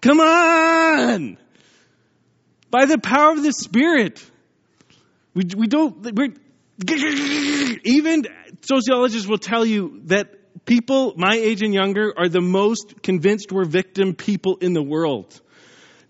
Come 0.01 0.19
on. 0.19 1.37
By 2.69 2.85
the 2.85 2.99
power 2.99 3.31
of 3.31 3.41
the 3.41 3.53
Spirit. 3.53 4.23
We, 5.33 5.43
we 5.57 5.67
don't, 5.67 6.15
we're, 6.15 6.33
even 7.83 8.25
sociologists 8.61 9.27
will 9.27 9.37
tell 9.37 9.65
you 9.65 10.01
that 10.05 10.65
people 10.65 11.13
my 11.17 11.35
age 11.35 11.61
and 11.61 11.73
younger 11.73 12.13
are 12.17 12.29
the 12.29 12.41
most 12.41 13.01
convinced 13.01 13.51
we're 13.51 13.65
victim 13.65 14.13
people 14.13 14.57
in 14.57 14.73
the 14.73 14.83
world. 14.83 15.41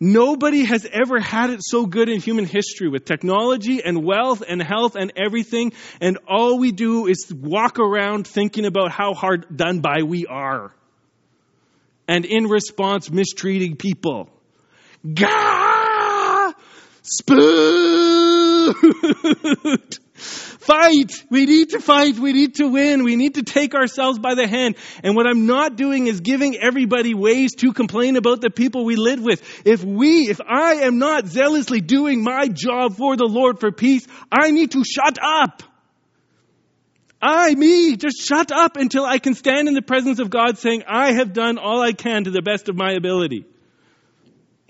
Nobody 0.06 0.66
has 0.66 0.86
ever 0.86 1.20
had 1.20 1.50
it 1.50 1.62
so 1.64 1.88
good 1.88 2.10
in 2.10 2.22
human 2.22 2.46
history 2.46 2.88
with 2.88 3.06
technology 3.06 3.84
and 3.84 4.06
wealth 4.06 4.44
and 4.48 4.62
health 4.62 4.96
and 4.96 5.12
everything. 5.16 5.74
And 6.00 6.20
all 6.28 6.60
we 6.60 6.72
do 6.72 7.08
is 7.08 7.34
walk 7.34 7.80
around 7.80 8.28
thinking 8.28 8.68
about 8.68 8.92
how 8.92 9.16
hard 9.16 9.58
done 9.58 9.80
by 9.80 10.04
we 10.04 10.28
are. 10.28 10.72
And 12.08 12.24
in 12.24 12.46
response, 12.46 13.10
mistreating 13.10 13.78
people. 13.78 14.30
Gah! 15.12 16.54
Spoot! 17.02 18.76
Fight! 20.66 21.24
We 21.30 21.46
need 21.46 21.70
to 21.70 21.80
fight. 21.80 22.18
We 22.18 22.34
need 22.34 22.56
to 22.56 22.68
win. 22.68 23.04
We 23.04 23.16
need 23.16 23.36
to 23.36 23.44
take 23.44 23.76
ourselves 23.76 24.18
by 24.18 24.34
the 24.34 24.48
hand. 24.48 24.78
And 25.04 25.16
what 25.16 25.28
I'm 25.28 25.46
not 25.46 25.76
doing 25.76 26.08
is 26.08 26.22
giving 26.22 26.58
everybody 26.58 27.14
ways 27.14 27.54
to 27.58 27.72
complain 27.72 28.16
about 28.16 28.42
the 28.42 28.50
people 28.50 28.84
we 28.84 28.96
live 28.96 29.22
with. 29.22 29.44
If 29.64 29.84
we, 29.84 30.28
if 30.28 30.42
I 30.42 30.86
am 30.86 30.98
not 30.98 31.28
zealously 31.28 31.82
doing 31.82 32.24
my 32.24 32.48
job 32.48 32.98
for 32.98 33.16
the 33.16 33.28
Lord 33.28 33.60
for 33.60 33.72
peace, 33.72 34.08
I 34.32 34.50
need 34.50 34.72
to 34.72 34.84
shut 34.84 35.20
up. 35.22 35.62
I, 37.22 37.54
me, 37.54 37.96
just 37.96 38.28
shut 38.28 38.52
up 38.52 38.76
until 38.76 39.06
I 39.06 39.20
can 39.20 39.36
stand 39.36 39.68
in 39.68 39.76
the 39.76 39.84
presence 39.84 40.18
of 40.20 40.32
God 40.32 40.58
saying, 40.58 40.84
I 40.88 41.14
have 41.14 41.34
done 41.34 41.60
all 41.60 41.80
I 41.80 41.94
can 41.94 42.24
to 42.24 42.32
the 42.32 42.42
best 42.42 42.70
of 42.70 42.76
my 42.76 42.94
ability 42.94 43.46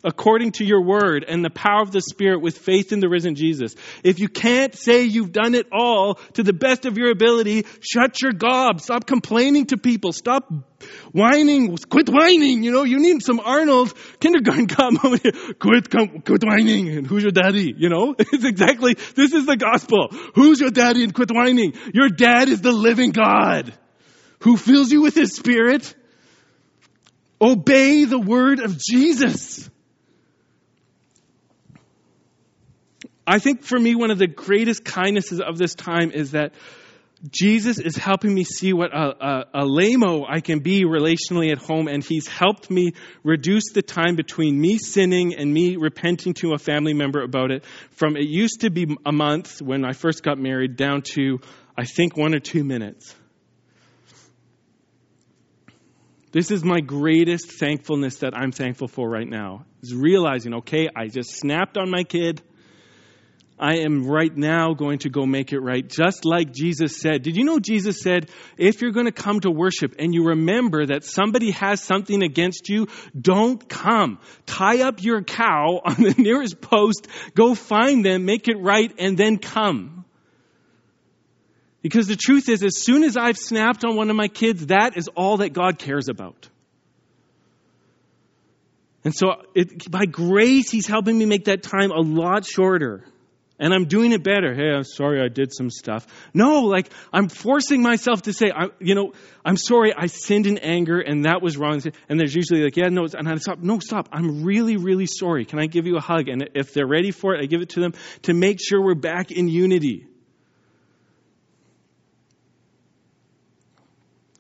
according 0.05 0.53
to 0.53 0.63
your 0.63 0.81
word 0.83 1.25
and 1.27 1.43
the 1.43 1.49
power 1.49 1.81
of 1.81 1.91
the 1.91 2.01
Spirit 2.01 2.41
with 2.41 2.57
faith 2.57 2.93
in 2.93 2.99
the 2.99 3.09
risen 3.09 3.35
Jesus. 3.35 3.75
If 4.03 4.19
you 4.19 4.29
can't 4.29 4.75
say 4.75 5.03
you've 5.03 5.31
done 5.31 5.55
it 5.55 5.67
all 5.71 6.15
to 6.33 6.43
the 6.43 6.53
best 6.53 6.85
of 6.85 6.97
your 6.97 7.11
ability, 7.11 7.65
shut 7.81 8.21
your 8.21 8.31
gob. 8.31 8.79
Stop 8.79 9.07
complaining 9.07 9.65
to 9.67 9.77
people. 9.77 10.13
Stop 10.13 10.51
whining. 11.11 11.75
Quit 11.89 12.07
whining. 12.09 12.63
You 12.63 12.71
know, 12.71 12.83
you 12.83 12.99
need 12.99 13.23
some 13.23 13.39
Arnold 13.39 13.93
kindergarten 14.19 14.67
here. 15.23 15.53
Quit, 15.59 15.89
quit 15.89 16.43
whining. 16.43 16.89
And 16.89 17.07
who's 17.07 17.23
your 17.23 17.31
daddy? 17.31 17.73
You 17.75 17.89
know, 17.89 18.15
it's 18.19 18.45
exactly, 18.45 18.93
this 18.93 19.33
is 19.33 19.45
the 19.45 19.57
gospel. 19.57 20.09
Who's 20.35 20.59
your 20.59 20.71
daddy 20.71 21.03
and 21.03 21.13
quit 21.13 21.31
whining? 21.31 21.73
Your 21.93 22.09
dad 22.09 22.49
is 22.49 22.61
the 22.61 22.71
living 22.71 23.11
God 23.11 23.73
who 24.39 24.57
fills 24.57 24.91
you 24.91 25.01
with 25.01 25.15
his 25.15 25.35
spirit. 25.35 25.95
Obey 27.41 28.05
the 28.05 28.19
word 28.19 28.59
of 28.59 28.77
Jesus. 28.77 29.69
I 33.27 33.39
think 33.39 33.63
for 33.63 33.79
me, 33.79 33.95
one 33.95 34.11
of 34.11 34.19
the 34.19 34.27
greatest 34.27 34.83
kindnesses 34.85 35.41
of 35.41 35.57
this 35.57 35.73
time 35.73 36.11
is 36.11 36.31
that 36.31 36.53
Jesus 37.31 37.79
is 37.79 37.95
helping 37.95 38.33
me 38.33 38.43
see 38.43 38.73
what 38.73 38.93
a, 38.93 39.25
a, 39.25 39.45
a 39.61 39.65
lamo 39.65 40.25
I 40.27 40.41
can 40.41 40.59
be 40.59 40.83
relationally 40.83 41.51
at 41.51 41.57
home, 41.57 41.87
and 41.87 42.03
He's 42.03 42.27
helped 42.27 42.69
me 42.69 42.93
reduce 43.23 43.71
the 43.73 43.81
time 43.81 44.15
between 44.15 44.59
me 44.59 44.77
sinning 44.77 45.33
and 45.35 45.51
me 45.51 45.75
repenting 45.75 46.33
to 46.35 46.53
a 46.53 46.57
family 46.57 46.93
member 46.93 47.23
about 47.23 47.51
it 47.51 47.65
from 47.91 48.15
it 48.15 48.27
used 48.27 48.61
to 48.61 48.69
be 48.69 48.95
a 49.05 49.11
month 49.11 49.61
when 49.61 49.85
I 49.85 49.93
first 49.93 50.23
got 50.23 50.37
married 50.37 50.75
down 50.75 51.01
to, 51.13 51.39
I 51.75 51.85
think, 51.85 52.15
one 52.15 52.35
or 52.35 52.39
two 52.39 52.63
minutes. 52.63 53.15
This 56.31 56.51
is 56.51 56.65
my 56.65 56.81
greatest 56.81 57.59
thankfulness 57.59 58.17
that 58.17 58.37
I'm 58.37 58.51
thankful 58.51 58.89
for 58.89 59.09
right 59.09 59.27
now, 59.27 59.65
is 59.81 59.95
realizing, 59.95 60.55
okay, 60.55 60.89
I 60.93 61.07
just 61.07 61.31
snapped 61.31 61.77
on 61.77 61.89
my 61.89 62.03
kid. 62.03 62.41
I 63.57 63.77
am 63.77 64.05
right 64.05 64.35
now 64.35 64.73
going 64.73 64.99
to 64.99 65.09
go 65.09 65.25
make 65.25 65.53
it 65.53 65.59
right, 65.59 65.87
just 65.87 66.25
like 66.25 66.51
Jesus 66.51 66.99
said. 66.99 67.21
Did 67.21 67.37
you 67.37 67.45
know 67.45 67.57
Jesus 67.57 68.01
said, 68.01 68.29
if 68.57 68.81
you're 68.81 68.91
going 68.91 69.05
to 69.05 69.13
come 69.13 69.39
to 69.41 69.49
worship 69.49 69.95
and 69.97 70.13
you 70.13 70.27
remember 70.27 70.87
that 70.87 71.05
somebody 71.05 71.51
has 71.51 71.79
something 71.81 72.21
against 72.21 72.67
you, 72.67 72.87
don't 73.19 73.69
come. 73.69 74.19
Tie 74.45 74.81
up 74.81 75.01
your 75.01 75.23
cow 75.23 75.79
on 75.85 75.95
the 75.95 76.15
nearest 76.17 76.59
post, 76.59 77.07
go 77.33 77.55
find 77.55 78.03
them, 78.03 78.25
make 78.25 78.49
it 78.49 78.57
right, 78.59 78.93
and 78.99 79.17
then 79.17 79.37
come. 79.37 80.03
Because 81.81 82.07
the 82.07 82.17
truth 82.17 82.49
is, 82.49 82.61
as 82.61 82.81
soon 82.81 83.03
as 83.03 83.15
I've 83.15 83.37
snapped 83.37 83.85
on 83.85 83.95
one 83.95 84.09
of 84.09 84.17
my 84.17 84.27
kids, 84.27 84.65
that 84.65 84.97
is 84.97 85.07
all 85.15 85.37
that 85.37 85.53
God 85.53 85.79
cares 85.79 86.09
about. 86.09 86.49
And 89.05 89.13
so, 89.15 89.43
it, 89.53 89.89
by 89.89 90.07
grace, 90.07 90.71
He's 90.71 90.87
helping 90.87 91.15
me 91.15 91.25
make 91.25 91.45
that 91.45 91.61
time 91.61 91.91
a 91.91 92.01
lot 92.01 92.43
shorter 92.43 93.05
and 93.57 93.73
I'm 93.73 93.85
doing 93.85 94.11
it 94.11 94.23
better. 94.23 94.53
Hey, 94.53 94.69
I'm 94.69 94.83
sorry 94.83 95.21
I 95.23 95.29
did 95.29 95.53
some 95.53 95.69
stuff. 95.69 96.05
No, 96.33 96.61
like 96.61 96.89
I'm 97.13 97.29
forcing 97.29 97.81
myself 97.81 98.23
to 98.23 98.33
say, 98.33 98.51
I, 98.53 98.67
you 98.79 98.95
know, 98.95 99.13
I'm 99.45 99.55
sorry 99.55 99.93
I 99.95 100.07
sinned 100.07 100.45
in 100.45 100.57
anger 100.57 100.99
and 100.99 101.25
that 101.25 101.41
was 101.41 101.57
wrong. 101.57 101.81
And 102.09 102.19
there's 102.19 102.35
usually 102.35 102.63
like, 102.63 102.75
yeah, 102.75 102.89
no, 102.89 103.05
and 103.05 103.27
I 103.27 103.35
stop. 103.35 103.59
No, 103.59 103.79
stop. 103.79 104.09
I'm 104.11 104.43
really, 104.43 104.75
really 104.75 105.05
sorry. 105.05 105.45
Can 105.45 105.59
I 105.59 105.67
give 105.67 105.87
you 105.87 105.95
a 105.95 106.01
hug? 106.01 106.27
And 106.27 106.49
if 106.53 106.73
they're 106.73 106.87
ready 106.87 107.11
for 107.11 107.33
it, 107.33 107.41
I 107.41 107.45
give 107.45 107.61
it 107.61 107.69
to 107.69 107.79
them 107.79 107.93
to 108.23 108.33
make 108.33 108.59
sure 108.61 108.81
we're 108.81 108.95
back 108.95 109.31
in 109.31 109.47
unity. 109.47 110.07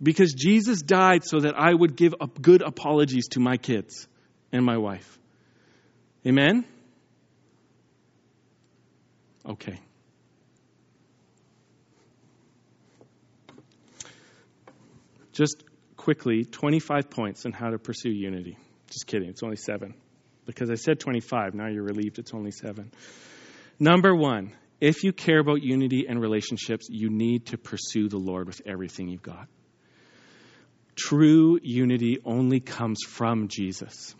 Because 0.03 0.33
Jesus 0.33 0.81
died 0.81 1.23
so 1.23 1.39
that 1.39 1.55
I 1.57 1.73
would 1.73 1.95
give 1.95 2.13
good 2.41 2.61
apologies 2.61 3.29
to 3.29 3.39
my 3.39 3.55
kids 3.55 4.07
and 4.51 4.65
my 4.65 4.77
wife. 4.77 5.17
Amen? 6.27 6.65
Okay. 9.47 9.79
Just 15.33 15.63
quickly, 15.97 16.45
25 16.45 17.09
points 17.09 17.45
on 17.45 17.51
how 17.51 17.69
to 17.69 17.77
pursue 17.77 18.09
unity. 18.09 18.57
Just 18.87 19.07
kidding, 19.07 19.29
it's 19.29 19.43
only 19.43 19.57
seven. 19.57 19.93
Because 20.45 20.69
I 20.69 20.75
said 20.75 20.99
25, 20.99 21.53
now 21.53 21.67
you're 21.67 21.83
relieved 21.83 22.19
it's 22.19 22.33
only 22.33 22.51
seven. 22.51 22.91
Number 23.79 24.15
one, 24.15 24.53
if 24.79 25.03
you 25.03 25.11
care 25.11 25.39
about 25.39 25.61
unity 25.61 26.05
and 26.07 26.21
relationships, 26.21 26.87
you 26.89 27.09
need 27.09 27.47
to 27.47 27.57
pursue 27.57 28.07
the 28.07 28.17
Lord 28.17 28.47
with 28.47 28.61
everything 28.65 29.09
you've 29.09 29.21
got. 29.21 29.47
True 30.95 31.59
unity 31.61 32.19
only 32.23 32.59
comes 32.59 32.99
from 33.05 33.47
Jesus. 33.49 34.15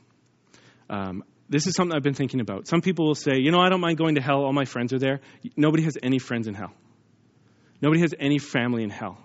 Um, 0.89 1.23
this 1.49 1.67
is 1.67 1.75
something 1.75 1.95
I've 1.95 2.03
been 2.03 2.13
thinking 2.13 2.39
about. 2.39 2.67
Some 2.67 2.81
people 2.81 3.07
will 3.07 3.15
say, 3.15 3.37
you 3.37 3.51
know, 3.51 3.59
I 3.59 3.69
don't 3.69 3.81
mind 3.81 3.97
going 3.97 4.15
to 4.15 4.21
hell. 4.21 4.43
All 4.43 4.53
my 4.53 4.65
friends 4.65 4.93
are 4.93 4.99
there. 4.99 5.19
Nobody 5.55 5.83
has 5.83 5.97
any 6.01 6.19
friends 6.19 6.47
in 6.47 6.53
hell. 6.53 6.73
Nobody 7.81 8.01
has 8.01 8.13
any 8.19 8.39
family 8.39 8.83
in 8.83 8.89
hell. 8.89 9.17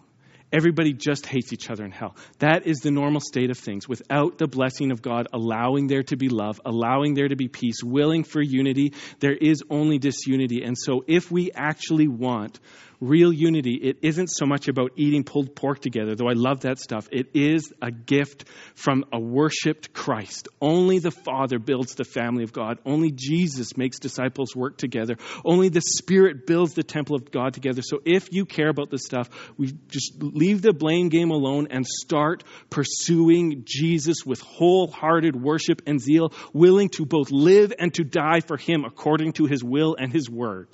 Everybody 0.52 0.92
just 0.92 1.26
hates 1.26 1.52
each 1.52 1.70
other 1.70 1.84
in 1.84 1.92
hell. 1.92 2.16
That 2.40 2.66
is 2.66 2.78
the 2.78 2.90
normal 2.90 3.20
state 3.20 3.50
of 3.50 3.58
things. 3.58 3.88
Without 3.88 4.36
the 4.36 4.48
blessing 4.48 4.90
of 4.90 5.00
God, 5.00 5.28
allowing 5.32 5.86
there 5.86 6.02
to 6.04 6.16
be 6.16 6.28
love, 6.28 6.60
allowing 6.64 7.14
there 7.14 7.28
to 7.28 7.36
be 7.36 7.46
peace, 7.46 7.84
willing 7.84 8.24
for 8.24 8.42
unity, 8.42 8.94
there 9.20 9.36
is 9.36 9.62
only 9.70 9.98
disunity. 9.98 10.62
And 10.64 10.76
so, 10.76 11.04
if 11.06 11.30
we 11.30 11.52
actually 11.52 12.08
want 12.08 12.58
real 13.00 13.32
unity, 13.32 13.74
it 13.82 13.98
isn't 14.02 14.28
so 14.28 14.46
much 14.46 14.68
about 14.68 14.92
eating 14.96 15.24
pulled 15.24 15.56
pork 15.56 15.80
together, 15.80 16.14
though 16.14 16.28
I 16.28 16.34
love 16.34 16.60
that 16.60 16.78
stuff. 16.78 17.08
It 17.10 17.30
is 17.34 17.72
a 17.80 17.90
gift 17.90 18.44
from 18.74 19.04
a 19.12 19.18
worshiped 19.18 19.92
Christ. 19.92 20.48
Only 20.60 20.98
the 20.98 21.10
Father 21.10 21.58
builds 21.58 21.94
the 21.94 22.04
family 22.04 22.44
of 22.44 22.52
God. 22.52 22.78
Only 22.84 23.10
Jesus 23.10 23.76
makes 23.76 23.98
disciples 23.98 24.54
work 24.54 24.76
together. 24.76 25.16
Only 25.44 25.70
the 25.70 25.80
Spirit 25.80 26.46
builds 26.46 26.74
the 26.74 26.82
temple 26.82 27.16
of 27.16 27.30
God 27.30 27.54
together. 27.54 27.82
So 27.82 28.00
if 28.04 28.32
you 28.32 28.44
care 28.44 28.68
about 28.68 28.90
this 28.90 29.04
stuff, 29.04 29.30
we 29.56 29.72
just 29.88 30.22
leave 30.22 30.60
the 30.60 30.72
blame 30.72 31.08
game 31.08 31.30
alone 31.30 31.68
and 31.70 31.86
start 31.86 32.44
pursuing 32.68 33.62
Jesus 33.64 34.26
with 34.26 34.40
wholehearted 34.40 35.34
worship 35.34 35.82
and 35.86 36.00
zeal, 36.00 36.32
willing 36.52 36.90
to 36.90 37.06
both 37.06 37.30
live 37.30 37.72
and 37.78 37.94
to 37.94 38.04
die 38.04 38.40
for 38.40 38.56
Him 38.56 38.84
according 38.84 39.32
to 39.34 39.46
His 39.46 39.64
will 39.64 39.96
and 39.98 40.12
His 40.12 40.28
word. 40.28 40.68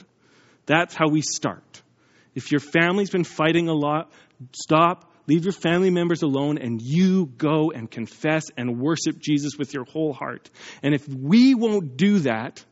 That's 0.66 0.95
how 0.95 1.09
we 1.09 1.22
start. 1.22 1.83
If 2.37 2.53
your 2.53 2.61
family's 2.61 3.11
been 3.11 3.24
fighting 3.24 3.68
a 3.68 3.72
lot, 3.72 4.12
stop, 4.53 5.11
leave 5.26 5.45
your 5.45 5.53
family 5.53 5.91
members 5.91 6.22
alone, 6.22 6.59
and 6.59 6.80
you 6.80 7.26
go 7.26 7.72
and 7.72 7.91
confess 7.91 8.45
and 8.57 8.78
worship 8.78 9.18
Jesus 9.18 9.57
with 9.59 9.72
your 9.72 9.84
whole 9.84 10.12
heart. 10.12 10.51
And 10.82 10.95
if 10.95 11.09
we 11.09 11.55
won't 11.55 11.97
do 11.97 12.20
that, 12.20 12.62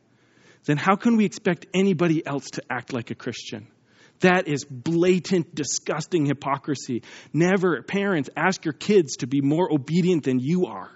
then 0.65 0.77
how 0.77 0.95
can 0.95 1.17
we 1.17 1.25
expect 1.25 1.65
anybody 1.73 2.25
else 2.25 2.51
to 2.51 2.63
act 2.69 2.93
like 2.93 3.09
a 3.09 3.15
Christian? 3.15 3.67
That 4.19 4.47
is 4.47 4.65
blatant, 4.65 5.53
disgusting 5.53 6.25
hypocrisy. 6.25 7.01
Never, 7.33 7.81
parents, 7.81 8.29
ask 8.37 8.63
your 8.63 8.73
kids 8.73 9.17
to 9.17 9.27
be 9.27 9.41
more 9.41 9.71
obedient 9.73 10.23
than 10.23 10.39
you 10.39 10.67
are. 10.67 10.91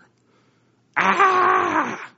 Ah! 0.95 2.13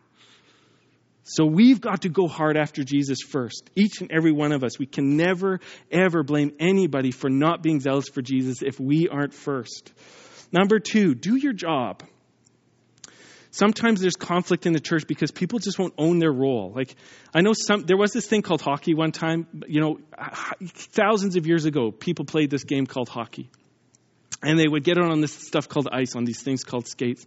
So 1.32 1.46
we've 1.46 1.80
got 1.80 2.02
to 2.02 2.10
go 2.10 2.28
hard 2.28 2.58
after 2.58 2.84
Jesus 2.84 3.20
first. 3.22 3.70
Each 3.74 4.02
and 4.02 4.12
every 4.12 4.34
one 4.34 4.52
of 4.52 4.66
us. 4.66 4.78
We 4.78 4.86
can 4.86 5.16
never, 5.16 5.62
ever 5.90 6.24
blame 6.24 6.52
anybody 6.60 7.12
for 7.12 7.30
not 7.30 7.64
being 7.64 7.80
zealous 7.80 8.10
for 8.10 8.22
Jesus 8.22 8.62
if 8.62 8.78
we 8.82 9.08
aren't 9.08 9.34
first. 9.34 9.94
Number 10.52 10.80
two, 10.80 11.16
do 11.16 11.38
your 11.38 11.54
job. 11.54 12.04
Sometimes 13.50 14.02
there's 14.02 14.18
conflict 14.18 14.66
in 14.66 14.74
the 14.74 14.82
church 14.82 15.08
because 15.08 15.32
people 15.32 15.60
just 15.60 15.80
won't 15.80 15.94
own 15.98 16.20
their 16.20 16.34
role. 16.34 16.74
Like, 16.76 16.96
I 17.34 17.40
know 17.40 17.54
some, 17.54 17.84
there 17.84 17.98
was 17.98 18.12
this 18.12 18.28
thing 18.28 18.42
called 18.42 18.62
hockey 18.62 18.94
one 18.94 19.14
time. 19.14 19.48
You 19.68 19.80
know, 19.80 20.00
thousands 20.66 21.38
of 21.38 21.48
years 21.48 21.64
ago, 21.64 21.92
people 21.92 22.26
played 22.26 22.50
this 22.50 22.66
game 22.66 22.86
called 22.86 23.08
hockey. 23.08 23.50
And 24.44 24.60
they 24.60 24.68
would 24.68 24.84
get 24.84 24.98
on 24.98 25.22
this 25.22 25.34
stuff 25.34 25.70
called 25.70 25.88
ice, 25.94 26.14
on 26.18 26.26
these 26.26 26.44
things 26.44 26.66
called 26.66 26.90
skates. 26.90 27.26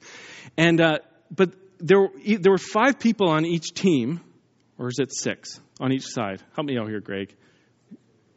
And, 0.58 0.78
uh, 0.78 0.98
but 1.30 1.54
there, 1.84 2.08
there 2.40 2.50
were 2.50 2.58
five 2.58 2.98
people 2.98 3.28
on 3.28 3.44
each 3.44 3.74
team, 3.74 4.20
or 4.78 4.88
is 4.88 4.98
it 4.98 5.14
six 5.14 5.60
on 5.78 5.92
each 5.92 6.06
side? 6.06 6.42
Help 6.54 6.66
me 6.66 6.78
out 6.78 6.88
here, 6.88 7.00
Greg. 7.00 7.36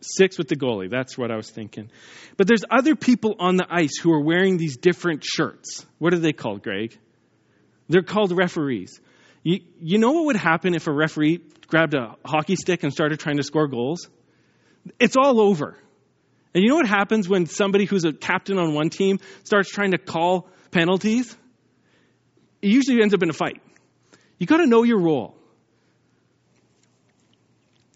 Six 0.02 0.38
with 0.38 0.50
the 0.50 0.58
goalie. 0.58 0.92
That's 0.92 1.18
what 1.18 1.32
I 1.32 1.38
was 1.38 1.50
thinking. 1.50 1.90
But 2.36 2.48
there's 2.48 2.64
other 2.70 2.96
people 2.96 3.36
on 3.40 3.56
the 3.56 3.66
ice 3.70 3.98
who 3.98 4.12
are 4.12 4.20
wearing 4.20 4.58
these 4.58 4.76
different 4.78 5.24
shirts. 5.24 5.86
What 5.98 6.14
are 6.14 6.20
they 6.20 6.34
called, 6.34 6.62
Greg? 6.62 6.98
They're 7.88 8.04
called 8.04 8.38
referees. 8.38 9.00
You, 9.44 9.62
you 9.80 9.98
know 9.98 10.12
what 10.12 10.26
would 10.26 10.36
happen 10.36 10.76
if 10.76 10.88
a 10.88 10.92
referee 10.92 11.40
grabbed 11.68 11.96
a 11.96 12.16
hockey 12.26 12.58
stick 12.58 12.84
and 12.84 12.92
started 12.92 13.20
trying 13.20 13.38
to 13.38 13.44
score 13.44 13.68
goals? 13.68 14.10
It's 15.00 15.16
all 15.16 15.40
over. 15.40 15.78
And 16.54 16.64
you 16.64 16.70
know 16.70 16.76
what 16.76 16.88
happens 16.88 17.30
when 17.30 17.46
somebody 17.46 17.86
who's 17.86 18.04
a 18.04 18.12
captain 18.12 18.60
on 18.60 18.74
one 18.74 18.90
team 18.90 19.20
starts 19.46 19.70
trying 19.70 19.92
to 19.92 19.98
call 19.98 20.50
penalties? 20.72 21.36
It 22.62 22.70
usually 22.70 23.02
ends 23.02 23.14
up 23.14 23.24
in 23.24 23.30
a 23.30 23.34
fight. 23.34 23.62
You 24.38 24.46
got 24.46 24.58
to 24.58 24.68
know 24.68 24.84
your 24.84 25.00
role. 25.00 25.38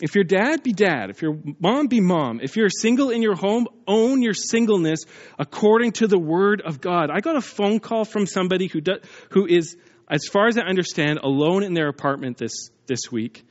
If 0.01 0.16
you're 0.16 0.24
dad, 0.24 0.64
be 0.64 0.74
dad. 0.74 1.12
If 1.12 1.22
you're 1.22 1.38
mom, 1.59 1.86
be 1.86 2.01
mom. 2.01 2.39
If 2.41 2.57
you're 2.57 2.70
single 2.70 3.12
in 3.12 3.22
your 3.22 3.36
home, 3.36 3.68
own 3.88 4.24
your 4.24 4.34
singleness 4.34 5.05
according 5.38 5.91
to 5.93 6.07
the 6.07 6.18
word 6.18 6.62
of 6.66 6.82
God. 6.82 7.12
I 7.12 7.20
got 7.20 7.36
a 7.36 7.41
phone 7.41 7.80
call 7.80 8.03
from 8.03 8.26
somebody 8.26 8.66
who 8.68 8.82
does, 8.82 9.01
who 9.30 9.45
is, 9.45 9.78
as 10.09 10.26
far 10.26 10.47
as 10.47 10.57
I 10.57 10.64
understand, 10.64 11.20
alone 11.20 11.62
in 11.62 11.76
their 11.76 11.88
apartment 11.88 12.38
this 12.38 12.72
this 12.88 13.12
week, 13.12 13.45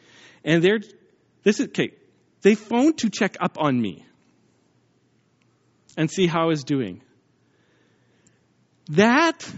and 0.44 0.62
they're 0.62 0.80
this 1.44 1.60
is 1.60 1.68
okay. 1.68 1.92
They 2.42 2.56
phoned 2.56 2.98
to 2.98 3.10
check 3.10 3.36
up 3.40 3.56
on 3.60 3.80
me 3.80 4.04
and 5.96 6.10
see 6.10 6.26
how 6.26 6.42
I 6.42 6.46
was 6.46 6.64
doing. 6.64 7.00
That 8.90 9.48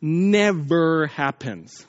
never 0.00 1.06
happens. 1.06 1.86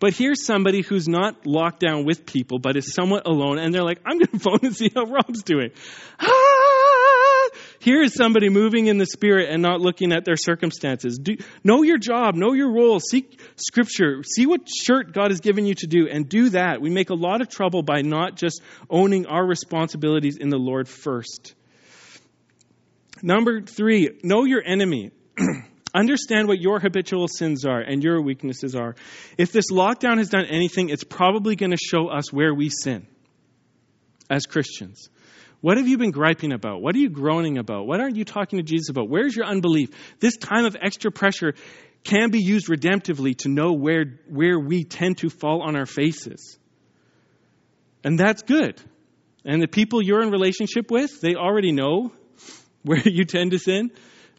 But 0.00 0.14
here's 0.14 0.44
somebody 0.44 0.82
who's 0.82 1.08
not 1.08 1.44
locked 1.44 1.80
down 1.80 2.04
with 2.04 2.24
people, 2.24 2.58
but 2.58 2.76
is 2.76 2.94
somewhat 2.94 3.26
alone, 3.26 3.58
and 3.58 3.74
they're 3.74 3.82
like, 3.82 4.00
I'm 4.06 4.18
going 4.18 4.26
to 4.32 4.38
phone 4.38 4.60
and 4.62 4.76
see 4.76 4.90
how 4.94 5.04
Rob's 5.04 5.42
doing. 5.42 5.70
Ah! 6.20 7.48
Here 7.80 8.02
is 8.02 8.14
somebody 8.14 8.48
moving 8.48 8.86
in 8.86 8.98
the 8.98 9.06
spirit 9.06 9.48
and 9.50 9.62
not 9.62 9.80
looking 9.80 10.12
at 10.12 10.24
their 10.24 10.36
circumstances. 10.36 11.18
Do, 11.20 11.36
know 11.64 11.82
your 11.82 11.98
job, 11.98 12.34
know 12.34 12.52
your 12.52 12.72
role, 12.72 13.00
seek 13.00 13.40
scripture, 13.56 14.22
see 14.22 14.46
what 14.46 14.68
shirt 14.68 15.12
God 15.12 15.30
has 15.30 15.40
given 15.40 15.64
you 15.64 15.74
to 15.76 15.86
do, 15.86 16.08
and 16.08 16.28
do 16.28 16.50
that. 16.50 16.80
We 16.80 16.90
make 16.90 17.10
a 17.10 17.14
lot 17.14 17.40
of 17.40 17.48
trouble 17.48 17.82
by 17.82 18.02
not 18.02 18.36
just 18.36 18.60
owning 18.90 19.26
our 19.26 19.44
responsibilities 19.44 20.36
in 20.36 20.48
the 20.48 20.58
Lord 20.58 20.88
first. 20.88 21.54
Number 23.22 23.62
three, 23.62 24.18
know 24.22 24.44
your 24.44 24.62
enemy. 24.64 25.10
Understand 25.98 26.46
what 26.46 26.60
your 26.60 26.78
habitual 26.78 27.26
sins 27.26 27.64
are 27.64 27.80
and 27.80 28.04
your 28.04 28.22
weaknesses 28.22 28.76
are. 28.76 28.94
If 29.36 29.50
this 29.50 29.72
lockdown 29.72 30.18
has 30.18 30.28
done 30.28 30.44
anything, 30.44 30.90
it's 30.90 31.02
probably 31.02 31.56
going 31.56 31.72
to 31.72 31.76
show 31.76 32.06
us 32.06 32.32
where 32.32 32.54
we 32.54 32.70
sin 32.70 33.08
as 34.30 34.46
Christians. 34.46 35.08
What 35.60 35.76
have 35.76 35.88
you 35.88 35.98
been 35.98 36.12
griping 36.12 36.52
about? 36.52 36.82
What 36.82 36.94
are 36.94 36.98
you 36.98 37.08
groaning 37.08 37.58
about? 37.58 37.88
What 37.88 38.00
aren't 38.00 38.14
you 38.14 38.24
talking 38.24 38.60
to 38.60 38.62
Jesus 38.62 38.90
about? 38.90 39.08
Where's 39.08 39.34
your 39.34 39.46
unbelief? 39.46 39.88
This 40.20 40.36
time 40.36 40.66
of 40.66 40.76
extra 40.80 41.10
pressure 41.10 41.54
can 42.04 42.30
be 42.30 42.38
used 42.38 42.68
redemptively 42.68 43.36
to 43.38 43.48
know 43.48 43.72
where, 43.72 44.20
where 44.28 44.60
we 44.60 44.84
tend 44.84 45.18
to 45.18 45.30
fall 45.30 45.62
on 45.62 45.74
our 45.74 45.86
faces. 45.86 46.60
And 48.04 48.16
that's 48.16 48.42
good. 48.42 48.80
And 49.44 49.60
the 49.60 49.66
people 49.66 50.00
you're 50.00 50.22
in 50.22 50.30
relationship 50.30 50.92
with, 50.92 51.20
they 51.20 51.34
already 51.34 51.72
know 51.72 52.12
where 52.84 53.02
you 53.04 53.24
tend 53.24 53.50
to 53.50 53.58
sin. 53.58 53.90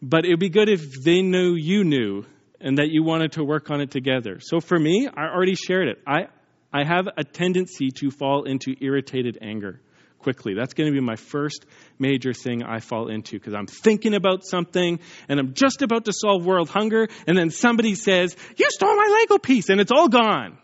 But 0.01 0.25
it 0.25 0.29
would 0.29 0.39
be 0.39 0.49
good 0.49 0.69
if 0.69 1.03
they 1.03 1.21
knew 1.21 1.55
you 1.55 1.83
knew 1.83 2.25
and 2.61 2.77
that 2.77 2.89
you 2.89 3.03
wanted 3.03 3.33
to 3.33 3.43
work 3.43 3.69
on 3.69 3.81
it 3.81 3.91
together. 3.91 4.39
So 4.41 4.59
for 4.59 4.77
me, 4.77 5.07
I 5.07 5.25
already 5.25 5.55
shared 5.55 5.87
it. 5.87 5.99
I, 6.05 6.27
I 6.71 6.83
have 6.83 7.07
a 7.17 7.23
tendency 7.23 7.91
to 7.99 8.11
fall 8.11 8.43
into 8.43 8.75
irritated 8.79 9.37
anger 9.41 9.81
quickly. 10.19 10.53
That's 10.53 10.73
going 10.73 10.91
to 10.91 10.93
be 10.93 11.03
my 11.03 11.15
first 11.15 11.65
major 11.97 12.33
thing 12.33 12.63
I 12.63 12.79
fall 12.79 13.09
into 13.09 13.37
because 13.37 13.53
I'm 13.53 13.67
thinking 13.67 14.13
about 14.13 14.45
something 14.45 14.99
and 15.27 15.39
I'm 15.39 15.53
just 15.53 15.81
about 15.81 16.05
to 16.05 16.13
solve 16.13 16.45
world 16.45 16.69
hunger, 16.69 17.07
and 17.25 17.37
then 17.37 17.49
somebody 17.49 17.95
says, 17.95 18.35
You 18.57 18.69
stole 18.69 18.95
my 18.95 19.19
Lego 19.21 19.39
piece, 19.39 19.69
and 19.69 19.79
it's 19.79 19.91
all 19.91 20.09
gone. 20.09 20.57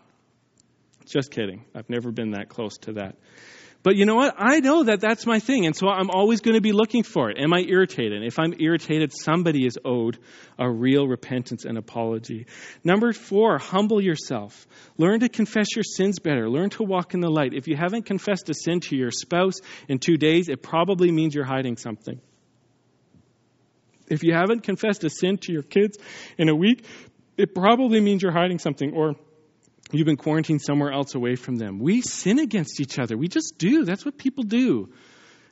Just 1.06 1.30
kidding. 1.30 1.64
I've 1.74 1.88
never 1.88 2.10
been 2.10 2.32
that 2.32 2.48
close 2.48 2.78
to 2.78 2.94
that. 2.94 3.16
But 3.82 3.94
you 3.94 4.04
know 4.04 4.16
what? 4.16 4.34
I 4.36 4.58
know 4.60 4.82
that 4.84 5.00
that's 5.00 5.26
my 5.26 5.38
thing, 5.38 5.64
and 5.66 5.76
so 5.76 5.88
I'm 5.88 6.10
always 6.10 6.40
going 6.40 6.56
to 6.56 6.60
be 6.60 6.72
looking 6.72 7.04
for 7.04 7.30
it. 7.30 7.38
Am 7.38 7.54
I 7.54 7.60
irritated? 7.60 8.24
If 8.24 8.38
I'm 8.38 8.54
irritated, 8.58 9.12
somebody 9.16 9.64
is 9.64 9.78
owed 9.84 10.18
a 10.58 10.68
real 10.68 11.06
repentance 11.06 11.64
and 11.64 11.78
apology. 11.78 12.46
Number 12.82 13.12
four, 13.12 13.58
humble 13.58 14.00
yourself. 14.00 14.66
Learn 14.98 15.20
to 15.20 15.28
confess 15.28 15.68
your 15.76 15.84
sins 15.84 16.18
better. 16.18 16.50
Learn 16.50 16.70
to 16.70 16.82
walk 16.82 17.14
in 17.14 17.20
the 17.20 17.30
light. 17.30 17.54
If 17.54 17.68
you 17.68 17.76
haven't 17.76 18.06
confessed 18.06 18.50
a 18.50 18.54
sin 18.54 18.80
to 18.80 18.96
your 18.96 19.12
spouse 19.12 19.60
in 19.88 19.98
two 19.98 20.16
days, 20.16 20.48
it 20.48 20.62
probably 20.62 21.12
means 21.12 21.34
you're 21.34 21.44
hiding 21.44 21.76
something. 21.76 22.20
If 24.08 24.22
you 24.22 24.34
haven't 24.34 24.62
confessed 24.62 25.04
a 25.04 25.10
sin 25.10 25.38
to 25.38 25.52
your 25.52 25.62
kids 25.62 25.98
in 26.38 26.48
a 26.48 26.54
week, 26.54 26.84
it 27.36 27.54
probably 27.54 28.00
means 28.00 28.22
you're 28.22 28.32
hiding 28.32 28.58
something. 28.58 28.94
Or 28.94 29.14
You've 29.92 30.06
been 30.06 30.16
quarantined 30.16 30.62
somewhere 30.62 30.92
else 30.92 31.14
away 31.14 31.36
from 31.36 31.56
them. 31.56 31.78
We 31.78 32.02
sin 32.02 32.38
against 32.38 32.80
each 32.80 32.98
other. 32.98 33.16
We 33.16 33.28
just 33.28 33.54
do. 33.56 33.84
That's 33.84 34.04
what 34.04 34.18
people 34.18 34.44
do. 34.44 34.88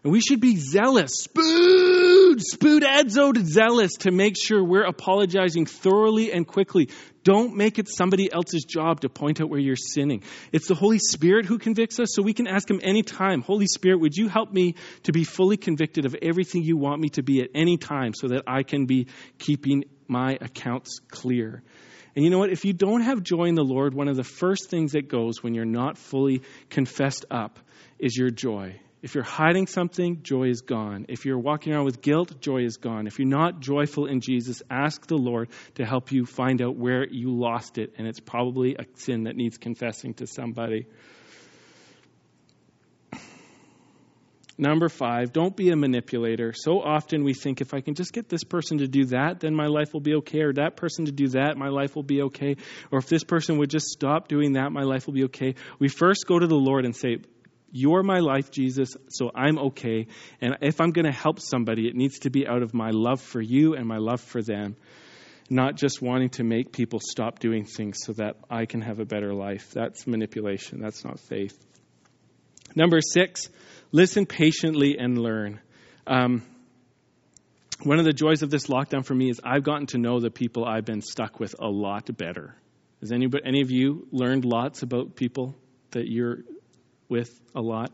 And 0.03 0.13
we 0.13 0.21
should 0.21 0.41
be 0.41 0.57
zealous, 0.57 1.27
spood, 1.27 2.39
spood 2.39 2.83
adzod 2.83 3.39
zealous 3.39 3.93
to 4.01 4.11
make 4.11 4.35
sure 4.37 4.63
we're 4.63 4.85
apologizing 4.85 5.65
thoroughly 5.65 6.31
and 6.31 6.47
quickly. 6.47 6.91
Don't 7.23 7.57
make 7.57 7.79
it 7.79 7.89
somebody 7.89 8.31
else's 8.31 8.65
job 8.65 9.01
to 9.01 9.09
point 9.09 9.41
out 9.41 9.49
where 9.49 9.59
you're 9.59 9.77
sinning. 9.77 10.23
It's 10.53 10.69
the 10.69 10.75
Holy 10.75 10.99
Spirit 10.99 11.47
who 11.47 11.59
convicts 11.59 11.99
us, 11.99 12.09
so 12.13 12.21
we 12.21 12.35
can 12.35 12.47
ask 12.47 12.69
Him 12.69 12.81
anytime, 12.83 13.41
Holy 13.41 13.67
Spirit, 13.67 14.01
would 14.01 14.15
you 14.15 14.29
help 14.29 14.53
me 14.53 14.75
to 15.05 15.13
be 15.13 15.25
fully 15.25 15.57
convicted 15.57 16.05
of 16.05 16.15
everything 16.21 16.65
you 16.65 16.77
want 16.77 17.01
me 17.01 17.09
to 17.11 17.23
be 17.23 17.41
at 17.41 17.49
any 17.55 17.79
time 17.79 18.13
so 18.15 18.29
that 18.29 18.43
I 18.47 18.63
can 18.63 18.85
be 18.85 19.07
keeping 19.39 19.85
my 20.07 20.37
accounts 20.39 20.99
clear? 21.09 21.63
And 22.17 22.25
you 22.25 22.31
know 22.31 22.39
what? 22.39 22.51
If 22.51 22.65
you 22.65 22.73
don't 22.73 23.01
have 23.01 23.23
joy 23.23 23.45
in 23.45 23.55
the 23.55 23.65
Lord, 23.65 23.95
one 23.95 24.09
of 24.09 24.17
the 24.17 24.25
first 24.25 24.71
things 24.71 24.93
that 24.93 25.09
goes 25.09 25.43
when 25.43 25.55
you're 25.55 25.65
not 25.65 25.99
fully 25.99 26.43
confessed 26.71 27.25
up 27.31 27.59
is 27.99 28.17
your 28.17 28.31
joy. 28.31 28.81
If 29.03 29.15
you're 29.15 29.25
hiding 29.25 29.67
something, 29.67 30.23
joy 30.23 30.49
is 30.49 30.63
gone. 30.63 31.07
If 31.11 31.27
you're 31.27 31.39
walking 31.39 31.75
around 31.75 31.85
with 31.85 32.01
guilt, 32.01 32.41
joy 32.41 32.65
is 32.65 32.79
gone. 32.79 33.07
If 33.07 33.19
you're 33.19 33.29
not 33.29 33.61
joyful 33.61 34.07
in 34.07 34.21
Jesus, 34.21 34.63
ask 34.71 35.07
the 35.07 35.19
Lord 35.19 35.51
to 35.75 35.85
help 35.85 36.11
you 36.11 36.25
find 36.25 36.63
out 36.63 36.77
where 36.77 37.07
you 37.07 37.39
lost 37.39 37.77
it. 37.77 37.93
And 37.99 38.07
it's 38.07 38.21
probably 38.21 38.77
a 38.77 38.85
sin 38.95 39.25
that 39.25 39.37
needs 39.37 39.59
confessing 39.59 40.15
to 40.15 40.27
somebody. 40.27 40.87
Number 44.57 44.89
five, 44.89 45.33
don't 45.33 45.57
be 45.57 45.71
a 45.71 45.77
manipulator. 45.77 46.53
So 46.55 46.81
often 46.81 47.25
we 47.25 47.35
think 47.35 47.61
if 47.61 47.75
I 47.75 47.81
can 47.81 47.95
just 47.95 48.13
get 48.13 48.29
this 48.29 48.45
person 48.45 48.79
to 48.79 48.87
do 48.87 49.07
that, 49.07 49.41
then 49.41 49.53
my 49.53 49.67
life 49.67 49.93
will 49.93 50.01
be 50.01 50.15
okay, 50.17 50.43
or 50.43 50.53
that 50.53 50.77
person 50.77 51.07
to 51.07 51.13
do 51.13 51.29
that, 51.29 51.57
my 51.57 51.69
life 51.69 51.97
will 51.97 52.05
be 52.05 52.23
okay, 52.23 52.57
or 52.93 53.01
if 53.01 53.09
this 53.09 53.25
person 53.25 53.59
would 53.59 53.71
just 53.71 53.87
stop 53.87 54.29
doing 54.29 54.53
that, 54.53 54.71
my 54.71 54.83
life 54.83 55.07
will 55.07 55.15
be 55.15 55.25
okay. 55.25 55.57
We 55.81 55.89
first 55.89 56.27
go 56.29 56.39
to 56.39 56.47
the 56.47 56.55
Lord 56.55 56.85
and 56.85 56.95
say, 56.95 57.19
You're 57.73 58.05
my 58.05 58.21
life, 58.21 58.53
Jesus, 58.53 58.97
so 59.09 59.33
I'm 59.35 59.59
okay. 59.59 60.07
And 60.41 60.57
if 60.61 60.81
I'm 60.81 60.93
going 60.93 61.07
to 61.07 61.13
help 61.13 61.41
somebody, 61.41 61.89
it 61.89 61.97
needs 61.97 62.21
to 62.21 62.31
be 62.31 62.47
out 62.47 62.63
of 62.63 62.75
my 62.75 62.91
love 62.91 63.21
for 63.21 63.41
you 63.41 63.75
and 63.75 63.89
my 63.89 63.99
love 63.99 64.21
for 64.21 64.41
them, 64.41 64.77
not 65.51 65.75
just 65.75 66.01
wanting 66.01 66.31
to 66.31 66.45
make 66.45 66.71
people 66.71 67.01
stop 67.03 67.41
doing 67.41 67.65
things 67.65 67.99
so 68.05 68.13
that 68.13 68.37
I 68.49 68.67
can 68.67 68.83
have 68.83 69.01
a 69.01 69.05
better 69.05 69.35
life. 69.35 69.73
That's 69.73 70.07
manipulation, 70.07 70.81
that's 70.81 71.05
not 71.05 71.19
faith. 71.19 71.59
Number 72.77 73.01
six, 73.01 73.49
listen 73.95 74.27
patiently 74.27 74.99
and 74.99 75.17
learn. 75.17 75.61
Um, 76.05 76.43
one 77.85 78.01
of 78.01 78.05
the 78.05 78.13
joys 78.13 78.43
of 78.43 78.51
this 78.51 78.67
lockdown 78.67 79.07
for 79.07 79.15
me 79.15 79.31
is 79.31 79.41
I've 79.45 79.63
gotten 79.63 79.87
to 79.89 79.99
know 79.99 80.19
the 80.19 80.31
people 80.31 80.65
I've 80.65 80.85
been 80.85 81.01
stuck 81.01 81.39
with 81.39 81.55
a 81.61 81.69
lot 81.69 82.11
better. 82.17 82.57
Has 83.01 83.13
anybody, 83.13 83.45
any 83.47 83.61
of 83.61 83.71
you 83.71 84.09
learned 84.11 84.45
lots 84.45 84.83
about 84.83 85.15
people 85.15 85.55
that 85.93 86.09
you're 86.09 86.39
with 87.09 87.31
a 87.55 87.61
lot? 87.61 87.93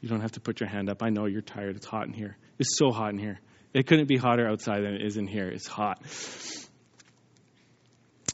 You 0.00 0.08
don't 0.08 0.20
have 0.20 0.32
to 0.32 0.40
put 0.40 0.60
your 0.60 0.68
hand 0.68 0.88
up. 0.88 1.02
I 1.02 1.08
know 1.08 1.26
you're 1.26 1.42
tired. 1.42 1.74
It's 1.74 1.86
hot 1.86 2.06
in 2.06 2.12
here. 2.12 2.36
It's 2.60 2.78
so 2.78 2.92
hot 2.92 3.10
in 3.10 3.18
here. 3.18 3.40
It 3.74 3.88
couldn't 3.88 4.06
be 4.06 4.16
hotter 4.16 4.48
outside 4.48 4.84
than 4.84 4.94
it 4.94 5.04
is 5.04 5.16
in 5.16 5.26
here. 5.26 5.48
It's 5.48 5.66
hot. 5.66 6.00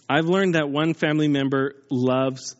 I've 0.06 0.26
learned 0.26 0.54
that 0.54 0.68
one 0.68 0.92
family 0.92 1.28
member 1.28 1.76
loves 1.90 2.56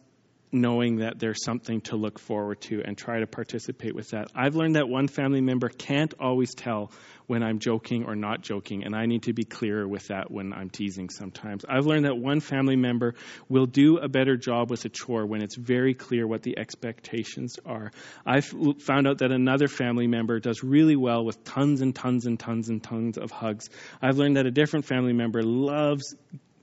knowing 0.54 0.98
that 0.98 1.18
there's 1.18 1.44
something 1.44 1.80
to 1.82 1.96
look 1.96 2.18
forward 2.18 2.60
to 2.60 2.80
and 2.84 2.96
try 2.96 3.18
to 3.18 3.26
participate 3.26 3.94
with 3.94 4.10
that. 4.10 4.28
I've 4.34 4.54
learned 4.54 4.76
that 4.76 4.88
one 4.88 5.08
family 5.08 5.40
member 5.40 5.68
can't 5.68 6.14
always 6.20 6.54
tell 6.54 6.92
when 7.26 7.42
I'm 7.42 7.58
joking 7.58 8.04
or 8.04 8.14
not 8.14 8.42
joking, 8.42 8.84
and 8.84 8.94
I 8.94 9.06
need 9.06 9.24
to 9.24 9.32
be 9.32 9.44
clearer 9.44 9.88
with 9.88 10.08
that 10.08 10.30
when 10.30 10.52
I'm 10.52 10.70
teasing 10.70 11.08
sometimes. 11.08 11.64
I've 11.68 11.86
learned 11.86 12.04
that 12.04 12.16
one 12.16 12.40
family 12.40 12.76
member 12.76 13.14
will 13.48 13.66
do 13.66 13.98
a 13.98 14.08
better 14.08 14.36
job 14.36 14.70
with 14.70 14.84
a 14.84 14.88
chore 14.88 15.26
when 15.26 15.42
it's 15.42 15.56
very 15.56 15.94
clear 15.94 16.26
what 16.26 16.42
the 16.42 16.58
expectations 16.58 17.58
are. 17.66 17.90
I've 18.24 18.44
found 18.44 19.08
out 19.08 19.18
that 19.18 19.32
another 19.32 19.68
family 19.68 20.06
member 20.06 20.38
does 20.38 20.62
really 20.62 20.96
well 20.96 21.24
with 21.24 21.42
tons 21.44 21.80
and 21.80 21.94
tons 21.94 22.26
and 22.26 22.38
tons 22.38 22.68
and 22.68 22.82
tons 22.82 23.18
of 23.18 23.30
hugs. 23.30 23.70
I've 24.00 24.18
learned 24.18 24.36
that 24.36 24.46
a 24.46 24.52
different 24.52 24.84
family 24.84 25.14
member 25.14 25.42
loves 25.42 26.14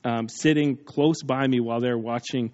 um, 0.03 0.29
sitting 0.29 0.77
close 0.77 1.21
by 1.21 1.45
me 1.45 1.59
while 1.59 1.79
they're 1.79 1.97
watching 1.97 2.51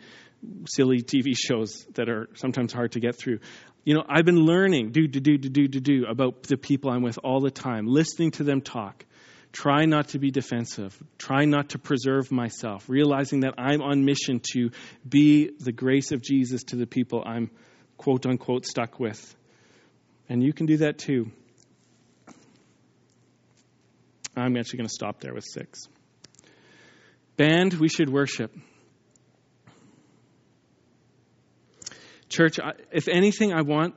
silly 0.68 1.02
TV 1.02 1.34
shows 1.36 1.86
that 1.96 2.10
are 2.10 2.30
sometimes 2.36 2.74
hard 2.74 2.94
to 2.94 3.00
get 3.00 3.16
through. 3.16 3.40
You 3.84 3.96
know, 3.96 4.04
I've 4.08 4.26
been 4.26 4.46
learning, 4.46 4.92
do, 4.92 5.08
do, 5.08 5.20
do, 5.20 5.38
do, 5.38 5.50
do, 5.50 5.68
do, 5.68 5.80
do, 5.80 6.06
about 6.10 6.44
the 6.44 6.58
people 6.58 6.92
I'm 6.92 7.04
with 7.04 7.20
all 7.24 7.40
the 7.40 7.52
time, 7.52 7.88
listening 7.88 8.32
to 8.32 8.44
them 8.44 8.62
talk. 8.62 9.06
Try 9.54 9.86
not 9.86 10.10
to 10.10 10.20
be 10.20 10.30
defensive. 10.30 11.02
Try 11.18 11.46
not 11.46 11.70
to 11.70 11.80
preserve 11.80 12.32
myself, 12.32 12.88
realizing 12.90 13.40
that 13.42 13.56
I'm 13.58 13.82
on 13.82 14.04
mission 14.04 14.42
to 14.54 14.72
be 15.08 15.52
the 15.60 15.72
grace 15.72 16.12
of 16.12 16.22
Jesus 16.22 16.64
to 16.66 16.76
the 16.76 16.86
people 16.86 17.24
I'm 17.26 17.50
quote 17.98 18.26
unquote 18.26 18.66
stuck 18.66 19.00
with. 19.00 19.36
And 20.30 20.44
you 20.44 20.54
can 20.54 20.66
do 20.66 20.78
that 20.78 20.98
too. 20.98 21.32
I'm 24.36 24.56
actually 24.58 24.78
going 24.78 24.88
to 24.88 24.94
stop 24.94 25.22
there 25.22 25.34
with 25.34 25.46
six. 25.46 25.88
Band, 27.38 27.74
we 27.74 27.90
should 27.90 28.10
worship. 28.10 28.54
Church, 32.38 32.60
if 32.92 33.08
anything, 33.08 33.52
I 33.52 33.64
want 33.64 33.96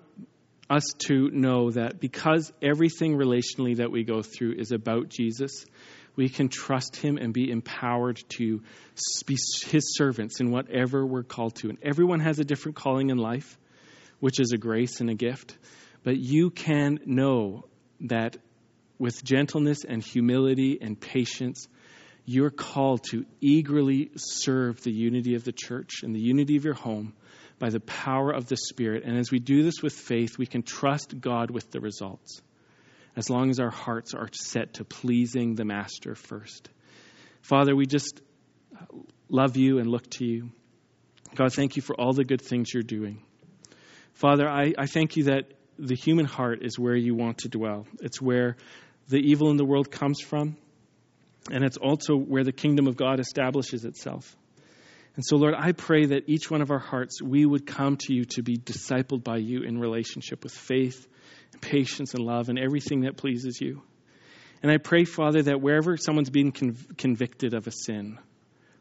us 0.70 0.84
to 1.08 1.28
know 1.30 1.72
that 1.72 2.00
because 2.00 2.50
everything 2.62 3.18
relationally 3.18 3.76
that 3.76 3.90
we 3.90 4.02
go 4.02 4.22
through 4.22 4.54
is 4.54 4.72
about 4.72 5.10
Jesus, 5.10 5.66
we 6.16 6.30
can 6.30 6.48
trust 6.48 6.96
him 6.96 7.18
and 7.18 7.34
be 7.34 7.50
empowered 7.50 8.18
to 8.38 8.62
be 9.26 9.36
his 9.66 9.94
servants 9.94 10.40
in 10.40 10.50
whatever 10.50 11.04
we're 11.04 11.22
called 11.22 11.56
to. 11.56 11.68
And 11.68 11.76
everyone 11.82 12.20
has 12.20 12.38
a 12.38 12.44
different 12.44 12.76
calling 12.76 13.10
in 13.10 13.18
life, 13.18 13.58
which 14.20 14.40
is 14.40 14.52
a 14.54 14.56
grace 14.56 15.02
and 15.02 15.10
a 15.10 15.14
gift. 15.14 15.58
But 16.02 16.16
you 16.16 16.48
can 16.48 17.00
know 17.04 17.66
that 18.06 18.38
with 18.98 19.22
gentleness 19.22 19.84
and 19.86 20.02
humility 20.02 20.78
and 20.80 20.98
patience, 20.98 21.68
you're 22.24 22.48
called 22.48 23.04
to 23.10 23.26
eagerly 23.42 24.12
serve 24.16 24.82
the 24.82 24.92
unity 24.92 25.34
of 25.34 25.44
the 25.44 25.52
church 25.52 26.02
and 26.02 26.14
the 26.14 26.22
unity 26.22 26.56
of 26.56 26.64
your 26.64 26.72
home 26.72 27.12
by 27.60 27.68
the 27.68 27.78
power 27.78 28.32
of 28.32 28.46
the 28.46 28.56
Spirit. 28.56 29.04
And 29.04 29.16
as 29.16 29.30
we 29.30 29.38
do 29.38 29.62
this 29.62 29.82
with 29.82 29.92
faith, 29.92 30.38
we 30.38 30.46
can 30.46 30.62
trust 30.62 31.20
God 31.20 31.52
with 31.52 31.70
the 31.70 31.78
results, 31.78 32.40
as 33.14 33.30
long 33.30 33.50
as 33.50 33.60
our 33.60 33.70
hearts 33.70 34.14
are 34.14 34.28
set 34.32 34.74
to 34.74 34.84
pleasing 34.84 35.54
the 35.54 35.64
Master 35.64 36.16
first. 36.16 36.68
Father, 37.42 37.76
we 37.76 37.86
just 37.86 38.20
uh, 38.74 38.84
love 39.28 39.56
you 39.56 39.78
and 39.78 39.88
look 39.88 40.10
to 40.10 40.24
you. 40.24 40.50
God, 41.36 41.52
thank 41.52 41.76
you 41.76 41.82
for 41.82 41.94
all 41.94 42.12
the 42.12 42.24
good 42.24 42.42
things 42.42 42.72
you're 42.74 42.82
doing. 42.82 43.22
Father, 44.14 44.48
I, 44.48 44.72
I 44.76 44.86
thank 44.86 45.16
you 45.16 45.24
that 45.24 45.52
the 45.78 45.94
human 45.94 46.26
heart 46.26 46.60
is 46.62 46.78
where 46.78 46.96
you 46.96 47.14
want 47.14 47.38
to 47.38 47.48
dwell. 47.48 47.86
It's 48.00 48.20
where 48.20 48.56
the 49.08 49.18
evil 49.18 49.50
in 49.50 49.56
the 49.56 49.64
world 49.64 49.90
comes 49.90 50.20
from, 50.20 50.56
and 51.50 51.62
it's 51.62 51.76
also 51.76 52.16
where 52.16 52.44
the 52.44 52.52
kingdom 52.52 52.86
of 52.86 52.96
God 52.96 53.20
establishes 53.20 53.84
itself. 53.84 54.36
And 55.16 55.24
so, 55.24 55.36
Lord, 55.36 55.54
I 55.56 55.72
pray 55.72 56.06
that 56.06 56.28
each 56.28 56.50
one 56.50 56.62
of 56.62 56.70
our 56.70 56.78
hearts, 56.78 57.20
we 57.20 57.44
would 57.44 57.66
come 57.66 57.96
to 57.98 58.14
you 58.14 58.24
to 58.26 58.42
be 58.42 58.56
discipled 58.56 59.24
by 59.24 59.38
you 59.38 59.62
in 59.62 59.78
relationship 59.78 60.44
with 60.44 60.54
faith, 60.54 61.06
and 61.52 61.60
patience, 61.60 62.14
and 62.14 62.24
love, 62.24 62.48
and 62.48 62.58
everything 62.58 63.00
that 63.02 63.16
pleases 63.16 63.60
you. 63.60 63.82
And 64.62 64.70
I 64.70 64.76
pray, 64.76 65.04
Father, 65.04 65.42
that 65.42 65.60
wherever 65.60 65.96
someone's 65.96 66.30
being 66.30 66.52
conv- 66.52 66.96
convicted 66.96 67.54
of 67.54 67.66
a 67.66 67.72
sin 67.72 68.18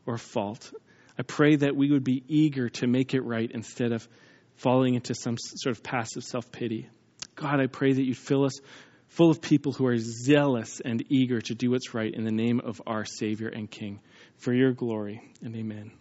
or 0.06 0.16
a 0.16 0.20
fault, 0.20 0.72
I 1.18 1.24
pray 1.24 1.56
that 1.58 1.76
we 1.76 1.92
would 1.92 2.04
be 2.04 2.24
eager 2.28 2.70
to 2.70 2.88
make 2.88 3.14
it 3.14 3.22
right 3.22 3.50
instead 3.52 3.92
of 3.92 4.08
falling 4.56 4.96
into 4.96 5.16
some 5.16 5.38
sort 5.38 5.76
of 5.76 5.84
passive 5.84 6.24
self 6.24 6.52
pity. 6.52 6.90
God, 7.36 7.60
I 7.60 7.68
pray 7.68 7.94
that 7.94 8.04
you'd 8.04 8.18
fill 8.18 8.46
us 8.46 8.60
full 9.08 9.32
of 9.32 9.42
people 9.42 9.72
who 9.72 9.88
are 9.88 9.98
zealous 9.98 10.82
and 10.84 11.04
eager 11.10 11.42
to 11.42 11.56
do 11.56 11.72
what's 11.72 11.94
right 11.94 12.14
in 12.14 12.26
the 12.26 12.32
name 12.32 12.62
of 12.64 12.82
our 12.86 13.06
Savior 13.06 13.48
and 13.48 13.70
King. 13.70 14.00
For 14.38 14.54
your 14.54 14.72
glory, 14.72 15.22
and 15.42 15.56
amen. 15.56 15.92